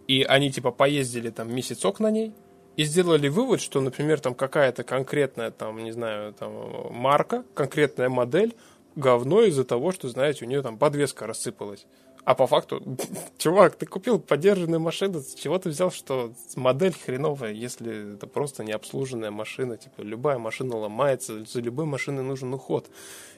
[0.07, 2.33] и они, типа, поездили там месяцок на ней,
[2.77, 6.51] и сделали вывод, что, например, там какая-то конкретная, там, не знаю, там,
[6.91, 8.55] марка, конкретная модель
[8.95, 11.85] говно из-за того, что, знаете, у нее там подвеска рассыпалась.
[12.23, 12.83] А по факту,
[13.37, 18.63] чувак, ты купил подержанную машину, с чего ты взял, что модель хреновая, если это просто
[18.63, 22.89] необслуженная машина, типа любая машина ломается, за любой машиной нужен уход,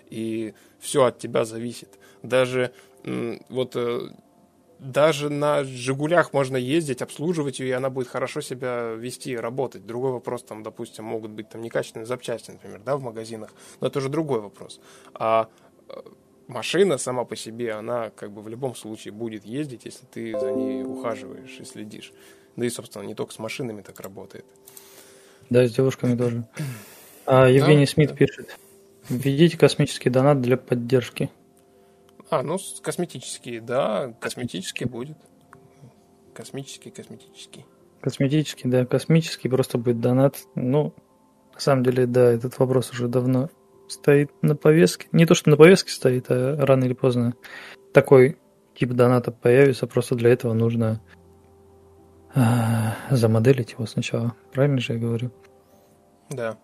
[0.10, 1.98] и все от тебя зависит.
[2.24, 2.74] Даже
[3.50, 4.10] вот э,
[4.84, 9.86] даже на «Жигулях» можно ездить, обслуживать ее, и она будет хорошо себя вести и работать.
[9.86, 14.00] Другой вопрос, там, допустим, могут быть там некачественные запчасти, например, да, в магазинах, но это
[14.00, 14.80] уже другой вопрос.
[15.14, 15.48] А
[15.90, 15.94] э,
[16.48, 20.52] машина сама по себе, она как бы в любом случае будет ездить, если ты за
[20.52, 22.12] ней ухаживаешь и следишь.
[22.56, 24.46] Да и, собственно, не только с машинами так работает.
[25.50, 26.46] Да, с девушками тоже.
[27.26, 27.92] А Евгений да?
[27.92, 28.60] Смит пишет.
[29.08, 31.30] Введите космический донат для поддержки.
[32.30, 35.18] А, ну, косметический, да, косметический будет.
[36.34, 37.66] Космический, косметический.
[38.02, 40.38] Косметический, да, космический, просто будет донат.
[40.56, 40.94] Ну,
[41.54, 43.50] на самом деле, да, этот вопрос уже давно
[43.88, 45.08] стоит на повестке.
[45.12, 47.36] Не то, что на повестке стоит, а рано или поздно
[47.94, 48.38] такой
[48.76, 49.88] тип доната появится.
[49.88, 51.02] Просто для этого нужно
[52.34, 54.34] а, замоделить его сначала.
[54.52, 55.32] Правильно же я говорю?
[56.30, 56.58] Да,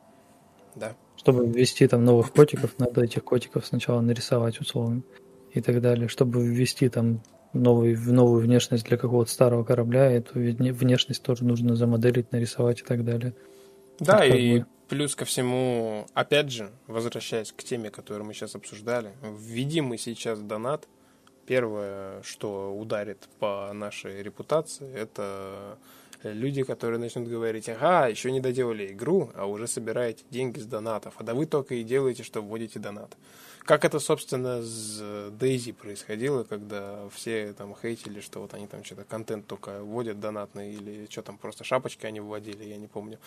[0.76, 0.96] да.
[1.16, 5.04] Чтобы ввести там новых котиков, надо этих котиков сначала нарисовать условно
[5.54, 7.22] и так далее, чтобы ввести там
[7.54, 13.04] новый, новую внешность для какого-то старого корабля, эту внешность тоже нужно замоделить, нарисовать и так
[13.04, 13.34] далее.
[14.00, 14.66] Да, и бы...
[14.88, 20.40] плюс ко всему, опять же, возвращаясь к теме, которую мы сейчас обсуждали, введим мы сейчас
[20.40, 20.88] донат,
[21.46, 25.78] первое, что ударит по нашей репутации, это
[26.24, 31.16] люди, которые начнут говорить, ага, еще не доделали игру, а уже собираете деньги с донатов,
[31.18, 33.18] а да вы только и делаете, что вводите донат.
[33.70, 39.04] Как это, собственно, с Дейзи происходило, когда все там хейтили, что вот они там что-то
[39.04, 43.20] контент только вводят донатный, или что там просто шапочки они вводили, я не помню.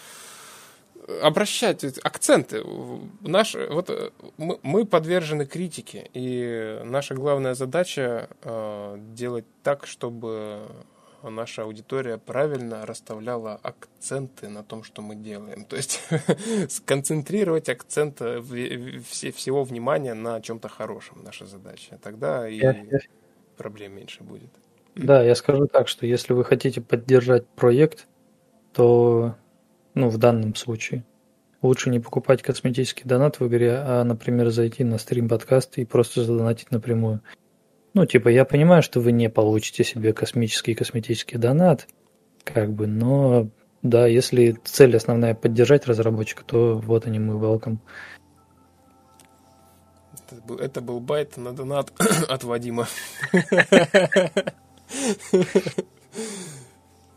[1.23, 2.64] Обращать акценты.
[3.20, 10.66] Наш, вот, мы, мы подвержены критике, и наша главная задача э, делать так, чтобы
[11.31, 15.65] наша аудитория правильно расставляла акценты на том, что мы делаем.
[15.65, 16.01] То есть
[16.69, 21.99] сконцентрировать акцент всего внимания на чем-то хорошем, наша задача.
[22.03, 22.61] Тогда и
[23.57, 24.51] проблем меньше будет.
[24.94, 28.07] Да, я скажу так, что если вы хотите поддержать проект,
[28.73, 29.36] то,
[29.94, 31.05] ну, в данном случае,
[31.62, 36.23] лучше не покупать косметический донат в игре, а, например, зайти на стрим подкаст и просто
[36.23, 37.23] задонатить напрямую.
[37.94, 41.89] Ну, типа, я понимаю, что вы не получите себе космический косметический донат,
[42.44, 43.48] как бы, но
[43.82, 47.78] да, если цель основная поддержать разработчика, то вот они, мы welcome.
[50.14, 51.93] Это был, это был байт на донат
[52.28, 52.86] от Вадима.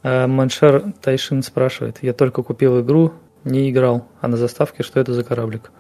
[0.03, 5.13] А Маншар Тайшин спрашивает, я только купил игру, не играл, а на заставке что это
[5.13, 5.71] за кораблик?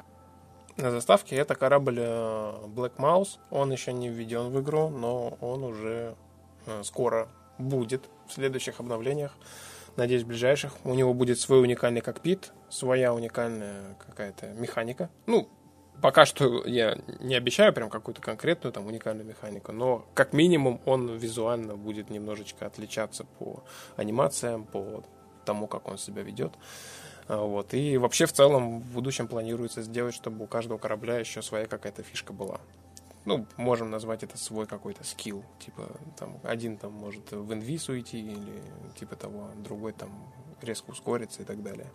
[0.77, 1.35] На заставке.
[1.35, 3.39] Это корабль э, Black Mouse.
[3.49, 6.15] Он еще не введен в игру, но он уже
[6.65, 7.27] э, скоро
[7.57, 9.31] будет в следующих обновлениях.
[9.95, 10.73] Надеюсь, в ближайших.
[10.83, 15.09] У него будет свой уникальный кокпит, своя уникальная какая-то механика.
[15.25, 15.47] Ну,
[16.01, 21.15] пока что я не обещаю прям какую-то конкретную там уникальную механику, но как минимум он
[21.15, 23.63] визуально будет немножечко отличаться по
[23.95, 25.03] анимациям, по
[25.45, 26.53] тому, как он себя ведет.
[27.27, 27.73] А, вот.
[27.73, 32.03] И вообще в целом в будущем планируется сделать, чтобы у каждого корабля еще своя какая-то
[32.03, 32.59] фишка была.
[33.25, 35.43] Ну, можем назвать это свой какой-то скилл.
[35.59, 38.61] Типа, там, один там может в инвиз уйти или
[38.99, 40.09] типа того, другой там
[40.61, 41.87] резко ускориться и так далее.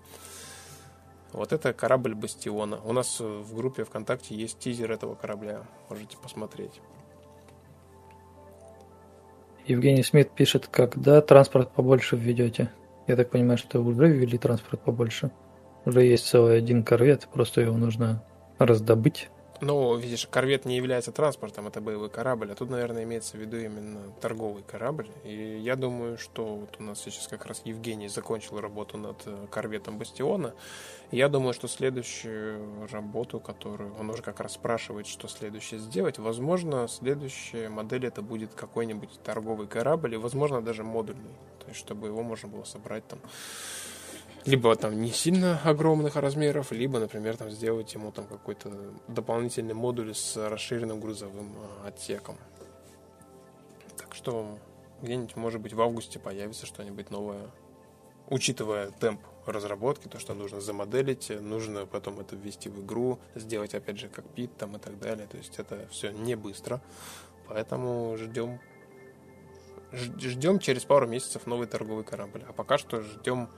[1.32, 2.81] Вот это корабль Бастиона.
[2.85, 5.62] У нас в группе ВКонтакте есть тизер этого корабля.
[5.89, 6.81] Можете посмотреть.
[9.66, 12.73] Евгений Смит пишет, когда транспорт побольше введете?
[13.06, 15.31] Я так понимаю, что уже ввели транспорт побольше.
[15.85, 18.22] Уже есть целый один корвет, просто его нужно
[18.59, 19.31] раздобыть.
[19.62, 23.59] Ну, видишь, корвет не является транспортом, это боевой корабль, а тут, наверное, имеется в виду
[23.59, 25.09] именно торговый корабль.
[25.23, 29.47] И я думаю, что вот у нас сейчас как раз Евгений закончил работу над э,
[29.51, 30.55] корветом Бастиона.
[31.11, 36.89] Я думаю, что следующую работу, которую он уже как раз спрашивает, что следующее сделать, возможно,
[36.89, 41.35] следующая модель это будет какой-нибудь торговый корабль, и, возможно, даже модульный.
[41.59, 43.19] То есть, чтобы его можно было собрать там
[44.45, 48.71] либо там не сильно огромных размеров, либо, например, там сделать ему там какой-то
[49.09, 52.37] дополнительный модуль с расширенным грузовым а, отсеком.
[53.97, 54.59] Так что
[55.03, 57.51] где-нибудь, может быть, в августе появится что-нибудь новое,
[58.29, 63.99] учитывая темп разработки, то, что нужно замоделить, нужно потом это ввести в игру, сделать, опять
[63.99, 65.27] же, кокпит там и так далее.
[65.27, 66.81] То есть это все не быстро.
[67.49, 68.61] Поэтому ждем
[69.93, 72.45] ждем через пару месяцев новый торговый корабль.
[72.49, 73.49] А пока что ждем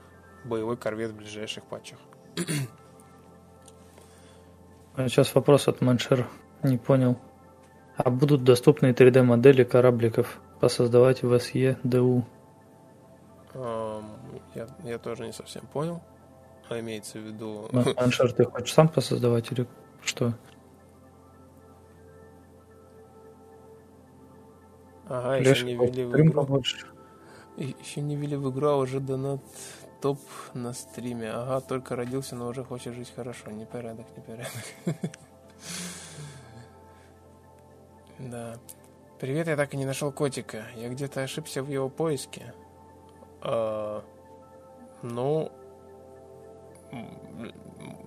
[0.45, 1.99] боевой корвет в ближайших патчах.
[4.95, 6.29] А сейчас вопрос от Маншер.
[6.63, 7.19] Не понял.
[7.97, 12.25] А будут доступны 3D модели корабликов посоздавать в SE DU?
[14.55, 16.03] Я, я тоже не совсем понял.
[16.69, 17.69] А имеется в виду...
[17.73, 19.67] Маншер, ты хочешь сам посоздавать или
[20.03, 20.35] что?
[25.09, 26.63] Ага, еще не ввели в игру.
[27.57, 29.41] Еще не ввели в игру, а уже донат
[30.03, 30.19] топ
[30.53, 31.31] на стриме.
[31.31, 33.51] Ага, только родился, но уже хочет жить хорошо.
[33.51, 34.53] Непорядок, непорядок.
[38.19, 38.57] Да.
[39.19, 40.67] Привет, я так и не нашел котика.
[40.77, 42.55] Я где-то ошибся в его поиске.
[43.41, 44.05] А,
[45.03, 45.51] ну,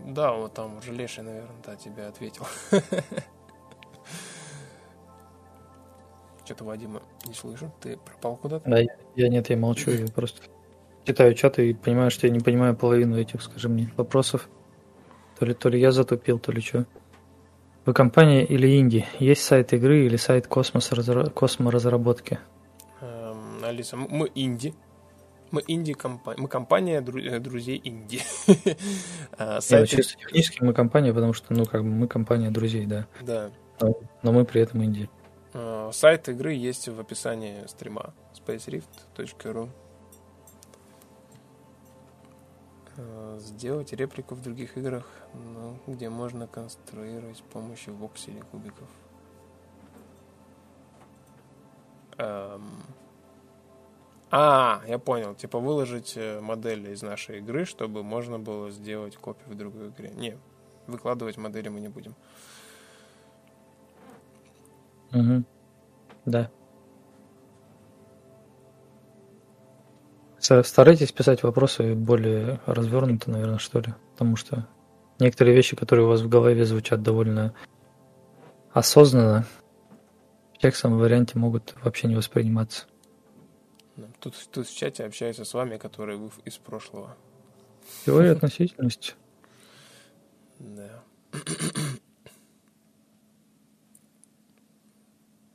[0.06, 2.46] да, вот там уже Леший, наверное, да, тебе ответил.
[6.46, 7.70] Что-то Вадима не слышу.
[7.82, 8.70] Ты пропал куда-то?
[8.70, 8.80] Да,
[9.16, 10.44] я нет, я молчу, я просто
[11.06, 14.49] читаю чат и понимаю, что я не понимаю половину этих, скажи мне, вопросов.
[15.40, 16.86] То ли, то ли я затупил, то ли что.
[17.86, 19.06] Вы компания или инди?
[19.19, 21.26] Есть сайт игры или сайт космос, разра...
[21.26, 22.40] косморазработки?
[23.02, 24.73] Эм, Алиса, мы инди.
[25.52, 26.41] Мы инди компания.
[26.41, 28.22] Мы компания э, друзей инди.
[29.38, 29.82] а, сайт...
[29.82, 33.07] Нет, чисто технически мы компания, потому что, ну, как бы мы компания друзей, да.
[33.22, 33.52] Да.
[33.80, 35.10] Но, но мы при этом инди.
[35.53, 39.69] А, сайт игры есть в описании стрима spacerift.ru
[43.40, 48.88] сделать реплику в других играх, ну, где можно конструировать с помощью вокселей кубиков.
[52.18, 52.84] Эм...
[54.32, 55.36] А, я понял.
[55.36, 60.12] Типа выложить э, модели из нашей игры, чтобы можно было сделать копию в другой игре.
[60.16, 60.38] Не,
[60.88, 62.16] выкладывать модели мы не будем.
[65.14, 65.44] Угу.
[66.26, 66.52] Да.
[70.46, 73.96] Старайтесь писать вопросы более развернуто, наверное, что ли.
[74.12, 74.68] Потому что
[75.20, 77.56] некоторые вещи, которые у вас в голове звучат довольно
[78.72, 79.48] осознанно,
[80.54, 82.86] в текстовом варианте могут вообще не восприниматься.
[83.96, 87.16] Ну, тут, тут в чате общаются с вами, которые вы из прошлого.
[88.06, 89.14] Теория относительности.
[90.60, 91.02] Да.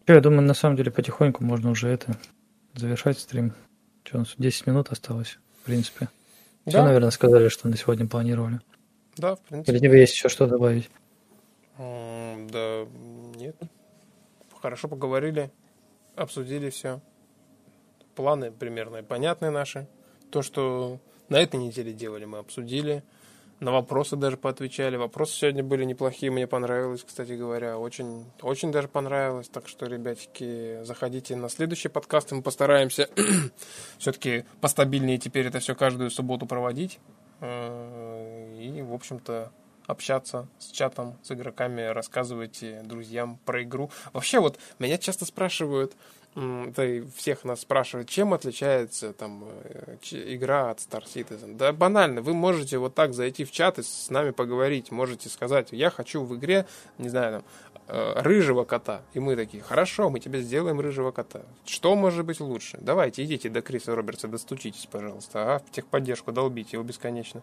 [0.09, 2.19] Я думаю, на самом деле потихоньку можно уже это
[2.75, 3.55] завершать стрим.
[4.05, 6.09] Что у нас 10 минут осталось, в принципе.
[6.65, 6.71] Да.
[6.71, 8.61] Все, наверное, сказали, что на сегодня планировали.
[9.17, 9.73] Да, в принципе.
[9.73, 10.91] Или тебе есть еще что добавить?
[12.51, 12.87] да,
[13.37, 13.57] нет.
[14.61, 15.51] Хорошо поговорили,
[16.17, 17.01] обсудили все.
[18.15, 19.87] Планы примерно понятные наши.
[20.31, 23.03] То, что на этой неделе делали, мы обсудили
[23.61, 24.97] на вопросы даже поотвечали.
[24.97, 27.79] Вопросы сегодня были неплохие, мне понравилось, кстати говоря.
[27.79, 29.49] Очень, очень даже понравилось.
[29.49, 33.09] Так что, ребятики, заходите на следующий подкаст, и мы постараемся
[33.99, 36.99] все-таки постабильнее теперь это все каждую субботу проводить.
[37.41, 39.53] Э, и, в общем-то,
[39.87, 43.91] общаться с чатом, с игроками, рассказывать друзьям про игру.
[44.13, 45.95] Вообще, вот меня часто спрашивают,
[46.35, 51.57] да и всех нас спрашивают, чем отличается там э, игра от Star Citizen.
[51.57, 55.69] Да банально, вы можете вот так зайти в чат и с нами поговорить, можете сказать,
[55.73, 56.67] я хочу в игре,
[56.99, 57.45] не знаю, там,
[57.89, 59.03] э, рыжего кота.
[59.13, 61.43] И мы такие, хорошо, мы тебе сделаем рыжего кота.
[61.67, 62.79] Что может быть лучше?
[62.81, 67.43] Давайте, идите до Криса Робертса, достучитесь, пожалуйста, а в техподдержку долбите его бесконечно.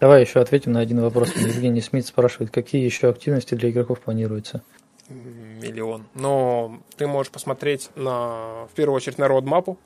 [0.00, 1.34] Давай еще ответим на один вопрос.
[1.34, 4.62] Евгений Смит спрашивает, какие еще активности для игроков планируются?
[5.08, 6.06] Миллион.
[6.14, 9.78] Но ты можешь посмотреть на, в первую очередь на родмапу.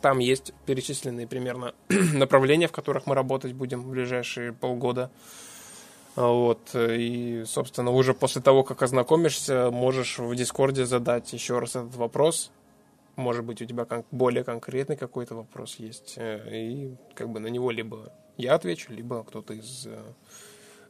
[0.00, 5.10] Там есть перечисленные примерно направления, в которых мы работать будем в ближайшие полгода.
[6.16, 6.74] Вот.
[6.74, 12.50] И, собственно, уже после того, как ознакомишься, можешь в Дискорде задать еще раз этот вопрос.
[13.16, 16.14] Может быть, у тебя более конкретный какой-то вопрос есть.
[16.16, 20.02] Э, и как бы на него либо я отвечу, либо кто-то из э,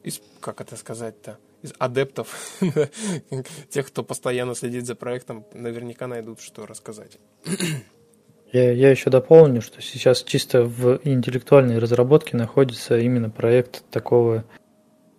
[0.04, 1.38] из, как это сказать-то,
[1.78, 2.58] адептов,
[3.70, 7.18] тех, кто постоянно следит за проектом, наверняка найдут, что рассказать.
[8.52, 14.44] Я, я еще дополню, что сейчас чисто в интеллектуальной разработке находится именно проект такого,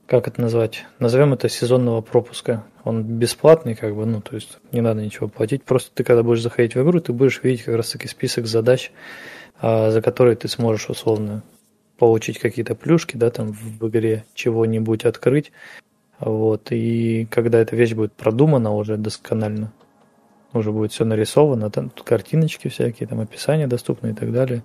[0.07, 2.63] как это назвать, назовем это сезонного пропуска.
[2.85, 6.41] Он бесплатный, как бы, ну, то есть не надо ничего платить, просто ты когда будешь
[6.41, 8.91] заходить в игру, ты будешь видеть как раз таки список задач,
[9.59, 11.43] а, за которые ты сможешь условно
[11.97, 15.51] получить какие-то плюшки, да, там в игре чего-нибудь открыть,
[16.25, 19.71] вот, и когда эта вещь будет продумана уже досконально,
[20.53, 24.63] уже будет все нарисовано, там картиночки всякие, там описания доступны и так далее.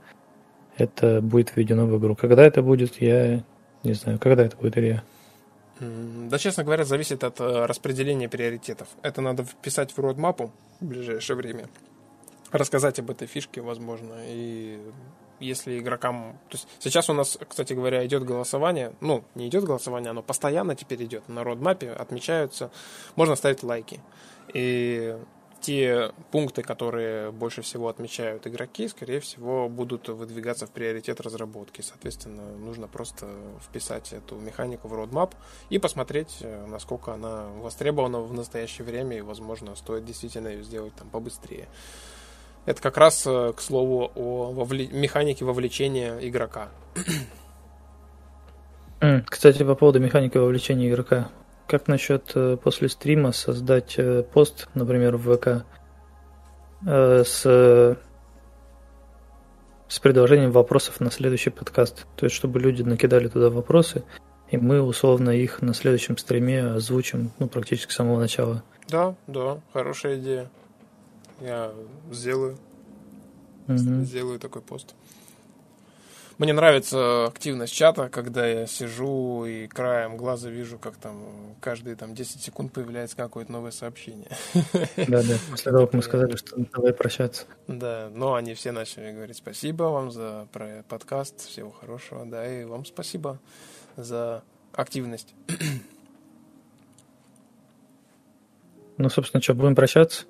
[0.79, 2.17] Это будет введено в игру.
[2.17, 3.45] Когда это будет, я
[3.85, 4.19] не знаю.
[4.19, 5.03] Когда это будет, Илья?
[5.81, 8.89] Да, честно говоря, зависит от э, распределения приоритетов.
[9.03, 11.69] Это надо вписать в родмапу в ближайшее время.
[12.53, 14.15] Рассказать об этой фишке, возможно.
[14.27, 14.79] И
[15.41, 16.39] если игрокам...
[16.49, 18.93] То есть сейчас у нас, кстати говоря, идет голосование.
[19.01, 21.29] Ну, не идет голосование, оно постоянно теперь идет.
[21.29, 22.71] На родмапе отмечаются.
[23.17, 24.01] Можно ставить лайки.
[24.53, 25.17] И
[25.61, 31.83] те пункты, которые больше всего отмечают игроки, скорее всего, будут выдвигаться в приоритет разработки.
[31.83, 33.29] Соответственно, нужно просто
[33.63, 35.35] вписать эту механику в roadmap
[35.69, 40.95] и посмотреть, э, насколько она востребована в настоящее время, и, возможно, стоит действительно ее сделать
[40.95, 41.69] там побыстрее.
[42.71, 44.87] Это как раз, э, к слову, о вовле...
[44.87, 46.69] механике вовлечения игрока.
[49.27, 51.31] Кстати, по поводу механики вовлечения игрока.
[51.67, 55.65] Как насчет э, после стрима создать э, пост, например, в ВК
[56.87, 57.43] с,
[59.89, 62.07] с предложением вопросов на следующий подкаст?
[62.15, 64.05] То есть, чтобы люди накидали туда вопросы,
[64.49, 68.63] и мы условно их на следующем стриме озвучим, ну, практически с самого начала.
[68.89, 70.49] Да, да, хорошая идея.
[71.41, 71.73] Я
[72.11, 72.59] сделаю.
[73.69, 74.05] Угу.
[74.05, 74.95] Сделаю такой пост.
[76.41, 82.15] Мне нравится активность чата, когда я сижу и краем глаза вижу, как там каждые там
[82.15, 84.31] 10 секунд появляется какое-то новое сообщение.
[84.97, 87.45] Да, да, после того, как мы сказали, что давай прощаться.
[87.69, 90.49] Да, но они все начали говорить спасибо вам за
[90.89, 93.39] подкаст, всего хорошего, да, и вам спасибо
[93.99, 94.43] за
[94.73, 95.35] активность.
[98.97, 100.27] Ну, собственно, что, будем прощаться?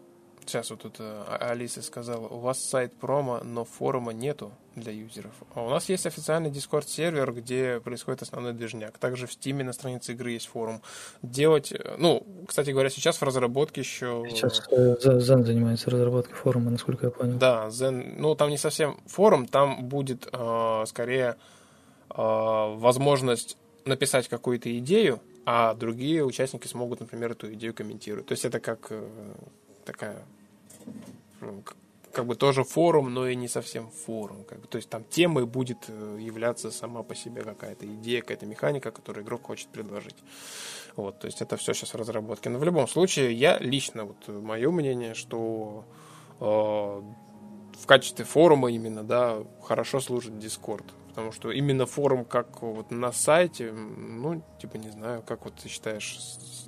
[0.50, 4.90] Сейчас вот тут э, а-, Алиса сказала, у вас сайт промо, но форума нету для
[4.90, 5.30] юзеров.
[5.54, 8.98] А у нас есть официальный Discord сервер, где происходит основной движняк.
[8.98, 10.82] Также в Steam на странице игры есть форум.
[11.22, 14.26] Делать, э, ну, кстати говоря, сейчас в разработке еще...
[14.28, 17.38] Сейчас э, Zen занимается разработкой форума, насколько я понял.
[17.38, 21.36] Да, Zen, ну, там не совсем форум, там будет э, скорее
[22.10, 28.26] э, возможность написать какую-то идею, а другие участники смогут, например, эту идею комментировать.
[28.26, 29.08] То есть это как э,
[29.84, 30.24] такая
[31.40, 31.62] ну,
[32.12, 34.44] как бы тоже форум, но и не совсем форум.
[34.44, 38.46] Как бы, то есть там темой будет э, являться сама по себе какая-то идея, какая-то
[38.46, 40.16] механика, которую игрок хочет предложить.
[40.96, 42.50] Вот, то есть это все сейчас в разработке.
[42.50, 45.84] Но в любом случае, я лично, вот мое мнение, что
[46.40, 50.84] э, в качестве форума именно, да, хорошо служит Discord.
[51.08, 55.68] Потому что именно форум, как вот на сайте, ну, типа, не знаю, как вот ты
[55.68, 56.18] считаешь,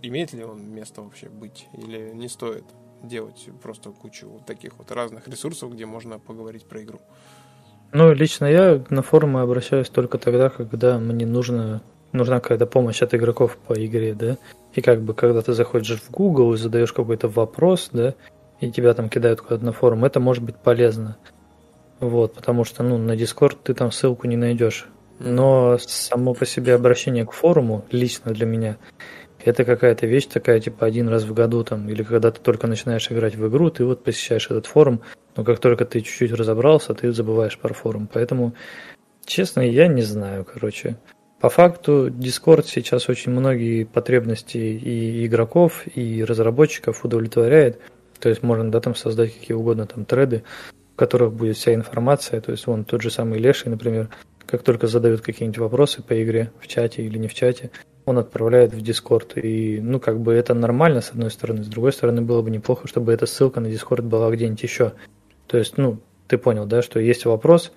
[0.02, 2.64] имеет ли он место вообще быть или не стоит?
[3.02, 7.00] Делать просто кучу вот таких вот разных ресурсов, где можно поговорить про игру.
[7.92, 13.14] Ну, лично я на форумы обращаюсь только тогда, когда мне нужно, нужна какая-то помощь от
[13.14, 14.38] игроков по игре, да.
[14.74, 18.14] И как бы, когда ты заходишь в Google и задаешь какой-то вопрос, да,
[18.60, 21.18] и тебя там кидают куда-то на форум, это может быть полезно.
[22.00, 24.88] Вот, потому что, ну, на Discord ты там ссылку не найдешь.
[25.18, 28.76] Но само по себе обращение к форуму, лично для меня,
[29.44, 33.10] это какая-то вещь такая, типа, один раз в году там, или когда ты только начинаешь
[33.10, 35.02] играть в игру, ты вот посещаешь этот форум,
[35.36, 38.08] но как только ты чуть-чуть разобрался, ты забываешь про форум.
[38.12, 38.54] Поэтому,
[39.24, 40.96] честно, я не знаю, короче.
[41.40, 47.80] По факту, Discord сейчас очень многие потребности и игроков, и разработчиков удовлетворяет.
[48.20, 50.44] То есть можно, да, там создать какие угодно там треды,
[50.94, 52.40] в которых будет вся информация.
[52.40, 54.08] То есть вон тот же самый Леший, например,
[54.46, 57.72] как только задают какие-нибудь вопросы по игре в чате или не в чате,
[58.04, 59.40] он отправляет в Discord.
[59.40, 61.62] И, ну, как бы это нормально, с одной стороны.
[61.62, 64.92] С другой стороны, было бы неплохо, чтобы эта ссылка на Discord была где-нибудь еще.
[65.46, 65.98] То есть, ну,
[66.28, 67.72] ты понял, да, что есть вопрос,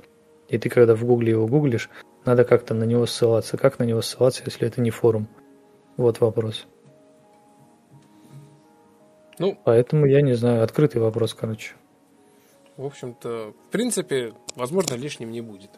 [0.48, 1.90] и ты, когда в Гугле его гуглишь,
[2.26, 3.58] надо как-то на него ссылаться.
[3.58, 5.28] Как на него ссылаться, если это не форум?
[5.98, 6.66] Вот вопрос.
[9.38, 11.74] Ну, Поэтому я не знаю, открытый вопрос, короче.
[12.78, 15.72] В общем-то, в принципе, возможно, лишним не будет.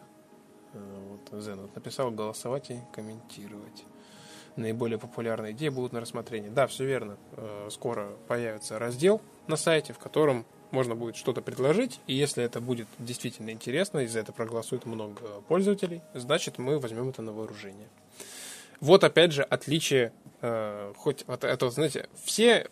[0.73, 0.79] Э,
[1.09, 3.85] вот Зен вот написал голосовать и комментировать
[4.57, 6.49] наиболее популярные идеи будут на рассмотрении.
[6.49, 7.17] Да, все верно.
[7.33, 12.59] Э, скоро появится раздел на сайте, в котором можно будет что-то предложить, и если это
[12.59, 17.87] будет действительно интересно, и за это проголосует много пользователей, значит мы возьмем это на вооружение.
[18.79, 20.11] Вот опять же отличие,
[20.41, 22.69] э, хоть вот это, знаете, все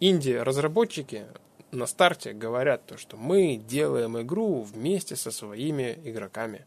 [0.00, 1.26] инди-разработчики
[1.70, 6.66] на старте говорят то, что мы делаем игру вместе со своими игроками.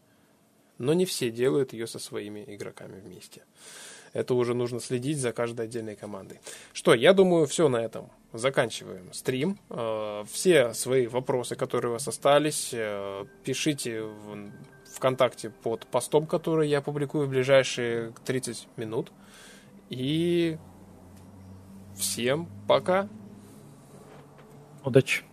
[0.78, 3.42] Но не все делают ее со своими игроками вместе.
[4.12, 6.40] Это уже нужно следить за каждой отдельной командой.
[6.72, 8.10] Что, я думаю, все на этом.
[8.32, 9.58] Заканчиваем стрим.
[9.70, 14.50] Э, все свои вопросы, которые у вас остались, э, пишите в
[14.96, 19.12] ВКонтакте под постом, который я публикую в ближайшие 30 минут.
[19.90, 20.58] И
[21.96, 23.08] всем пока.
[24.84, 25.29] Удачи.